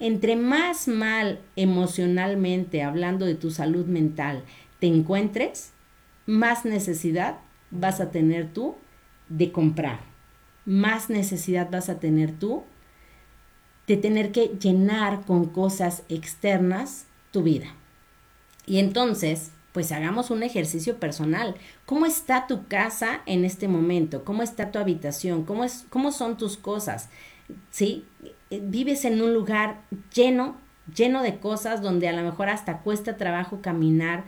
Entre 0.00 0.36
más 0.36 0.86
mal 0.86 1.40
emocionalmente, 1.56 2.82
hablando 2.82 3.24
de 3.24 3.36
tu 3.36 3.50
salud 3.50 3.86
mental, 3.86 4.44
te 4.80 4.86
encuentres, 4.86 5.72
más 6.26 6.66
necesidad 6.66 7.38
vas 7.72 8.00
a 8.00 8.12
tener 8.12 8.52
tú 8.52 8.76
de 9.28 9.50
comprar, 9.50 10.00
más 10.64 11.10
necesidad 11.10 11.70
vas 11.70 11.88
a 11.88 11.98
tener 11.98 12.30
tú 12.32 12.62
de 13.86 13.96
tener 13.96 14.30
que 14.30 14.56
llenar 14.60 15.24
con 15.26 15.46
cosas 15.46 16.04
externas 16.08 17.06
tu 17.32 17.42
vida. 17.42 17.74
Y 18.64 18.78
entonces, 18.78 19.50
pues 19.72 19.90
hagamos 19.90 20.30
un 20.30 20.42
ejercicio 20.42 20.98
personal. 20.98 21.56
¿Cómo 21.84 22.06
está 22.06 22.46
tu 22.46 22.68
casa 22.68 23.22
en 23.26 23.44
este 23.44 23.68
momento? 23.68 24.24
¿Cómo 24.24 24.42
está 24.42 24.70
tu 24.70 24.78
habitación? 24.78 25.44
¿Cómo, 25.44 25.64
es, 25.64 25.84
cómo 25.88 26.12
son 26.12 26.36
tus 26.36 26.56
cosas? 26.56 27.08
¿Sí? 27.70 28.04
Vives 28.50 29.04
en 29.04 29.20
un 29.20 29.34
lugar 29.34 29.82
lleno, 30.14 30.56
lleno 30.94 31.22
de 31.22 31.40
cosas 31.40 31.82
donde 31.82 32.08
a 32.08 32.12
lo 32.12 32.22
mejor 32.22 32.50
hasta 32.50 32.78
cuesta 32.78 33.16
trabajo 33.16 33.60
caminar 33.62 34.24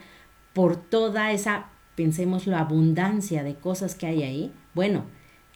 por 0.53 0.75
toda 0.75 1.31
esa 1.31 1.69
pensemos 1.95 2.47
la 2.47 2.59
abundancia 2.59 3.43
de 3.43 3.55
cosas 3.55 3.95
que 3.95 4.07
hay 4.07 4.23
ahí, 4.23 4.53
bueno, 4.73 5.05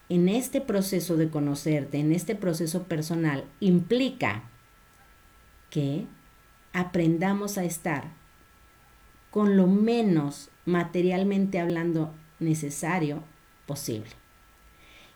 en 0.09 0.27
este 0.27 0.61
proceso 0.61 1.17
de 1.17 1.29
conocerte, 1.29 1.99
en 1.99 2.11
este 2.11 2.35
proceso 2.35 2.83
personal, 2.83 3.45
implica 3.59 4.43
que 5.69 6.05
aprendamos 6.73 7.57
a 7.57 7.63
estar 7.63 8.11
con 9.29 9.55
lo 9.55 9.67
menos 9.67 10.49
materialmente 10.65 11.59
hablando 11.59 12.13
necesario 12.39 13.23
posible. 13.67 14.09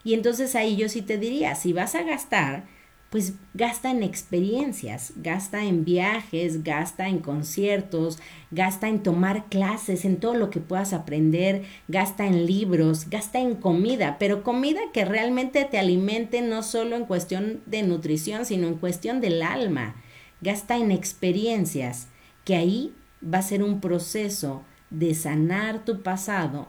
Y 0.03 0.13
entonces 0.13 0.55
ahí 0.55 0.75
yo 0.75 0.89
sí 0.89 1.01
te 1.01 1.17
diría, 1.17 1.55
si 1.55 1.73
vas 1.73 1.95
a 1.95 2.03
gastar, 2.03 2.65
pues 3.13 3.33
gasta 3.53 3.91
en 3.91 4.01
experiencias, 4.01 5.13
gasta 5.17 5.63
en 5.63 5.85
viajes, 5.85 6.63
gasta 6.63 7.09
en 7.09 7.19
conciertos, 7.19 8.17
gasta 8.49 8.89
en 8.89 9.03
tomar 9.03 9.45
clases, 9.49 10.03
en 10.03 10.17
todo 10.17 10.33
lo 10.33 10.49
que 10.49 10.59
puedas 10.59 10.93
aprender, 10.93 11.61
gasta 11.87 12.25
en 12.25 12.47
libros, 12.47 13.11
gasta 13.11 13.37
en 13.37 13.53
comida, 13.53 14.17
pero 14.17 14.41
comida 14.41 14.79
que 14.93 15.05
realmente 15.05 15.63
te 15.65 15.77
alimente 15.77 16.41
no 16.41 16.63
solo 16.63 16.95
en 16.95 17.05
cuestión 17.05 17.61
de 17.67 17.83
nutrición, 17.83 18.47
sino 18.47 18.67
en 18.67 18.79
cuestión 18.79 19.21
del 19.21 19.43
alma. 19.43 19.93
Gasta 20.41 20.77
en 20.77 20.89
experiencias, 20.89 22.07
que 22.45 22.55
ahí 22.55 22.95
va 23.23 23.37
a 23.37 23.43
ser 23.43 23.61
un 23.61 23.79
proceso 23.79 24.63
de 24.89 25.13
sanar 25.13 25.85
tu 25.85 26.01
pasado 26.01 26.67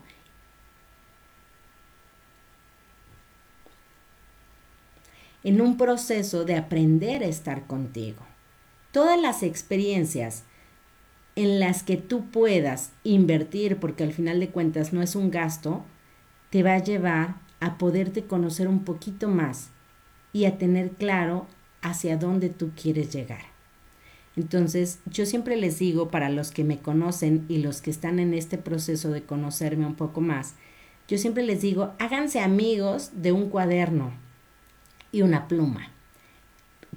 en 5.45 5.61
un 5.61 5.77
proceso 5.77 6.45
de 6.45 6.57
aprender 6.57 7.23
a 7.23 7.27
estar 7.27 7.67
contigo. 7.67 8.23
Todas 8.91 9.21
las 9.21 9.43
experiencias 9.43 10.43
en 11.37 11.61
las 11.61 11.83
que 11.83 11.97
tú 11.97 12.31
puedas 12.31 12.93
invertir, 13.05 13.77
porque 13.77 14.05
al 14.05 14.13
final 14.13 14.41
de 14.41 14.49
cuentas 14.49 14.93
no 14.93 15.03
es 15.03 15.15
un 15.15 15.31
gasto, 15.31 15.85
te 16.51 16.63
va 16.63 16.75
a 16.75 16.83
llevar 16.83 17.37
a 17.61 17.79
poderte 17.79 18.25
conocer 18.25 18.69
un 18.69 18.85
poquito 18.85 19.29
más 19.29 19.71
y 20.33 20.47
a 20.47 20.59
tener 20.59 20.91
claro 20.91 21.47
hacia 21.83 22.17
dónde 22.17 22.49
tú 22.49 22.71
quieres 22.75 23.13
llegar. 23.13 23.43
Entonces, 24.37 24.99
yo 25.07 25.27
siempre 25.27 25.57
les 25.57 25.79
digo 25.79 26.09
para 26.09 26.29
los 26.29 26.51
que 26.51 26.65
me 26.65 26.79
conocen 26.79 27.45
y 27.49 27.59
los 27.59 27.81
que 27.83 27.91
están 27.91 28.19
en 28.19 28.35
este 28.35 28.59
proceso 28.59 29.11
de 29.11 29.23
conocerme 29.23 29.87
un 29.87 29.95
poco 29.95 30.21
más, 30.21 30.55
yo 31.07 31.19
siempre 31.19 31.45
les 31.45 31.61
digo, 31.61 31.93
háganse 31.99 32.41
amigos 32.41 33.11
de 33.15 33.33
un 33.33 33.51
cuaderno, 33.51 34.13
y 35.15 35.23
una 35.23 35.49
pluma. 35.49 35.91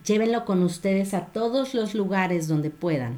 Llévenlo 0.05 0.45
con 0.45 0.63
ustedes 0.63 1.13
a 1.13 1.27
todos 1.27 1.73
los 1.73 1.93
lugares 1.93 2.47
donde 2.47 2.69
puedan. 2.69 3.17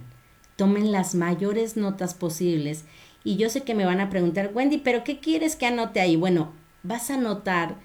Tomen 0.56 0.92
las 0.92 1.16
mayores 1.16 1.78
notas 1.78 2.14
posibles. 2.14 2.84
Y 3.24 3.38
yo 3.38 3.50
sé 3.50 3.64
que 3.64 3.76
me 3.76 3.86
van 3.86 4.02
a 4.02 4.10
preguntar, 4.10 4.52
Wendy, 4.54 4.78
¿pero 4.78 5.04
qué 5.04 5.20
quieres 5.20 5.56
que 5.56 5.66
anote 5.66 6.02
ahí? 6.02 6.16
Bueno, 6.16 6.52
vas 6.84 7.10
a 7.10 7.16
anotar 7.16 7.76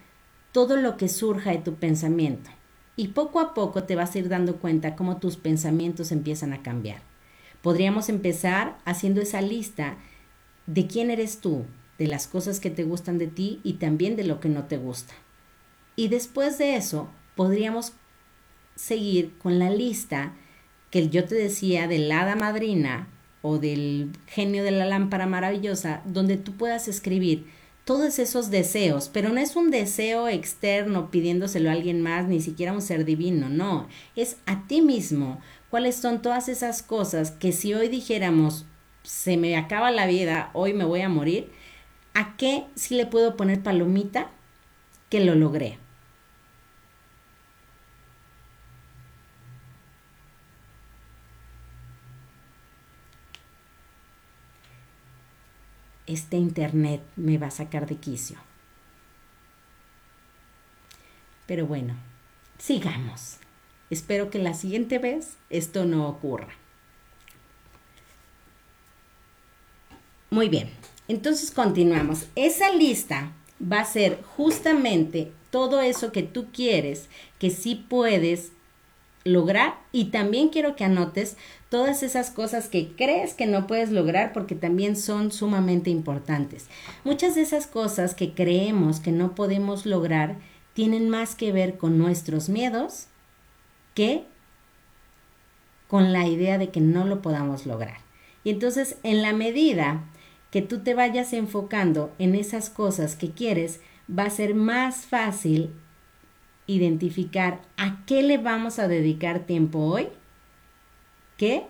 todo 0.52 0.76
lo 0.76 0.96
que 0.96 1.08
surja 1.08 1.50
de 1.50 1.58
tu 1.58 1.74
pensamiento. 1.74 2.50
Y 2.96 3.08
poco 3.08 3.40
a 3.40 3.54
poco 3.54 3.84
te 3.84 3.96
vas 3.96 4.14
a 4.14 4.18
ir 4.18 4.28
dando 4.28 4.56
cuenta 4.56 4.96
cómo 4.96 5.18
tus 5.18 5.36
pensamientos 5.36 6.12
empiezan 6.12 6.52
a 6.52 6.62
cambiar. 6.62 7.02
Podríamos 7.62 8.08
empezar 8.08 8.78
haciendo 8.84 9.20
esa 9.20 9.40
lista 9.40 9.96
de 10.66 10.86
quién 10.86 11.10
eres 11.10 11.40
tú, 11.40 11.64
de 11.98 12.06
las 12.06 12.26
cosas 12.26 12.60
que 12.60 12.70
te 12.70 12.84
gustan 12.84 13.18
de 13.18 13.26
ti 13.26 13.60
y 13.64 13.74
también 13.74 14.16
de 14.16 14.24
lo 14.24 14.40
que 14.40 14.48
no 14.48 14.64
te 14.64 14.78
gusta. 14.78 15.14
Y 15.96 16.08
después 16.08 16.58
de 16.58 16.76
eso, 16.76 17.08
podríamos 17.34 17.92
seguir 18.74 19.32
con 19.38 19.58
la 19.58 19.70
lista 19.70 20.32
que 20.90 21.08
yo 21.08 21.24
te 21.24 21.34
decía 21.34 21.88
del 21.88 22.10
hada 22.10 22.36
madrina 22.36 23.08
o 23.42 23.58
del 23.58 24.10
genio 24.26 24.64
de 24.64 24.70
la 24.70 24.86
lámpara 24.86 25.26
maravillosa, 25.26 26.02
donde 26.04 26.36
tú 26.36 26.52
puedas 26.56 26.88
escribir 26.88 27.46
todos 27.84 28.18
esos 28.18 28.50
deseos, 28.50 29.10
pero 29.12 29.28
no 29.28 29.40
es 29.40 29.56
un 29.56 29.70
deseo 29.70 30.28
externo 30.28 31.10
pidiéndoselo 31.10 31.68
a 31.68 31.72
alguien 31.74 32.00
más, 32.00 32.26
ni 32.26 32.40
siquiera 32.40 32.72
un 32.72 32.80
ser 32.80 33.04
divino, 33.04 33.50
no, 33.50 33.88
es 34.16 34.38
a 34.46 34.66
ti 34.66 34.80
mismo. 34.80 35.40
¿Cuáles 35.68 35.96
son 35.96 36.22
todas 36.22 36.48
esas 36.48 36.82
cosas 36.82 37.32
que 37.32 37.52
si 37.52 37.74
hoy 37.74 37.88
dijéramos, 37.88 38.64
se 39.02 39.36
me 39.36 39.56
acaba 39.56 39.90
la 39.90 40.06
vida, 40.06 40.50
hoy 40.54 40.72
me 40.72 40.84
voy 40.84 41.02
a 41.02 41.08
morir, 41.08 41.50
¿a 42.14 42.36
qué 42.36 42.64
si 42.74 42.94
le 42.94 43.04
puedo 43.04 43.36
poner 43.36 43.62
palomita 43.62 44.30
que 45.10 45.20
lo 45.20 45.34
logré? 45.34 45.83
Este 56.06 56.36
internet 56.36 57.02
me 57.16 57.38
va 57.38 57.48
a 57.48 57.50
sacar 57.50 57.86
de 57.86 57.96
quicio. 57.96 58.38
Pero 61.46 61.66
bueno, 61.66 61.94
sigamos. 62.58 63.38
Espero 63.90 64.30
que 64.30 64.38
la 64.38 64.54
siguiente 64.54 64.98
vez 64.98 65.36
esto 65.50 65.84
no 65.84 66.08
ocurra. 66.08 66.54
Muy 70.30 70.48
bien, 70.48 70.70
entonces 71.06 71.50
continuamos. 71.50 72.26
Esa 72.34 72.72
lista 72.72 73.32
va 73.60 73.80
a 73.80 73.84
ser 73.84 74.22
justamente 74.36 75.30
todo 75.50 75.80
eso 75.80 76.10
que 76.10 76.22
tú 76.22 76.48
quieres, 76.52 77.08
que 77.38 77.50
sí 77.50 77.76
puedes 77.76 78.50
lograr 79.22 79.78
y 79.92 80.06
también 80.06 80.48
quiero 80.48 80.76
que 80.76 80.84
anotes 80.84 81.36
todas 81.74 82.04
esas 82.04 82.30
cosas 82.30 82.68
que 82.68 82.92
crees 82.94 83.34
que 83.34 83.46
no 83.46 83.66
puedes 83.66 83.90
lograr 83.90 84.32
porque 84.32 84.54
también 84.54 84.94
son 84.94 85.32
sumamente 85.32 85.90
importantes. 85.90 86.68
Muchas 87.02 87.34
de 87.34 87.40
esas 87.40 87.66
cosas 87.66 88.14
que 88.14 88.32
creemos 88.32 89.00
que 89.00 89.10
no 89.10 89.34
podemos 89.34 89.84
lograr 89.84 90.36
tienen 90.72 91.10
más 91.10 91.34
que 91.34 91.50
ver 91.50 91.76
con 91.76 91.98
nuestros 91.98 92.48
miedos 92.48 93.08
que 93.92 94.22
con 95.88 96.12
la 96.12 96.28
idea 96.28 96.58
de 96.58 96.68
que 96.68 96.80
no 96.80 97.06
lo 97.06 97.20
podamos 97.20 97.66
lograr. 97.66 97.96
Y 98.44 98.50
entonces 98.50 98.96
en 99.02 99.20
la 99.20 99.32
medida 99.32 100.04
que 100.52 100.62
tú 100.62 100.78
te 100.78 100.94
vayas 100.94 101.32
enfocando 101.32 102.12
en 102.20 102.36
esas 102.36 102.70
cosas 102.70 103.16
que 103.16 103.32
quieres, 103.32 103.80
va 104.08 104.26
a 104.26 104.30
ser 104.30 104.54
más 104.54 105.06
fácil 105.06 105.72
identificar 106.68 107.62
a 107.76 108.04
qué 108.06 108.22
le 108.22 108.38
vamos 108.38 108.78
a 108.78 108.86
dedicar 108.86 109.40
tiempo 109.40 109.80
hoy 109.80 110.06
que 111.36 111.66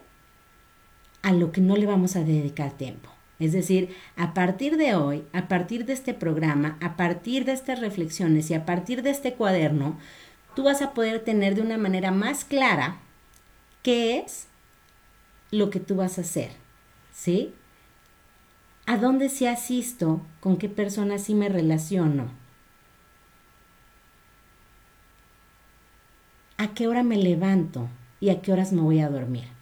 a 1.23 1.33
lo 1.33 1.53
que 1.53 1.61
no 1.61 1.77
le 1.77 1.87
vamos 1.87 2.17
a 2.17 2.25
dedicar 2.25 2.73
tiempo. 2.73 3.11
Es 3.39 3.53
decir, 3.53 3.95
a 4.17 4.35
partir 4.35 4.77
de 4.77 4.95
hoy, 4.95 5.25
a 5.33 5.49
partir 5.49 5.87
de 5.87 5.93
este 5.93 6.15
programa, 6.15 6.79
a 6.81 6.97
partir 6.97 7.45
de 7.45 7.53
estas 7.53 7.81
reflexiones 7.81 8.51
y 8.51 8.55
a 8.55 8.65
partir 8.65 9.03
de 9.03 9.11
este 9.11 9.35
cuaderno, 9.35 9.99
tú 10.55 10.65
vas 10.65 10.83
a 10.83 10.95
poder 10.95 11.21
tener 11.25 11.55
de 11.55 11.63
una 11.63 11.79
manera 11.79 12.11
más 12.11 12.45
clara 12.45 12.99
qué 13.83 14.19
es 14.19 14.47
lo 15.51 15.71
que 15.71 15.81
tú 15.81 15.97
vas 15.97 16.19
a 16.19 16.23
hacer. 16.23 16.51
¿Sí? 17.13 17.53
¿A 18.87 18.99
dónde 18.99 19.29
sí 19.29 19.47
asisto? 19.47 20.21
¿Con 20.41 20.57
qué 20.57 20.69
personas 20.69 21.23
sí 21.23 21.35
me 21.35 21.49
relaciono? 21.49 22.45
a 26.57 26.75
qué 26.75 26.89
hora 26.89 27.03
me 27.03 27.17
levanto 27.17 27.89
y 28.21 28.31
a 28.31 28.41
qué 28.41 28.53
horas 28.53 28.73
me 28.73 28.81
voy 28.81 29.01
a 29.01 29.09
dormir. 29.09 29.54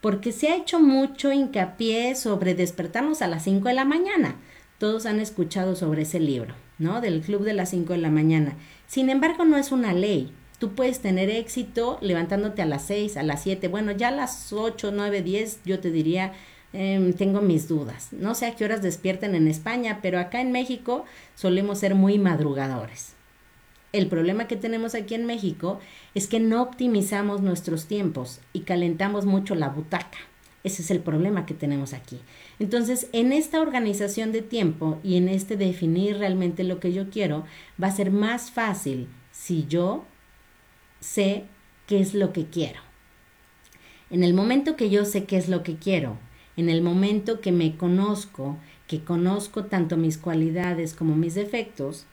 Porque 0.00 0.32
se 0.32 0.48
ha 0.48 0.56
hecho 0.56 0.78
mucho 0.78 1.32
hincapié 1.32 2.14
sobre 2.14 2.54
despertarnos 2.54 3.20
a 3.20 3.26
las 3.26 3.44
5 3.44 3.68
de 3.68 3.74
la 3.74 3.84
mañana. 3.84 4.36
Todos 4.78 5.06
han 5.06 5.18
escuchado 5.18 5.74
sobre 5.74 6.02
ese 6.02 6.20
libro, 6.20 6.54
¿no? 6.78 7.00
Del 7.00 7.20
club 7.20 7.42
de 7.42 7.52
las 7.54 7.70
5 7.70 7.94
de 7.94 7.98
la 7.98 8.10
mañana. 8.10 8.56
Sin 8.86 9.10
embargo, 9.10 9.44
no 9.44 9.56
es 9.56 9.72
una 9.72 9.92
ley. 9.92 10.32
Tú 10.60 10.74
puedes 10.74 11.00
tener 11.00 11.30
éxito 11.30 11.98
levantándote 12.00 12.62
a 12.62 12.66
las 12.66 12.84
6, 12.86 13.16
a 13.16 13.24
las 13.24 13.42
7. 13.42 13.66
Bueno, 13.66 13.90
ya 13.92 14.08
a 14.08 14.12
las 14.12 14.52
8, 14.52 14.92
9, 14.92 15.22
10 15.22 15.60
yo 15.64 15.80
te 15.80 15.90
diría, 15.90 16.32
em, 16.72 17.12
tengo 17.12 17.40
mis 17.40 17.66
dudas. 17.66 18.08
No 18.12 18.36
sé 18.36 18.46
a 18.46 18.54
qué 18.54 18.64
horas 18.64 18.82
despierten 18.82 19.34
en 19.34 19.48
España, 19.48 19.98
pero 20.00 20.20
acá 20.20 20.40
en 20.40 20.52
México 20.52 21.04
solemos 21.34 21.80
ser 21.80 21.96
muy 21.96 22.18
madrugadores. 22.18 23.17
El 23.92 24.08
problema 24.08 24.46
que 24.46 24.56
tenemos 24.56 24.94
aquí 24.94 25.14
en 25.14 25.24
México 25.24 25.80
es 26.14 26.26
que 26.26 26.40
no 26.40 26.62
optimizamos 26.62 27.40
nuestros 27.40 27.86
tiempos 27.86 28.40
y 28.52 28.60
calentamos 28.60 29.24
mucho 29.24 29.54
la 29.54 29.70
butaca. 29.70 30.18
Ese 30.64 30.82
es 30.82 30.90
el 30.90 31.00
problema 31.00 31.46
que 31.46 31.54
tenemos 31.54 31.94
aquí. 31.94 32.20
Entonces, 32.58 33.08
en 33.12 33.32
esta 33.32 33.60
organización 33.60 34.32
de 34.32 34.42
tiempo 34.42 34.98
y 35.02 35.16
en 35.16 35.28
este 35.28 35.56
definir 35.56 36.18
realmente 36.18 36.64
lo 36.64 36.80
que 36.80 36.92
yo 36.92 37.08
quiero, 37.08 37.44
va 37.82 37.86
a 37.86 37.96
ser 37.96 38.10
más 38.10 38.50
fácil 38.50 39.08
si 39.30 39.66
yo 39.66 40.04
sé 41.00 41.44
qué 41.86 42.00
es 42.00 42.12
lo 42.12 42.32
que 42.32 42.46
quiero. 42.46 42.80
En 44.10 44.22
el 44.22 44.34
momento 44.34 44.76
que 44.76 44.90
yo 44.90 45.04
sé 45.04 45.24
qué 45.24 45.36
es 45.36 45.48
lo 45.48 45.62
que 45.62 45.76
quiero, 45.76 46.18
en 46.56 46.68
el 46.68 46.82
momento 46.82 47.40
que 47.40 47.52
me 47.52 47.76
conozco, 47.76 48.58
que 48.86 49.04
conozco 49.04 49.66
tanto 49.66 49.96
mis 49.96 50.18
cualidades 50.18 50.92
como 50.92 51.14
mis 51.14 51.34
defectos, 51.34 52.06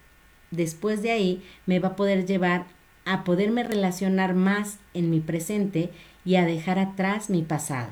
después 0.51 1.01
de 1.01 1.11
ahí 1.11 1.43
me 1.65 1.79
va 1.79 1.89
a 1.89 1.95
poder 1.95 2.25
llevar 2.25 2.65
a 3.05 3.23
poderme 3.23 3.63
relacionar 3.63 4.33
más 4.33 4.79
en 4.93 5.09
mi 5.09 5.19
presente 5.19 5.91
y 6.25 6.35
a 6.35 6.45
dejar 6.45 6.79
atrás 6.79 7.29
mi 7.29 7.43
pasado. 7.43 7.89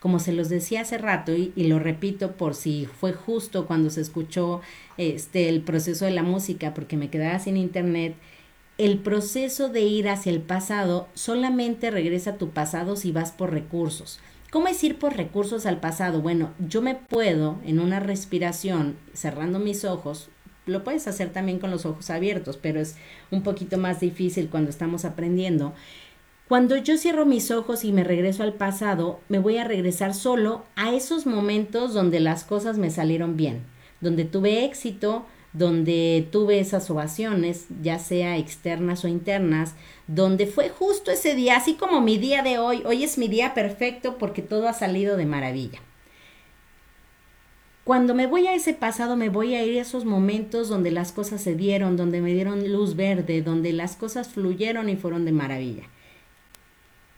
Como 0.00 0.18
se 0.18 0.32
los 0.32 0.48
decía 0.48 0.82
hace 0.82 0.98
rato 0.98 1.32
y, 1.34 1.52
lo 1.56 1.78
repito 1.78 2.32
por 2.32 2.54
si 2.54 2.86
fue 2.86 3.12
justo 3.12 3.66
cuando 3.66 3.90
se 3.90 4.00
escuchó 4.00 4.60
este 4.96 5.48
el 5.48 5.62
proceso 5.62 6.04
de 6.04 6.10
la 6.10 6.22
música 6.22 6.72
porque 6.72 6.96
me 6.96 7.10
quedaba 7.10 7.38
sin 7.38 7.56
internet, 7.56 8.14
el 8.78 8.98
proceso 8.98 9.68
de 9.68 9.82
ir 9.82 10.08
hacia 10.08 10.32
el 10.32 10.40
pasado 10.40 11.08
solamente 11.12 11.90
regresa 11.90 12.30
a 12.30 12.38
tu 12.38 12.50
pasado 12.50 12.96
si 12.96 13.12
vas 13.12 13.32
por 13.32 13.52
recursos. 13.52 14.20
¿Cómo 14.50 14.68
es 14.68 14.82
ir 14.82 14.98
por 14.98 15.16
recursos 15.16 15.66
al 15.66 15.80
pasado? 15.80 16.22
Bueno, 16.22 16.50
yo 16.58 16.80
me 16.80 16.94
puedo 16.94 17.58
en 17.64 17.78
una 17.78 18.00
respiración, 18.00 18.96
cerrando 19.12 19.58
mis 19.58 19.84
ojos, 19.84 20.30
lo 20.66 20.84
puedes 20.84 21.06
hacer 21.08 21.30
también 21.30 21.58
con 21.58 21.70
los 21.70 21.86
ojos 21.86 22.10
abiertos, 22.10 22.56
pero 22.56 22.80
es 22.80 22.96
un 23.30 23.42
poquito 23.42 23.78
más 23.78 24.00
difícil 24.00 24.48
cuando 24.48 24.70
estamos 24.70 25.04
aprendiendo. 25.04 25.74
Cuando 26.48 26.76
yo 26.76 26.98
cierro 26.98 27.26
mis 27.26 27.50
ojos 27.50 27.84
y 27.84 27.92
me 27.92 28.02
regreso 28.02 28.42
al 28.42 28.54
pasado, 28.54 29.20
me 29.28 29.38
voy 29.38 29.58
a 29.58 29.64
regresar 29.64 30.14
solo 30.14 30.64
a 30.74 30.92
esos 30.92 31.24
momentos 31.24 31.94
donde 31.94 32.18
las 32.18 32.44
cosas 32.44 32.76
me 32.76 32.90
salieron 32.90 33.36
bien, 33.36 33.62
donde 34.00 34.24
tuve 34.24 34.64
éxito, 34.64 35.24
donde 35.52 36.28
tuve 36.30 36.60
esas 36.60 36.90
ovaciones, 36.90 37.66
ya 37.82 37.98
sea 37.98 38.36
externas 38.36 39.04
o 39.04 39.08
internas, 39.08 39.74
donde 40.06 40.46
fue 40.46 40.68
justo 40.70 41.10
ese 41.10 41.34
día, 41.34 41.56
así 41.56 41.74
como 41.74 42.00
mi 42.00 42.18
día 42.18 42.42
de 42.42 42.58
hoy, 42.58 42.82
hoy 42.84 43.04
es 43.04 43.18
mi 43.18 43.28
día 43.28 43.54
perfecto 43.54 44.18
porque 44.18 44.42
todo 44.42 44.68
ha 44.68 44.72
salido 44.72 45.16
de 45.16 45.26
maravilla. 45.26 45.80
Cuando 47.84 48.14
me 48.14 48.26
voy 48.26 48.46
a 48.46 48.54
ese 48.54 48.74
pasado, 48.74 49.16
me 49.16 49.30
voy 49.30 49.54
a 49.54 49.64
ir 49.64 49.78
a 49.78 49.82
esos 49.82 50.04
momentos 50.04 50.68
donde 50.68 50.90
las 50.90 51.12
cosas 51.12 51.40
se 51.40 51.54
dieron, 51.54 51.96
donde 51.96 52.20
me 52.20 52.32
dieron 52.32 52.70
luz 52.72 52.94
verde, 52.94 53.42
donde 53.42 53.72
las 53.72 53.96
cosas 53.96 54.28
fluyeron 54.28 54.88
y 54.88 54.96
fueron 54.96 55.24
de 55.24 55.32
maravilla. 55.32 55.84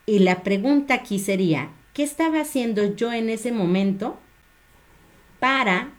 Y 0.06 0.20
la 0.20 0.42
pregunta 0.42 0.94
aquí 0.94 1.18
sería, 1.18 1.70
¿qué 1.92 2.02
estaba 2.02 2.40
haciendo 2.40 2.94
yo 2.94 3.12
en 3.12 3.28
ese 3.28 3.52
momento 3.52 4.18
para 5.40 5.90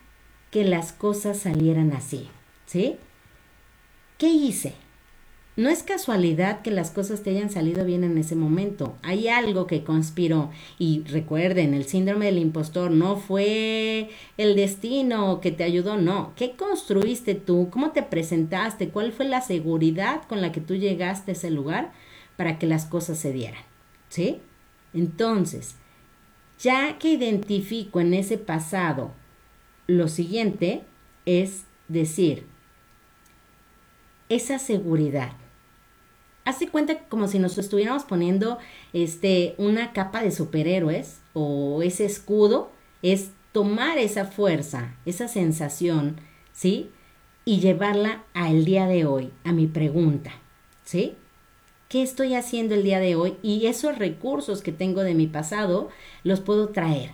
que 0.49 0.63
las 0.63 0.93
cosas 0.93 1.39
salieran 1.39 1.91
así? 1.93 2.29
¿Sí? 2.65 2.97
¿Qué 4.17 4.27
hice? 4.27 4.75
No 5.55 5.69
es 5.69 5.83
casualidad 5.83 6.63
que 6.63 6.71
las 6.71 6.89
cosas 6.89 7.21
te 7.21 7.29
hayan 7.29 7.51
salido 7.51 7.85
bien 7.85 8.03
en 8.03 8.17
ese 8.17 8.35
momento. 8.35 8.97
Hay 9.03 9.27
algo 9.27 9.67
que 9.67 9.83
conspiró. 9.83 10.49
Y 10.79 11.03
recuerden, 11.03 11.75
el 11.75 11.85
síndrome 11.85 12.25
del 12.25 12.39
impostor 12.39 12.89
no 12.89 13.17
fue 13.17 14.09
el 14.37 14.55
destino 14.55 15.41
que 15.41 15.51
te 15.51 15.63
ayudó, 15.63 15.97
no. 15.97 16.33
¿Qué 16.35 16.55
construiste 16.55 17.35
tú? 17.35 17.69
¿Cómo 17.69 17.91
te 17.91 18.01
presentaste? 18.01 18.89
¿Cuál 18.89 19.11
fue 19.11 19.25
la 19.25 19.41
seguridad 19.41 20.23
con 20.27 20.41
la 20.41 20.51
que 20.51 20.61
tú 20.61 20.73
llegaste 20.73 21.31
a 21.31 21.33
ese 21.33 21.51
lugar 21.51 21.91
para 22.35 22.57
que 22.57 22.65
las 22.65 22.85
cosas 22.85 23.19
se 23.19 23.31
dieran? 23.31 23.61
¿Sí? 24.09 24.39
Entonces, 24.95 25.75
ya 26.57 26.97
que 26.97 27.09
identifico 27.09 27.99
en 27.99 28.15
ese 28.15 28.39
pasado 28.39 29.11
lo 29.85 30.07
siguiente, 30.07 30.81
es 31.27 31.65
decir, 31.89 32.47
esa 34.29 34.57
seguridad 34.57 35.33
hace 36.45 36.67
cuenta 36.67 36.99
como 37.09 37.27
si 37.27 37.39
nos 37.39 37.57
estuviéramos 37.57 38.03
poniendo 38.03 38.57
este 38.93 39.55
una 39.57 39.93
capa 39.93 40.21
de 40.21 40.31
superhéroes 40.31 41.21
o 41.33 41.81
ese 41.83 42.05
escudo 42.05 42.71
es 43.01 43.31
tomar 43.51 43.97
esa 43.97 44.25
fuerza, 44.25 44.95
esa 45.05 45.27
sensación, 45.27 46.17
¿sí? 46.51 46.89
Y 47.45 47.59
llevarla 47.59 48.23
al 48.33 48.65
día 48.65 48.87
de 48.87 49.05
hoy, 49.05 49.31
a 49.43 49.51
mi 49.51 49.67
pregunta, 49.67 50.31
¿sí? 50.83 51.15
¿Qué 51.89 52.01
estoy 52.01 52.33
haciendo 52.33 52.73
el 52.73 52.83
día 52.83 52.99
de 52.99 53.15
hoy? 53.15 53.35
Y 53.43 53.67
esos 53.67 53.99
recursos 53.99 54.63
que 54.63 54.71
tengo 54.71 55.03
de 55.03 55.13
mi 55.13 55.27
pasado 55.27 55.89
los 56.23 56.39
puedo 56.39 56.69
traer. 56.69 57.11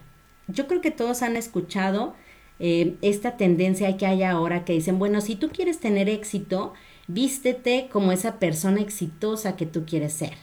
Yo 0.48 0.68
creo 0.68 0.80
que 0.80 0.92
todos 0.92 1.22
han 1.22 1.36
escuchado 1.36 2.16
eh, 2.60 2.96
esta 3.02 3.36
tendencia 3.36 3.98
que 3.98 4.06
hay 4.06 4.24
ahora 4.24 4.64
que 4.64 4.74
dicen, 4.74 4.98
bueno, 4.98 5.20
si 5.20 5.36
tú 5.36 5.50
quieres 5.50 5.80
tener 5.80 6.08
éxito, 6.08 6.74
vístete 7.10 7.90
como 7.92 8.12
esa 8.12 8.38
persona 8.38 8.82
exitosa 8.82 9.56
que 9.56 9.66
tú 9.66 9.84
quieres 9.86 10.14
ser. 10.14 10.34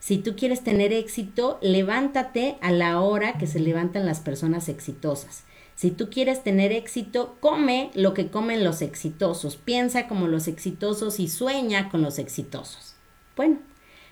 Si 0.00 0.18
tú 0.18 0.34
quieres 0.36 0.62
tener 0.62 0.92
éxito, 0.92 1.58
levántate 1.62 2.58
a 2.60 2.72
la 2.72 3.00
hora 3.00 3.38
que 3.38 3.46
se 3.46 3.60
levantan 3.60 4.04
las 4.04 4.20
personas 4.20 4.68
exitosas. 4.68 5.44
Si 5.76 5.92
tú 5.92 6.10
quieres 6.10 6.42
tener 6.42 6.72
éxito, 6.72 7.36
come 7.38 7.92
lo 7.94 8.14
que 8.14 8.30
comen 8.30 8.64
los 8.64 8.82
exitosos, 8.82 9.56
piensa 9.56 10.08
como 10.08 10.26
los 10.26 10.48
exitosos 10.48 11.20
y 11.20 11.28
sueña 11.28 11.88
con 11.88 12.02
los 12.02 12.18
exitosos. 12.18 12.96
Bueno, 13.36 13.58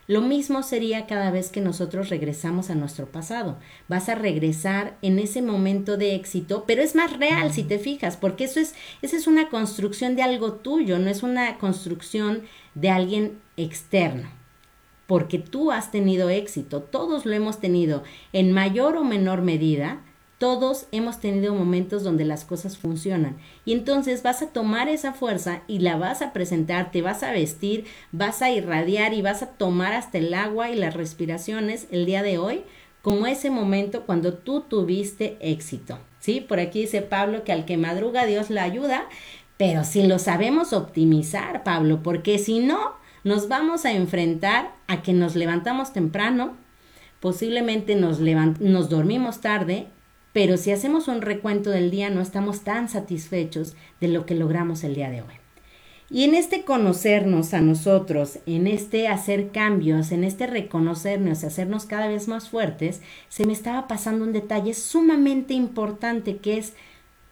lo 0.08 0.20
mismo 0.20 0.62
sería 0.62 1.06
cada 1.06 1.30
vez 1.32 1.50
que 1.50 1.60
nosotros 1.60 2.10
regresamos 2.10 2.70
a 2.70 2.76
nuestro 2.76 3.06
pasado. 3.06 3.58
Vas 3.88 4.08
a 4.08 4.14
regresar 4.14 4.96
en 5.02 5.18
ese 5.18 5.42
momento 5.42 5.96
de 5.96 6.14
éxito, 6.14 6.64
pero 6.66 6.82
es 6.82 6.94
más 6.94 7.18
real 7.18 7.52
si 7.52 7.64
te 7.64 7.78
fijas, 7.78 8.16
porque 8.16 8.44
eso 8.44 8.60
es, 8.60 8.74
esa 9.02 9.16
es 9.16 9.26
una 9.26 9.48
construcción 9.48 10.14
de 10.14 10.22
algo 10.22 10.52
tuyo, 10.52 10.98
no 11.00 11.10
es 11.10 11.24
una 11.24 11.58
construcción 11.58 12.42
de 12.74 12.90
alguien 12.90 13.40
externo. 13.56 14.28
Porque 15.08 15.38
tú 15.38 15.72
has 15.72 15.90
tenido 15.90 16.30
éxito, 16.30 16.82
todos 16.82 17.26
lo 17.26 17.32
hemos 17.32 17.58
tenido 17.58 18.04
en 18.32 18.52
mayor 18.52 18.96
o 18.96 19.04
menor 19.04 19.42
medida, 19.42 20.00
todos 20.38 20.86
hemos 20.92 21.18
tenido 21.18 21.54
momentos 21.54 22.04
donde 22.04 22.24
las 22.24 22.44
cosas 22.44 22.76
funcionan. 22.76 23.36
Y 23.64 23.72
entonces 23.72 24.22
vas 24.22 24.42
a 24.42 24.48
tomar 24.48 24.88
esa 24.88 25.12
fuerza 25.12 25.62
y 25.66 25.78
la 25.78 25.96
vas 25.96 26.20
a 26.20 26.32
presentar, 26.32 26.90
te 26.90 27.00
vas 27.00 27.22
a 27.22 27.32
vestir, 27.32 27.86
vas 28.12 28.42
a 28.42 28.50
irradiar 28.50 29.14
y 29.14 29.22
vas 29.22 29.42
a 29.42 29.46
tomar 29.46 29.94
hasta 29.94 30.18
el 30.18 30.34
agua 30.34 30.70
y 30.70 30.76
las 30.76 30.94
respiraciones 30.94 31.86
el 31.90 32.04
día 32.04 32.22
de 32.22 32.38
hoy 32.38 32.64
como 33.00 33.26
ese 33.26 33.50
momento 33.50 34.02
cuando 34.04 34.34
tú 34.34 34.62
tuviste 34.62 35.38
éxito. 35.40 35.98
¿Sí? 36.20 36.40
Por 36.40 36.58
aquí 36.58 36.80
dice 36.80 37.02
Pablo 37.02 37.44
que 37.44 37.52
al 37.52 37.64
que 37.64 37.76
madruga 37.76 38.26
Dios 38.26 38.50
la 38.50 38.64
ayuda, 38.64 39.04
pero 39.56 39.84
si 39.84 40.06
lo 40.06 40.18
sabemos 40.18 40.72
optimizar, 40.72 41.62
Pablo, 41.62 42.02
porque 42.02 42.38
si 42.38 42.58
no, 42.58 42.94
nos 43.22 43.48
vamos 43.48 43.84
a 43.84 43.92
enfrentar 43.92 44.74
a 44.88 45.02
que 45.02 45.12
nos 45.12 45.36
levantamos 45.36 45.92
temprano, 45.92 46.56
posiblemente 47.20 47.94
nos, 47.94 48.20
nos 48.20 48.90
dormimos 48.90 49.40
tarde 49.40 49.86
pero 50.36 50.58
si 50.58 50.70
hacemos 50.70 51.08
un 51.08 51.22
recuento 51.22 51.70
del 51.70 51.90
día 51.90 52.10
no 52.10 52.20
estamos 52.20 52.60
tan 52.60 52.90
satisfechos 52.90 53.74
de 54.02 54.08
lo 54.08 54.26
que 54.26 54.34
logramos 54.34 54.84
el 54.84 54.94
día 54.94 55.08
de 55.08 55.22
hoy. 55.22 55.32
Y 56.10 56.24
en 56.24 56.34
este 56.34 56.62
conocernos 56.62 57.54
a 57.54 57.62
nosotros, 57.62 58.40
en 58.44 58.66
este 58.66 59.08
hacer 59.08 59.48
cambios, 59.50 60.12
en 60.12 60.24
este 60.24 60.46
reconocernos 60.46 61.42
y 61.42 61.46
hacernos 61.46 61.86
cada 61.86 62.08
vez 62.08 62.28
más 62.28 62.50
fuertes, 62.50 63.00
se 63.30 63.46
me 63.46 63.54
estaba 63.54 63.88
pasando 63.88 64.26
un 64.26 64.34
detalle 64.34 64.74
sumamente 64.74 65.54
importante 65.54 66.36
que 66.36 66.58
es 66.58 66.74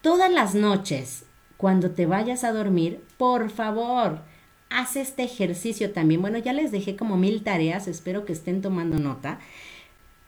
todas 0.00 0.32
las 0.32 0.54
noches, 0.54 1.26
cuando 1.58 1.90
te 1.90 2.06
vayas 2.06 2.42
a 2.42 2.54
dormir, 2.54 3.02
por 3.18 3.50
favor, 3.50 4.22
haz 4.70 4.96
este 4.96 5.24
ejercicio 5.24 5.92
también. 5.92 6.22
Bueno, 6.22 6.38
ya 6.38 6.54
les 6.54 6.72
dejé 6.72 6.96
como 6.96 7.18
mil 7.18 7.42
tareas, 7.42 7.86
espero 7.86 8.24
que 8.24 8.32
estén 8.32 8.62
tomando 8.62 8.98
nota. 8.98 9.40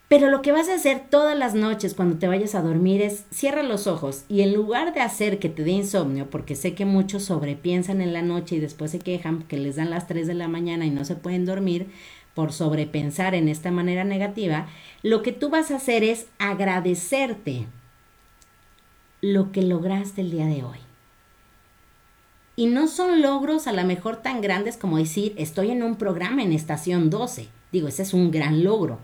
Pero 0.08 0.30
lo 0.30 0.40
que 0.40 0.52
vas 0.52 0.68
a 0.68 0.74
hacer 0.74 1.02
todas 1.10 1.36
las 1.36 1.54
noches 1.54 1.94
cuando 1.94 2.16
te 2.16 2.28
vayas 2.28 2.54
a 2.54 2.62
dormir 2.62 3.02
es 3.02 3.24
cierra 3.30 3.64
los 3.64 3.88
ojos 3.88 4.24
y 4.28 4.42
en 4.42 4.54
lugar 4.54 4.94
de 4.94 5.00
hacer 5.00 5.40
que 5.40 5.48
te 5.48 5.64
dé 5.64 5.72
insomnio, 5.72 6.30
porque 6.30 6.54
sé 6.54 6.74
que 6.74 6.84
muchos 6.84 7.24
sobrepiensan 7.24 8.00
en 8.00 8.12
la 8.12 8.22
noche 8.22 8.54
y 8.54 8.60
después 8.60 8.92
se 8.92 9.00
quejan 9.00 9.42
que 9.42 9.56
les 9.56 9.76
dan 9.76 9.90
las 9.90 10.06
3 10.06 10.28
de 10.28 10.34
la 10.34 10.46
mañana 10.46 10.86
y 10.86 10.90
no 10.90 11.04
se 11.04 11.16
pueden 11.16 11.44
dormir 11.44 11.88
por 12.34 12.52
sobrepensar 12.52 13.34
en 13.34 13.48
esta 13.48 13.70
manera 13.70 14.04
negativa, 14.04 14.68
lo 15.02 15.22
que 15.22 15.32
tú 15.32 15.48
vas 15.48 15.70
a 15.70 15.76
hacer 15.76 16.04
es 16.04 16.26
agradecerte 16.38 17.66
lo 19.22 19.50
que 19.52 19.62
lograste 19.62 20.20
el 20.20 20.30
día 20.30 20.46
de 20.46 20.62
hoy. 20.62 20.78
Y 22.54 22.66
no 22.66 22.88
son 22.88 23.22
logros 23.22 23.66
a 23.66 23.72
lo 23.72 23.84
mejor 23.84 24.16
tan 24.16 24.40
grandes 24.40 24.76
como 24.76 24.98
decir 24.98 25.34
estoy 25.36 25.70
en 25.70 25.82
un 25.82 25.96
programa 25.96 26.42
en 26.42 26.52
estación 26.52 27.10
12. 27.10 27.48
Digo, 27.72 27.88
ese 27.88 28.02
es 28.02 28.14
un 28.14 28.30
gran 28.30 28.62
logro 28.62 29.00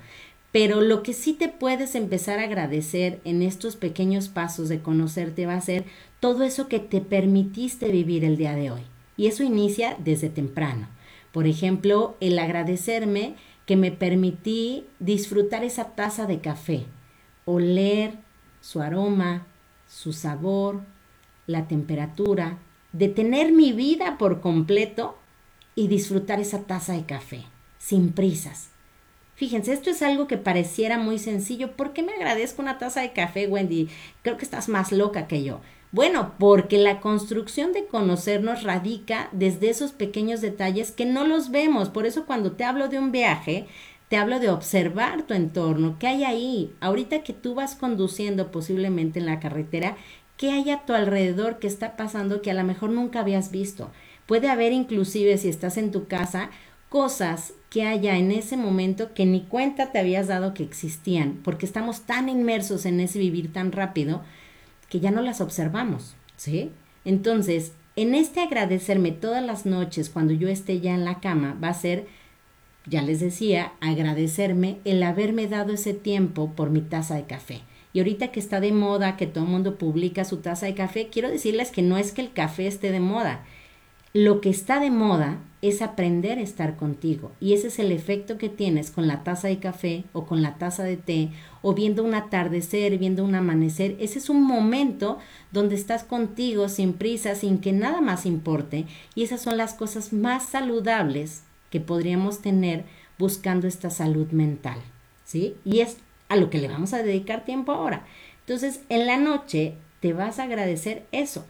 pero 0.52 0.82
lo 0.82 1.02
que 1.02 1.14
sí 1.14 1.32
te 1.32 1.48
puedes 1.48 1.94
empezar 1.94 2.38
a 2.38 2.44
agradecer 2.44 3.20
en 3.24 3.40
estos 3.40 3.74
pequeños 3.74 4.28
pasos 4.28 4.68
de 4.68 4.82
conocerte 4.82 5.46
va 5.46 5.54
a 5.54 5.60
ser 5.60 5.86
todo 6.20 6.44
eso 6.44 6.68
que 6.68 6.78
te 6.78 7.00
permitiste 7.00 7.88
vivir 7.88 8.24
el 8.24 8.36
día 8.36 8.54
de 8.54 8.70
hoy. 8.70 8.82
Y 9.16 9.26
eso 9.26 9.42
inicia 9.42 9.96
desde 9.98 10.28
temprano. 10.28 10.88
Por 11.32 11.46
ejemplo, 11.46 12.16
el 12.20 12.38
agradecerme 12.38 13.34
que 13.64 13.76
me 13.76 13.92
permití 13.92 14.84
disfrutar 14.98 15.64
esa 15.64 15.94
taza 15.94 16.26
de 16.26 16.40
café, 16.40 16.84
oler 17.46 18.18
su 18.60 18.82
aroma, 18.82 19.46
su 19.88 20.12
sabor, 20.12 20.82
la 21.46 21.66
temperatura, 21.66 22.58
de 22.92 23.08
tener 23.08 23.52
mi 23.52 23.72
vida 23.72 24.18
por 24.18 24.40
completo 24.40 25.18
y 25.74 25.88
disfrutar 25.88 26.40
esa 26.40 26.64
taza 26.64 26.92
de 26.92 27.06
café, 27.06 27.44
sin 27.78 28.12
prisas, 28.12 28.71
Fíjense, 29.42 29.72
esto 29.72 29.90
es 29.90 30.02
algo 30.02 30.28
que 30.28 30.38
pareciera 30.38 30.98
muy 30.98 31.18
sencillo. 31.18 31.72
¿Por 31.72 31.92
qué 31.92 32.04
me 32.04 32.12
agradezco 32.12 32.62
una 32.62 32.78
taza 32.78 33.00
de 33.00 33.12
café, 33.12 33.48
Wendy? 33.48 33.88
Creo 34.22 34.36
que 34.36 34.44
estás 34.44 34.68
más 34.68 34.92
loca 34.92 35.26
que 35.26 35.42
yo. 35.42 35.60
Bueno, 35.90 36.34
porque 36.38 36.78
la 36.78 37.00
construcción 37.00 37.72
de 37.72 37.86
conocernos 37.86 38.62
radica 38.62 39.30
desde 39.32 39.68
esos 39.68 39.90
pequeños 39.90 40.42
detalles 40.42 40.92
que 40.92 41.06
no 41.06 41.26
los 41.26 41.50
vemos. 41.50 41.88
Por 41.88 42.06
eso 42.06 42.24
cuando 42.24 42.52
te 42.52 42.62
hablo 42.62 42.86
de 42.86 43.00
un 43.00 43.10
viaje, 43.10 43.66
te 44.08 44.16
hablo 44.16 44.38
de 44.38 44.48
observar 44.48 45.24
tu 45.24 45.34
entorno, 45.34 45.96
qué 45.98 46.06
hay 46.06 46.22
ahí. 46.22 46.72
Ahorita 46.78 47.24
que 47.24 47.32
tú 47.32 47.56
vas 47.56 47.74
conduciendo 47.74 48.52
posiblemente 48.52 49.18
en 49.18 49.26
la 49.26 49.40
carretera, 49.40 49.96
qué 50.36 50.52
hay 50.52 50.70
a 50.70 50.86
tu 50.86 50.92
alrededor 50.92 51.58
que 51.58 51.66
está 51.66 51.96
pasando 51.96 52.42
que 52.42 52.52
a 52.52 52.54
lo 52.54 52.62
mejor 52.62 52.90
nunca 52.90 53.18
habías 53.18 53.50
visto. 53.50 53.90
Puede 54.26 54.48
haber 54.48 54.72
inclusive 54.72 55.36
si 55.36 55.48
estás 55.48 55.78
en 55.78 55.90
tu 55.90 56.06
casa 56.06 56.50
cosas 56.92 57.54
que 57.70 57.84
haya 57.84 58.18
en 58.18 58.30
ese 58.30 58.58
momento 58.58 59.14
que 59.14 59.24
ni 59.24 59.40
cuenta 59.40 59.92
te 59.92 59.98
habías 59.98 60.28
dado 60.28 60.52
que 60.52 60.62
existían, 60.62 61.40
porque 61.42 61.64
estamos 61.64 62.02
tan 62.02 62.28
inmersos 62.28 62.84
en 62.84 63.00
ese 63.00 63.18
vivir 63.18 63.50
tan 63.50 63.72
rápido 63.72 64.20
que 64.90 65.00
ya 65.00 65.10
no 65.10 65.22
las 65.22 65.40
observamos, 65.40 66.16
¿sí? 66.36 66.70
Entonces, 67.06 67.72
en 67.96 68.14
este 68.14 68.40
agradecerme 68.40 69.10
todas 69.10 69.42
las 69.42 69.64
noches 69.64 70.10
cuando 70.10 70.34
yo 70.34 70.48
esté 70.48 70.80
ya 70.80 70.92
en 70.92 71.06
la 71.06 71.20
cama, 71.20 71.56
va 71.64 71.70
a 71.70 71.74
ser, 71.74 72.06
ya 72.84 73.00
les 73.00 73.20
decía, 73.20 73.72
agradecerme 73.80 74.76
el 74.84 75.02
haberme 75.02 75.46
dado 75.46 75.72
ese 75.72 75.94
tiempo 75.94 76.52
por 76.54 76.68
mi 76.68 76.82
taza 76.82 77.14
de 77.14 77.24
café. 77.24 77.62
Y 77.94 78.00
ahorita 78.00 78.28
que 78.32 78.40
está 78.40 78.60
de 78.60 78.72
moda, 78.72 79.16
que 79.16 79.26
todo 79.26 79.44
el 79.44 79.50
mundo 79.50 79.78
publica 79.78 80.26
su 80.26 80.42
taza 80.42 80.66
de 80.66 80.74
café, 80.74 81.08
quiero 81.10 81.30
decirles 81.30 81.70
que 81.70 81.80
no 81.80 81.96
es 81.96 82.12
que 82.12 82.20
el 82.20 82.34
café 82.34 82.66
esté 82.66 82.92
de 82.92 83.00
moda, 83.00 83.46
lo 84.14 84.42
que 84.42 84.50
está 84.50 84.78
de 84.78 84.90
moda 84.90 85.38
es 85.62 85.80
aprender 85.80 86.38
a 86.38 86.42
estar 86.42 86.76
contigo 86.76 87.32
y 87.40 87.54
ese 87.54 87.68
es 87.68 87.78
el 87.78 87.92
efecto 87.92 88.36
que 88.36 88.50
tienes 88.50 88.90
con 88.90 89.06
la 89.06 89.24
taza 89.24 89.48
de 89.48 89.58
café 89.58 90.04
o 90.12 90.26
con 90.26 90.42
la 90.42 90.56
taza 90.56 90.82
de 90.82 90.98
té 90.98 91.30
o 91.62 91.72
viendo 91.72 92.02
un 92.02 92.14
atardecer, 92.14 92.98
viendo 92.98 93.24
un 93.24 93.34
amanecer. 93.36 93.96
Ese 94.00 94.18
es 94.18 94.28
un 94.28 94.42
momento 94.42 95.18
donde 95.50 95.76
estás 95.76 96.04
contigo 96.04 96.68
sin 96.68 96.92
prisa, 96.92 97.34
sin 97.36 97.58
que 97.58 97.72
nada 97.72 98.00
más 98.00 98.26
importe 98.26 98.86
y 99.14 99.22
esas 99.22 99.40
son 99.40 99.56
las 99.56 99.72
cosas 99.74 100.12
más 100.12 100.46
saludables 100.46 101.44
que 101.70 101.80
podríamos 101.80 102.42
tener 102.42 102.84
buscando 103.18 103.66
esta 103.66 103.88
salud 103.88 104.30
mental, 104.32 104.78
¿sí? 105.24 105.54
Y 105.64 105.80
es 105.80 105.96
a 106.28 106.36
lo 106.36 106.50
que 106.50 106.58
le 106.58 106.68
vamos 106.68 106.92
a 106.92 107.02
dedicar 107.02 107.44
tiempo 107.44 107.72
ahora. 107.72 108.04
Entonces, 108.40 108.80
en 108.90 109.06
la 109.06 109.16
noche 109.16 109.76
te 110.00 110.12
vas 110.12 110.38
a 110.38 110.44
agradecer 110.44 111.06
eso 111.12 111.46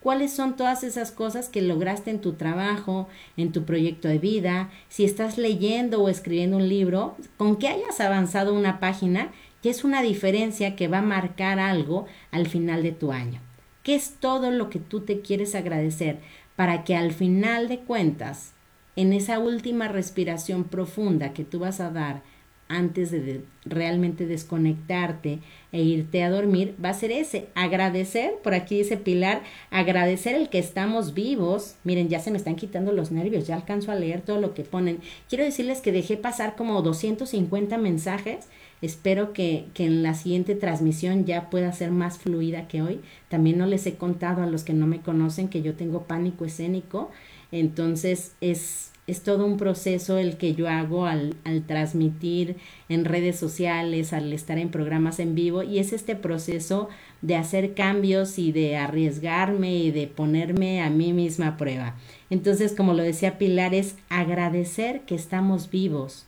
cuáles 0.00 0.32
son 0.32 0.56
todas 0.56 0.82
esas 0.82 1.12
cosas 1.12 1.48
que 1.48 1.62
lograste 1.62 2.10
en 2.10 2.20
tu 2.20 2.32
trabajo, 2.32 3.08
en 3.36 3.52
tu 3.52 3.64
proyecto 3.64 4.08
de 4.08 4.18
vida, 4.18 4.70
si 4.88 5.04
estás 5.04 5.38
leyendo 5.38 6.02
o 6.02 6.08
escribiendo 6.08 6.56
un 6.56 6.68
libro, 6.68 7.16
con 7.36 7.56
que 7.56 7.68
hayas 7.68 8.00
avanzado 8.00 8.54
una 8.54 8.80
página, 8.80 9.30
que 9.62 9.70
es 9.70 9.84
una 9.84 10.02
diferencia 10.02 10.74
que 10.74 10.88
va 10.88 10.98
a 10.98 11.02
marcar 11.02 11.58
algo 11.58 12.06
al 12.30 12.46
final 12.46 12.82
de 12.82 12.92
tu 12.92 13.12
año. 13.12 13.40
¿Qué 13.82 13.94
es 13.94 14.14
todo 14.20 14.50
lo 14.50 14.70
que 14.70 14.78
tú 14.78 15.00
te 15.00 15.20
quieres 15.20 15.54
agradecer 15.54 16.18
para 16.56 16.84
que 16.84 16.96
al 16.96 17.12
final 17.12 17.68
de 17.68 17.78
cuentas, 17.78 18.52
en 18.96 19.12
esa 19.12 19.38
última 19.38 19.88
respiración 19.88 20.64
profunda 20.64 21.32
que 21.32 21.44
tú 21.44 21.60
vas 21.60 21.80
a 21.80 21.90
dar 21.90 22.22
antes 22.70 23.10
de, 23.10 23.42
realmente 23.66 24.26
desconectarte 24.26 25.40
e 25.72 25.82
irte 25.82 26.22
a 26.22 26.30
dormir, 26.30 26.74
va 26.82 26.90
a 26.90 26.94
ser 26.94 27.10
ese, 27.10 27.48
agradecer, 27.54 28.34
por 28.42 28.54
aquí 28.54 28.78
dice 28.78 28.96
Pilar, 28.96 29.42
agradecer 29.70 30.34
el 30.34 30.48
que 30.48 30.60
estamos 30.60 31.12
vivos. 31.12 31.74
Miren, 31.84 32.08
ya 32.08 32.20
se 32.20 32.30
me 32.30 32.38
están 32.38 32.54
quitando 32.54 32.92
los 32.92 33.10
nervios, 33.10 33.46
ya 33.46 33.56
alcanzo 33.56 33.90
a 33.90 33.96
leer 33.96 34.22
todo 34.22 34.40
lo 34.40 34.54
que 34.54 34.62
ponen. 34.62 35.00
Quiero 35.28 35.44
decirles 35.44 35.80
que 35.80 35.92
dejé 35.92 36.16
pasar 36.16 36.56
como 36.56 36.80
250 36.80 37.76
mensajes. 37.76 38.46
Espero 38.82 39.32
que, 39.32 39.66
que 39.74 39.84
en 39.84 40.02
la 40.02 40.14
siguiente 40.14 40.54
transmisión 40.54 41.26
ya 41.26 41.50
pueda 41.50 41.72
ser 41.72 41.90
más 41.90 42.18
fluida 42.18 42.68
que 42.68 42.82
hoy. 42.82 43.00
También 43.28 43.58
no 43.58 43.66
les 43.66 43.84
he 43.86 43.96
contado 43.96 44.42
a 44.42 44.46
los 44.46 44.62
que 44.62 44.72
no 44.72 44.86
me 44.86 45.00
conocen 45.00 45.48
que 45.48 45.60
yo 45.60 45.74
tengo 45.74 46.04
pánico 46.04 46.44
escénico. 46.44 47.10
Entonces 47.52 48.32
es 48.40 48.89
es 49.10 49.22
todo 49.22 49.44
un 49.44 49.56
proceso 49.56 50.18
el 50.18 50.36
que 50.36 50.54
yo 50.54 50.68
hago 50.68 51.06
al, 51.06 51.34
al, 51.44 51.66
transmitir 51.66 52.56
en 52.88 53.04
redes 53.04 53.38
sociales, 53.38 54.12
al 54.12 54.32
estar 54.32 54.58
en 54.58 54.70
programas 54.70 55.18
en 55.20 55.34
vivo, 55.34 55.62
y 55.62 55.78
es 55.78 55.92
este 55.92 56.16
proceso 56.16 56.88
de 57.20 57.36
hacer 57.36 57.74
cambios 57.74 58.38
y 58.38 58.52
de 58.52 58.76
arriesgarme 58.76 59.76
y 59.76 59.90
de 59.90 60.06
ponerme 60.06 60.82
a 60.82 60.90
mí 60.90 61.12
misma 61.12 61.48
a 61.48 61.56
prueba. 61.56 61.96
Entonces, 62.30 62.72
como 62.74 62.94
lo 62.94 63.02
decía 63.02 63.38
Pilar, 63.38 63.74
es 63.74 63.96
agradecer 64.08 65.02
que 65.02 65.14
estamos 65.14 65.70
vivos 65.70 66.26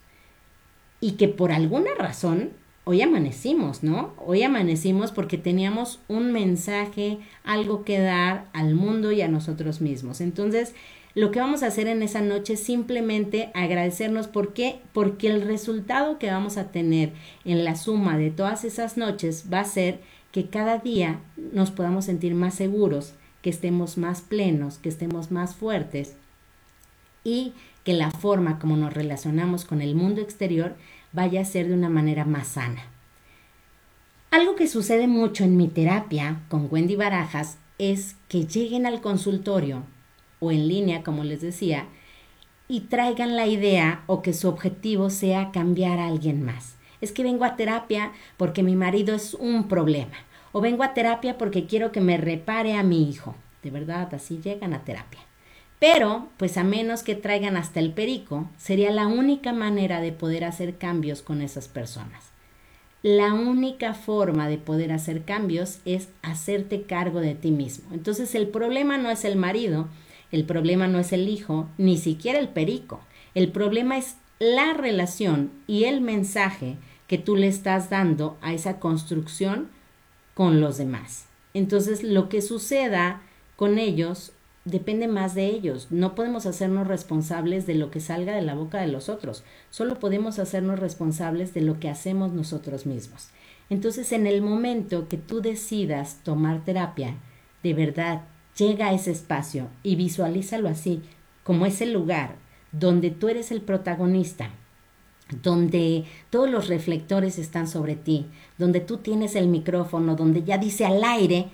y 1.00 1.12
que 1.12 1.28
por 1.28 1.52
alguna 1.52 1.94
razón 1.96 2.50
hoy 2.84 3.00
amanecimos, 3.02 3.82
¿no? 3.82 4.12
Hoy 4.24 4.42
amanecimos 4.42 5.12
porque 5.12 5.38
teníamos 5.38 6.00
un 6.08 6.32
mensaje, 6.32 7.18
algo 7.44 7.84
que 7.84 8.00
dar 8.00 8.46
al 8.52 8.74
mundo 8.74 9.12
y 9.12 9.22
a 9.22 9.28
nosotros 9.28 9.80
mismos. 9.80 10.20
Entonces, 10.20 10.74
lo 11.14 11.30
que 11.30 11.40
vamos 11.40 11.62
a 11.62 11.66
hacer 11.66 11.88
en 11.88 12.02
esa 12.02 12.22
noche 12.22 12.54
es 12.54 12.62
simplemente 12.62 13.50
agradecernos. 13.54 14.28
¿Por 14.28 14.54
qué? 14.54 14.80
Porque 14.94 15.28
el 15.28 15.42
resultado 15.42 16.18
que 16.18 16.30
vamos 16.30 16.56
a 16.56 16.70
tener 16.70 17.12
en 17.44 17.64
la 17.64 17.76
suma 17.76 18.16
de 18.16 18.30
todas 18.30 18.64
esas 18.64 18.96
noches 18.96 19.46
va 19.52 19.60
a 19.60 19.64
ser 19.64 20.00
que 20.30 20.46
cada 20.46 20.78
día 20.78 21.20
nos 21.52 21.70
podamos 21.70 22.06
sentir 22.06 22.34
más 22.34 22.54
seguros, 22.54 23.12
que 23.42 23.50
estemos 23.50 23.98
más 23.98 24.22
plenos, 24.22 24.78
que 24.78 24.88
estemos 24.88 25.30
más 25.30 25.54
fuertes 25.54 26.16
y 27.24 27.52
que 27.84 27.92
la 27.92 28.10
forma 28.10 28.58
como 28.58 28.76
nos 28.76 28.94
relacionamos 28.94 29.64
con 29.66 29.82
el 29.82 29.94
mundo 29.94 30.22
exterior 30.22 30.74
vaya 31.12 31.42
a 31.42 31.44
ser 31.44 31.68
de 31.68 31.74
una 31.74 31.90
manera 31.90 32.24
más 32.24 32.48
sana. 32.48 32.86
Algo 34.30 34.56
que 34.56 34.66
sucede 34.66 35.08
mucho 35.08 35.44
en 35.44 35.58
mi 35.58 35.68
terapia 35.68 36.40
con 36.48 36.68
Wendy 36.70 36.96
Barajas 36.96 37.58
es 37.76 38.16
que 38.28 38.46
lleguen 38.46 38.86
al 38.86 39.02
consultorio 39.02 39.82
o 40.42 40.50
en 40.50 40.68
línea, 40.68 41.04
como 41.04 41.22
les 41.22 41.40
decía, 41.40 41.86
y 42.68 42.80
traigan 42.80 43.36
la 43.36 43.46
idea 43.46 44.02
o 44.06 44.22
que 44.22 44.32
su 44.32 44.48
objetivo 44.48 45.08
sea 45.08 45.52
cambiar 45.52 45.98
a 46.00 46.08
alguien 46.08 46.42
más. 46.42 46.76
Es 47.00 47.12
que 47.12 47.22
vengo 47.22 47.44
a 47.44 47.56
terapia 47.56 48.12
porque 48.36 48.62
mi 48.62 48.74
marido 48.74 49.14
es 49.14 49.34
un 49.34 49.68
problema. 49.68 50.16
O 50.50 50.60
vengo 50.60 50.82
a 50.82 50.94
terapia 50.94 51.38
porque 51.38 51.66
quiero 51.66 51.92
que 51.92 52.00
me 52.00 52.16
repare 52.16 52.74
a 52.74 52.82
mi 52.82 53.08
hijo. 53.08 53.36
De 53.62 53.70
verdad, 53.70 54.12
así 54.14 54.40
llegan 54.42 54.74
a 54.74 54.84
terapia. 54.84 55.20
Pero, 55.78 56.28
pues 56.36 56.56
a 56.56 56.64
menos 56.64 57.02
que 57.02 57.14
traigan 57.14 57.56
hasta 57.56 57.80
el 57.80 57.92
perico, 57.92 58.48
sería 58.56 58.90
la 58.90 59.06
única 59.06 59.52
manera 59.52 60.00
de 60.00 60.12
poder 60.12 60.44
hacer 60.44 60.76
cambios 60.76 61.22
con 61.22 61.40
esas 61.40 61.68
personas. 61.68 62.32
La 63.02 63.34
única 63.34 63.94
forma 63.94 64.48
de 64.48 64.58
poder 64.58 64.92
hacer 64.92 65.24
cambios 65.24 65.80
es 65.84 66.08
hacerte 66.22 66.82
cargo 66.82 67.20
de 67.20 67.34
ti 67.34 67.50
mismo. 67.50 67.92
Entonces 67.92 68.34
el 68.36 68.48
problema 68.48 68.96
no 68.96 69.10
es 69.10 69.24
el 69.24 69.36
marido, 69.36 69.88
el 70.32 70.44
problema 70.44 70.88
no 70.88 70.98
es 70.98 71.12
el 71.12 71.28
hijo, 71.28 71.68
ni 71.78 71.98
siquiera 71.98 72.38
el 72.38 72.48
perico. 72.48 73.00
El 73.34 73.52
problema 73.52 73.98
es 73.98 74.16
la 74.38 74.72
relación 74.72 75.52
y 75.66 75.84
el 75.84 76.00
mensaje 76.00 76.76
que 77.06 77.18
tú 77.18 77.36
le 77.36 77.46
estás 77.46 77.90
dando 77.90 78.38
a 78.40 78.54
esa 78.54 78.80
construcción 78.80 79.68
con 80.34 80.60
los 80.60 80.78
demás. 80.78 81.26
Entonces, 81.54 82.02
lo 82.02 82.30
que 82.30 82.40
suceda 82.40 83.20
con 83.56 83.78
ellos 83.78 84.32
depende 84.64 85.06
más 85.06 85.34
de 85.34 85.46
ellos. 85.46 85.88
No 85.90 86.14
podemos 86.14 86.46
hacernos 86.46 86.86
responsables 86.86 87.66
de 87.66 87.74
lo 87.74 87.90
que 87.90 88.00
salga 88.00 88.34
de 88.34 88.42
la 88.42 88.54
boca 88.54 88.80
de 88.80 88.86
los 88.86 89.10
otros. 89.10 89.44
Solo 89.70 89.98
podemos 89.98 90.38
hacernos 90.38 90.78
responsables 90.78 91.52
de 91.52 91.60
lo 91.60 91.78
que 91.78 91.90
hacemos 91.90 92.32
nosotros 92.32 92.86
mismos. 92.86 93.28
Entonces, 93.68 94.12
en 94.12 94.26
el 94.26 94.40
momento 94.40 95.08
que 95.08 95.18
tú 95.18 95.42
decidas 95.42 96.20
tomar 96.24 96.64
terapia, 96.64 97.16
de 97.62 97.74
verdad 97.74 98.22
Llega 98.56 98.88
a 98.88 98.92
ese 98.92 99.10
espacio 99.10 99.68
y 99.82 99.96
visualízalo 99.96 100.68
así, 100.68 101.02
como 101.42 101.66
ese 101.66 101.86
lugar 101.86 102.36
donde 102.72 103.10
tú 103.10 103.28
eres 103.28 103.50
el 103.50 103.60
protagonista, 103.60 104.50
donde 105.42 106.04
todos 106.30 106.50
los 106.50 106.68
reflectores 106.68 107.38
están 107.38 107.68
sobre 107.68 107.96
ti, 107.96 108.26
donde 108.58 108.80
tú 108.80 108.98
tienes 108.98 109.36
el 109.36 109.48
micrófono, 109.48 110.16
donde 110.16 110.42
ya 110.42 110.58
dice 110.58 110.84
al 110.84 111.02
aire, 111.04 111.46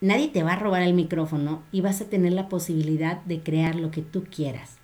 nadie 0.00 0.28
te 0.28 0.42
va 0.42 0.54
a 0.54 0.58
robar 0.58 0.82
el 0.82 0.94
micrófono 0.94 1.62
y 1.72 1.80
vas 1.80 2.00
a 2.00 2.06
tener 2.06 2.32
la 2.32 2.48
posibilidad 2.48 3.22
de 3.22 3.40
crear 3.40 3.74
lo 3.74 3.90
que 3.90 4.02
tú 4.02 4.24
quieras. 4.24 4.76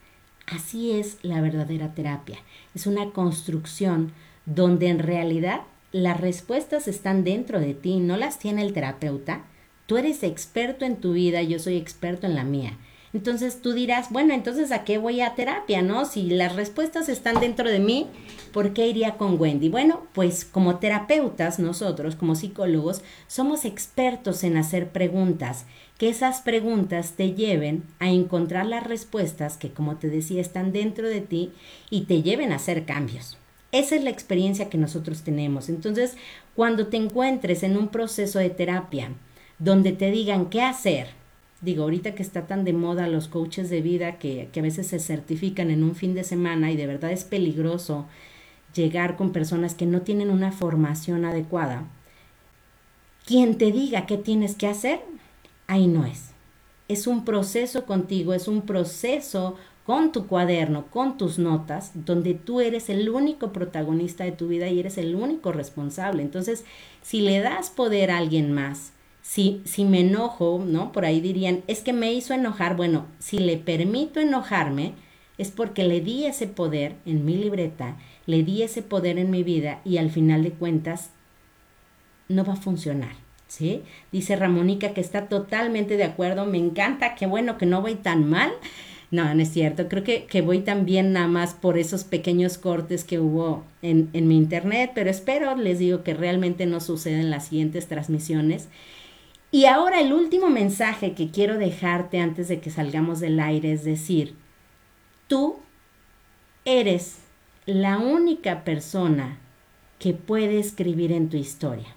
Así 0.46 0.92
es 0.92 1.18
la 1.22 1.40
verdadera 1.40 1.94
terapia. 1.94 2.38
Es 2.74 2.86
una 2.86 3.10
construcción 3.10 4.12
donde 4.46 4.88
en 4.88 4.98
realidad 4.98 5.60
las 5.92 6.20
respuestas 6.20 6.88
están 6.88 7.24
dentro 7.24 7.60
de 7.60 7.74
ti, 7.74 7.98
no 7.98 8.16
las 8.16 8.38
tiene 8.38 8.62
el 8.62 8.72
terapeuta, 8.72 9.42
Tú 9.88 9.96
eres 9.96 10.22
experto 10.22 10.84
en 10.84 10.96
tu 10.96 11.14
vida, 11.14 11.40
yo 11.40 11.58
soy 11.58 11.78
experto 11.78 12.26
en 12.26 12.34
la 12.34 12.44
mía. 12.44 12.76
Entonces 13.14 13.62
tú 13.62 13.72
dirás, 13.72 14.10
bueno, 14.10 14.34
entonces 14.34 14.70
¿a 14.70 14.84
qué 14.84 14.98
voy 14.98 15.22
a 15.22 15.34
terapia, 15.34 15.80
no? 15.80 16.04
Si 16.04 16.28
las 16.28 16.54
respuestas 16.54 17.08
están 17.08 17.40
dentro 17.40 17.70
de 17.70 17.78
mí, 17.78 18.06
¿por 18.52 18.74
qué 18.74 18.86
iría 18.86 19.16
con 19.16 19.40
Wendy? 19.40 19.70
Bueno, 19.70 20.02
pues 20.12 20.44
como 20.44 20.76
terapeutas, 20.76 21.58
nosotros 21.58 22.16
como 22.16 22.34
psicólogos, 22.34 23.00
somos 23.28 23.64
expertos 23.64 24.44
en 24.44 24.58
hacer 24.58 24.90
preguntas, 24.90 25.64
que 25.96 26.10
esas 26.10 26.42
preguntas 26.42 27.12
te 27.12 27.32
lleven 27.32 27.84
a 27.98 28.10
encontrar 28.10 28.66
las 28.66 28.86
respuestas 28.86 29.56
que, 29.56 29.70
como 29.70 29.96
te 29.96 30.10
decía, 30.10 30.42
están 30.42 30.72
dentro 30.72 31.08
de 31.08 31.22
ti 31.22 31.50
y 31.88 32.02
te 32.02 32.20
lleven 32.20 32.52
a 32.52 32.56
hacer 32.56 32.84
cambios. 32.84 33.38
Esa 33.72 33.96
es 33.96 34.04
la 34.04 34.10
experiencia 34.10 34.68
que 34.68 34.76
nosotros 34.76 35.22
tenemos. 35.22 35.70
Entonces, 35.70 36.18
cuando 36.54 36.88
te 36.88 36.98
encuentres 36.98 37.62
en 37.62 37.78
un 37.78 37.88
proceso 37.88 38.38
de 38.38 38.50
terapia, 38.50 39.12
donde 39.58 39.92
te 39.92 40.10
digan 40.10 40.46
qué 40.46 40.62
hacer. 40.62 41.08
Digo, 41.60 41.82
ahorita 41.82 42.14
que 42.14 42.22
está 42.22 42.46
tan 42.46 42.64
de 42.64 42.72
moda 42.72 43.08
los 43.08 43.28
coaches 43.28 43.68
de 43.70 43.82
vida 43.82 44.18
que, 44.18 44.48
que 44.52 44.60
a 44.60 44.62
veces 44.62 44.86
se 44.86 45.00
certifican 45.00 45.70
en 45.70 45.82
un 45.82 45.96
fin 45.96 46.14
de 46.14 46.24
semana 46.24 46.70
y 46.70 46.76
de 46.76 46.86
verdad 46.86 47.10
es 47.10 47.24
peligroso 47.24 48.06
llegar 48.74 49.16
con 49.16 49.32
personas 49.32 49.74
que 49.74 49.86
no 49.86 50.02
tienen 50.02 50.30
una 50.30 50.52
formación 50.52 51.24
adecuada. 51.24 51.84
Quien 53.26 53.58
te 53.58 53.72
diga 53.72 54.06
qué 54.06 54.16
tienes 54.16 54.54
que 54.54 54.68
hacer, 54.68 55.00
ahí 55.66 55.86
no 55.86 56.04
es. 56.04 56.30
Es 56.86 57.06
un 57.06 57.24
proceso 57.24 57.84
contigo, 57.84 58.32
es 58.32 58.48
un 58.48 58.62
proceso 58.62 59.56
con 59.84 60.12
tu 60.12 60.26
cuaderno, 60.26 60.86
con 60.86 61.16
tus 61.16 61.38
notas, 61.38 61.92
donde 61.94 62.34
tú 62.34 62.60
eres 62.60 62.88
el 62.88 63.08
único 63.08 63.52
protagonista 63.52 64.24
de 64.24 64.32
tu 64.32 64.48
vida 64.48 64.68
y 64.68 64.78
eres 64.78 64.96
el 64.98 65.14
único 65.14 65.50
responsable. 65.50 66.22
Entonces, 66.22 66.64
si 67.02 67.20
le 67.20 67.40
das 67.40 67.70
poder 67.70 68.10
a 68.10 68.18
alguien 68.18 68.52
más, 68.52 68.92
si, 69.28 69.60
si 69.66 69.84
me 69.84 70.00
enojo, 70.00 70.64
¿no? 70.66 70.90
Por 70.90 71.04
ahí 71.04 71.20
dirían, 71.20 71.62
es 71.66 71.82
que 71.82 71.92
me 71.92 72.14
hizo 72.14 72.32
enojar. 72.32 72.76
Bueno, 72.76 73.04
si 73.18 73.38
le 73.38 73.58
permito 73.58 74.20
enojarme, 74.20 74.94
es 75.36 75.50
porque 75.50 75.84
le 75.84 76.00
di 76.00 76.24
ese 76.24 76.46
poder 76.46 76.94
en 77.04 77.26
mi 77.26 77.36
libreta, 77.36 77.98
le 78.24 78.42
di 78.42 78.62
ese 78.62 78.80
poder 78.80 79.18
en 79.18 79.30
mi 79.30 79.42
vida 79.42 79.82
y 79.84 79.98
al 79.98 80.10
final 80.10 80.44
de 80.44 80.52
cuentas 80.52 81.10
no 82.28 82.42
va 82.42 82.54
a 82.54 82.56
funcionar. 82.56 83.16
¿Sí? 83.48 83.82
Dice 84.12 84.34
Ramónica 84.34 84.94
que 84.94 85.02
está 85.02 85.28
totalmente 85.28 85.98
de 85.98 86.04
acuerdo, 86.04 86.46
me 86.46 86.56
encanta, 86.56 87.14
qué 87.14 87.26
bueno 87.26 87.58
que 87.58 87.66
no 87.66 87.82
voy 87.82 87.96
tan 87.96 88.30
mal. 88.30 88.50
No, 89.10 89.34
no 89.34 89.42
es 89.42 89.50
cierto, 89.50 89.88
creo 89.88 90.04
que, 90.04 90.24
que 90.24 90.40
voy 90.40 90.60
también 90.60 91.12
nada 91.12 91.28
más 91.28 91.52
por 91.52 91.76
esos 91.76 92.04
pequeños 92.04 92.56
cortes 92.56 93.04
que 93.04 93.20
hubo 93.20 93.64
en, 93.82 94.08
en 94.14 94.26
mi 94.26 94.38
internet, 94.38 94.92
pero 94.94 95.10
espero, 95.10 95.54
les 95.54 95.78
digo 95.78 96.02
que 96.02 96.14
realmente 96.14 96.64
no 96.64 96.80
sucede 96.80 97.20
en 97.20 97.30
las 97.30 97.48
siguientes 97.48 97.88
transmisiones. 97.88 98.68
Y 99.50 99.64
ahora 99.64 100.00
el 100.00 100.12
último 100.12 100.50
mensaje 100.50 101.14
que 101.14 101.30
quiero 101.30 101.56
dejarte 101.56 102.20
antes 102.20 102.48
de 102.48 102.60
que 102.60 102.70
salgamos 102.70 103.20
del 103.20 103.40
aire 103.40 103.72
es 103.72 103.82
decir, 103.82 104.34
tú 105.26 105.56
eres 106.66 107.18
la 107.64 107.98
única 107.98 108.62
persona 108.64 109.38
que 109.98 110.12
puede 110.12 110.58
escribir 110.58 111.12
en 111.12 111.30
tu 111.30 111.38
historia. 111.38 111.88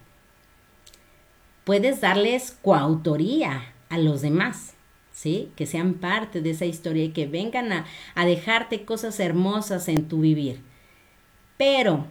Puedes 1.66 2.02
darles 2.02 2.58
coautoría 2.62 3.74
a 3.90 3.98
los 3.98 4.22
demás, 4.22 4.74
¿sí? 5.12 5.52
Que 5.56 5.66
sean 5.66 5.96
parte 5.96 6.42
de 6.42 6.52
esa 6.52 6.66
historia 6.66 7.04
y 7.04 7.10
que 7.12 7.28
vengan 7.28 7.72
a, 7.74 7.86
a 8.16 8.26
dejarte 8.26 8.86
cosas 8.86 9.20
hermosas 9.20 9.90
en 9.90 10.08
tu 10.08 10.22
vivir. 10.22 10.62
Pero 11.58 12.08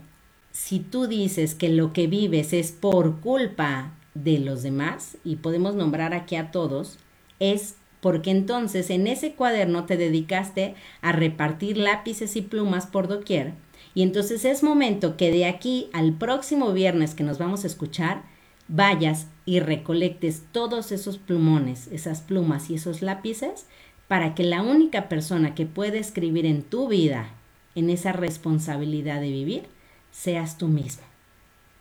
si 0.53 0.80
tú 0.80 1.07
dices 1.07 1.55
que 1.55 1.70
lo 1.70 1.93
que 1.93 2.07
vives 2.07 2.53
es 2.53 2.72
por 2.72 3.20
culpa 3.20 3.93
de 4.14 4.38
los 4.38 4.62
demás, 4.62 5.16
y 5.24 5.36
podemos 5.36 5.74
nombrar 5.74 6.14
aquí 6.14 6.36
a 6.36 6.50
todos, 6.50 6.98
es 7.38 7.76
porque 8.00 8.30
entonces 8.30 8.90
en 8.90 9.06
ese 9.06 9.34
cuaderno 9.34 9.84
te 9.84 9.96
dedicaste 9.96 10.74
a 11.02 11.12
repartir 11.12 11.76
lápices 11.76 12.36
y 12.36 12.42
plumas 12.42 12.86
por 12.86 13.08
doquier, 13.08 13.54
y 13.94 14.02
entonces 14.02 14.44
es 14.44 14.62
momento 14.62 15.16
que 15.16 15.30
de 15.30 15.46
aquí 15.46 15.90
al 15.92 16.12
próximo 16.12 16.72
viernes 16.72 17.14
que 17.14 17.24
nos 17.24 17.38
vamos 17.38 17.64
a 17.64 17.66
escuchar, 17.66 18.22
vayas 18.68 19.26
y 19.46 19.61
recolectes 19.61 20.44
todos 20.52 20.92
esos 20.92 21.18
plumones, 21.18 21.88
esas 21.88 22.20
plumas 22.20 22.70
y 22.70 22.74
esos 22.74 23.02
lápices, 23.02 23.66
para 24.06 24.34
que 24.34 24.44
la 24.44 24.62
única 24.62 25.08
persona 25.08 25.54
que 25.54 25.66
puede 25.66 25.98
escribir 25.98 26.46
en 26.46 26.62
tu 26.62 26.88
vida, 26.88 27.30
en 27.74 27.90
esa 27.90 28.12
responsabilidad 28.12 29.20
de 29.20 29.30
vivir, 29.30 29.64
seas 30.11 30.58
tú 30.58 30.68
mismo. 30.68 31.02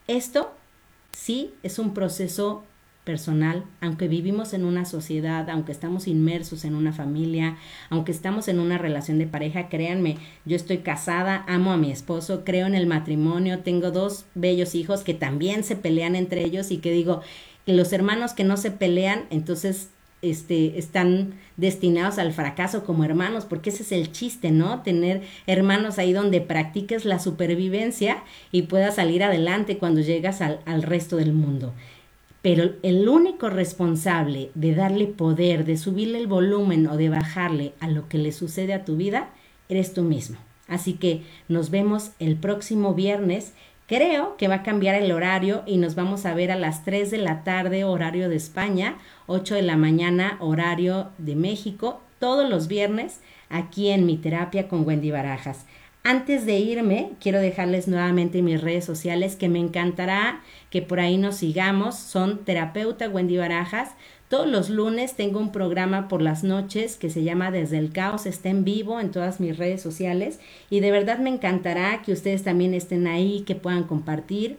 Esto 0.07 0.53
Sí, 1.21 1.53
es 1.63 1.79
un 1.79 1.93
proceso 1.93 2.63
personal, 3.03 3.65
aunque 3.81 4.07
vivimos 4.07 4.53
en 4.53 4.63
una 4.63 4.85
sociedad, 4.85 5.49
aunque 5.49 5.73
estamos 5.73 6.07
inmersos 6.07 6.63
en 6.63 6.75
una 6.75 6.93
familia, 6.93 7.57
aunque 7.89 8.13
estamos 8.13 8.47
en 8.47 8.57
una 8.57 8.77
relación 8.77 9.19
de 9.19 9.27
pareja, 9.27 9.67
créanme, 9.67 10.15
yo 10.45 10.55
estoy 10.55 10.77
casada, 10.77 11.43
amo 11.49 11.73
a 11.73 11.77
mi 11.77 11.91
esposo, 11.91 12.45
creo 12.45 12.67
en 12.67 12.73
el 12.73 12.87
matrimonio, 12.87 13.59
tengo 13.59 13.91
dos 13.91 14.27
bellos 14.33 14.75
hijos 14.75 15.01
que 15.03 15.13
también 15.13 15.65
se 15.65 15.75
pelean 15.75 16.15
entre 16.15 16.41
ellos 16.45 16.71
y 16.71 16.77
que 16.77 16.93
digo 16.93 17.21
que 17.65 17.73
los 17.73 17.91
hermanos 17.91 18.31
que 18.31 18.45
no 18.45 18.55
se 18.55 18.71
pelean, 18.71 19.25
entonces 19.29 19.89
este, 20.21 20.77
están 20.77 21.33
destinados 21.57 22.17
al 22.17 22.33
fracaso 22.33 22.83
como 22.83 23.03
hermanos, 23.03 23.45
porque 23.45 23.69
ese 23.69 23.83
es 23.83 23.91
el 23.91 24.11
chiste, 24.11 24.51
¿no? 24.51 24.81
Tener 24.81 25.21
hermanos 25.47 25.99
ahí 25.99 26.13
donde 26.13 26.41
practiques 26.41 27.05
la 27.05 27.19
supervivencia 27.19 28.23
y 28.51 28.63
puedas 28.63 28.95
salir 28.95 29.23
adelante 29.23 29.77
cuando 29.77 30.01
llegas 30.01 30.41
al, 30.41 30.59
al 30.65 30.83
resto 30.83 31.17
del 31.17 31.33
mundo. 31.33 31.73
Pero 32.41 32.71
el 32.83 33.07
único 33.09 33.49
responsable 33.49 34.49
de 34.55 34.73
darle 34.73 35.07
poder, 35.07 35.65
de 35.65 35.77
subirle 35.77 36.19
el 36.19 36.27
volumen 36.27 36.87
o 36.87 36.95
de 36.95 37.09
bajarle 37.09 37.73
a 37.79 37.87
lo 37.87 38.07
que 38.07 38.17
le 38.17 38.31
sucede 38.31 38.73
a 38.73 38.85
tu 38.85 38.95
vida, 38.95 39.29
eres 39.67 39.93
tú 39.93 40.03
mismo. 40.03 40.37
Así 40.69 40.93
que 40.93 41.23
nos 41.47 41.71
vemos 41.71 42.11
el 42.19 42.35
próximo 42.37 42.93
viernes. 42.93 43.53
Creo 43.89 44.37
que 44.37 44.47
va 44.47 44.55
a 44.55 44.63
cambiar 44.63 44.93
el 44.93 45.11
horario 45.11 45.63
y 45.65 45.77
nos 45.77 45.95
vamos 45.95 46.27
a 46.27 46.35
ver 46.35 46.51
a 46.51 46.55
las 46.55 46.83
3 46.83 47.09
de 47.09 47.17
la 47.17 47.43
tarde 47.43 47.85
horario 47.85 48.29
de 48.29 48.35
España, 48.35 48.99
8 49.25 49.55
de 49.55 49.63
la 49.63 49.77
mañana 49.77 50.37
horario 50.41 51.09
de 51.17 51.35
México, 51.35 51.99
todos 52.19 52.47
los 52.47 52.67
viernes 52.67 53.19
aquí 53.49 53.89
en 53.89 54.05
mi 54.05 54.15
terapia 54.17 54.67
con 54.67 54.85
Wendy 54.85 55.09
Barajas. 55.09 55.65
Antes 56.03 56.45
de 56.45 56.59
irme, 56.59 57.13
quiero 57.19 57.39
dejarles 57.39 57.87
nuevamente 57.87 58.43
mis 58.43 58.61
redes 58.61 58.85
sociales 58.85 59.35
que 59.35 59.49
me 59.49 59.57
encantará 59.57 60.41
que 60.69 60.83
por 60.83 60.99
ahí 60.99 61.17
nos 61.17 61.37
sigamos. 61.37 61.97
Son 61.97 62.45
terapeuta 62.45 63.09
Wendy 63.09 63.37
Barajas. 63.37 63.89
Todos 64.29 64.47
los 64.47 64.69
lunes 64.69 65.15
tengo 65.15 65.39
un 65.39 65.51
programa 65.51 66.07
por 66.07 66.21
las 66.21 66.43
noches 66.43 66.97
que 66.97 67.09
se 67.09 67.23
llama 67.23 67.49
Desde 67.49 67.79
el 67.79 67.91
Caos. 67.91 68.27
Está 68.27 68.49
en 68.49 68.63
vivo 68.63 68.99
en 68.99 69.09
todas 69.09 69.39
mis 69.39 69.57
redes 69.57 69.81
sociales 69.81 70.39
y 70.69 70.81
de 70.81 70.91
verdad 70.91 71.17
me 71.17 71.31
encantará 71.31 72.03
que 72.03 72.13
ustedes 72.13 72.43
también 72.43 72.75
estén 72.75 73.07
ahí, 73.07 73.43
que 73.47 73.55
puedan 73.55 73.85
compartir. 73.85 74.57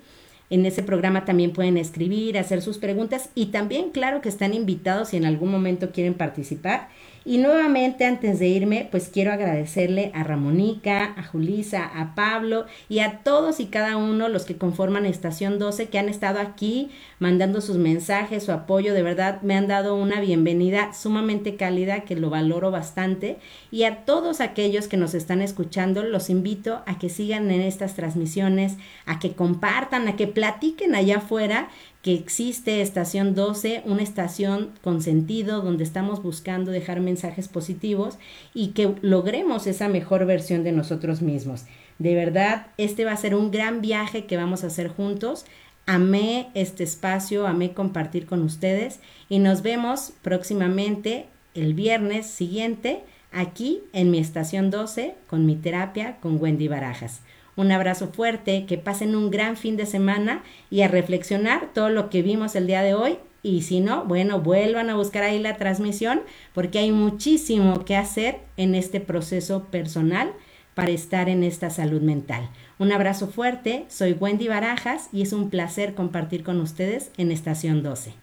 En 0.50 0.66
ese 0.66 0.82
programa 0.82 1.24
también 1.24 1.52
pueden 1.52 1.76
escribir, 1.76 2.36
hacer 2.36 2.62
sus 2.62 2.78
preguntas 2.78 3.30
y 3.36 3.46
también 3.46 3.90
claro 3.90 4.20
que 4.20 4.28
están 4.28 4.54
invitados 4.54 5.10
si 5.10 5.18
en 5.18 5.24
algún 5.24 5.52
momento 5.52 5.92
quieren 5.92 6.14
participar. 6.14 6.88
Y 7.22 7.36
nuevamente, 7.36 8.06
antes 8.06 8.38
de 8.38 8.48
irme, 8.48 8.88
pues 8.90 9.10
quiero 9.12 9.30
agradecerle 9.30 10.10
a 10.14 10.24
Ramonica, 10.24 11.12
a 11.18 11.22
Julisa, 11.22 11.84
a 11.84 12.14
Pablo 12.14 12.64
y 12.88 13.00
a 13.00 13.18
todos 13.18 13.60
y 13.60 13.66
cada 13.66 13.98
uno 13.98 14.28
los 14.28 14.46
que 14.46 14.56
conforman 14.56 15.04
Estación 15.04 15.58
12 15.58 15.90
que 15.90 15.98
han 15.98 16.08
estado 16.08 16.40
aquí 16.40 16.90
mandando 17.18 17.60
sus 17.60 17.76
mensajes, 17.76 18.44
su 18.44 18.52
apoyo. 18.52 18.94
De 18.94 19.02
verdad, 19.02 19.42
me 19.42 19.54
han 19.54 19.68
dado 19.68 19.96
una 19.96 20.20
bienvenida 20.20 20.94
sumamente 20.94 21.56
cálida 21.56 22.00
que 22.00 22.16
lo 22.16 22.30
valoro 22.30 22.70
bastante. 22.70 23.36
Y 23.70 23.82
a 23.82 24.06
todos 24.06 24.40
aquellos 24.40 24.88
que 24.88 24.96
nos 24.96 25.12
están 25.12 25.42
escuchando, 25.42 26.02
los 26.02 26.30
invito 26.30 26.82
a 26.86 26.98
que 26.98 27.10
sigan 27.10 27.50
en 27.50 27.60
estas 27.60 27.94
transmisiones, 27.96 28.76
a 29.04 29.18
que 29.18 29.32
compartan, 29.32 30.08
a 30.08 30.16
que 30.16 30.26
platiquen 30.26 30.94
allá 30.94 31.18
afuera 31.18 31.68
que 32.03 32.14
existe 32.14 32.80
Estación 32.80 33.34
12, 33.34 33.82
una 33.84 34.03
estación 34.03 34.70
con 34.82 35.03
sentido 35.03 35.61
donde 35.61 35.84
estamos 35.84 36.22
buscando 36.22 36.70
dejar 36.70 37.01
mensajes 37.01 37.48
positivos 37.48 38.18
y 38.55 38.68
que 38.68 38.94
logremos 39.03 39.66
esa 39.66 39.88
mejor 39.88 40.24
versión 40.24 40.64
de 40.64 40.72
nosotros 40.72 41.20
mismos. 41.20 41.64
De 41.98 42.14
verdad, 42.14 42.68
este 42.78 43.05
va 43.05 43.12
a 43.12 43.16
ser 43.18 43.34
un 43.34 43.51
gran 43.51 43.82
viaje 43.82 44.24
que 44.24 44.38
vamos 44.38 44.64
a 44.64 44.68
hacer 44.68 44.88
juntos. 44.88 45.44
Amé 45.84 46.48
este 46.55 46.84
espacio, 46.84 47.46
amé 47.46 47.74
compartir 47.74 48.24
con 48.24 48.42
ustedes 48.42 49.01
y 49.28 49.38
nos 49.38 49.61
vemos 49.61 50.12
próximamente 50.22 51.26
el 51.55 51.74
viernes 51.74 52.26
siguiente 52.26 53.03
aquí 53.32 53.82
en 53.92 54.11
mi 54.11 54.18
estación 54.18 54.70
12 54.70 55.14
con 55.26 55.44
mi 55.44 55.57
terapia 55.57 56.16
con 56.20 56.40
Wendy 56.40 56.68
Barajas. 56.68 57.20
Un 57.61 57.72
abrazo 57.72 58.08
fuerte, 58.08 58.64
que 58.64 58.78
pasen 58.78 59.14
un 59.14 59.30
gran 59.30 59.54
fin 59.54 59.76
de 59.76 59.84
semana 59.84 60.42
y 60.70 60.80
a 60.80 60.88
reflexionar 60.88 61.74
todo 61.74 61.90
lo 61.90 62.08
que 62.08 62.22
vimos 62.22 62.56
el 62.56 62.66
día 62.66 62.80
de 62.80 62.94
hoy. 62.94 63.18
Y 63.42 63.61
si 63.61 63.80
no, 63.80 64.06
bueno, 64.06 64.40
vuelvan 64.40 64.88
a 64.88 64.96
buscar 64.96 65.24
ahí 65.24 65.38
la 65.38 65.58
transmisión 65.58 66.22
porque 66.54 66.78
hay 66.78 66.90
muchísimo 66.90 67.84
que 67.84 67.96
hacer 67.96 68.38
en 68.56 68.74
este 68.74 68.98
proceso 68.98 69.64
personal 69.64 70.32
para 70.74 70.90
estar 70.90 71.28
en 71.28 71.44
esta 71.44 71.68
salud 71.68 72.00
mental. 72.00 72.48
Un 72.78 72.92
abrazo 72.92 73.26
fuerte, 73.26 73.84
soy 73.88 74.14
Wendy 74.14 74.48
Barajas 74.48 75.11
y 75.12 75.20
es 75.20 75.34
un 75.34 75.50
placer 75.50 75.94
compartir 75.94 76.42
con 76.42 76.62
ustedes 76.62 77.11
en 77.18 77.30
Estación 77.30 77.82
12. 77.82 78.14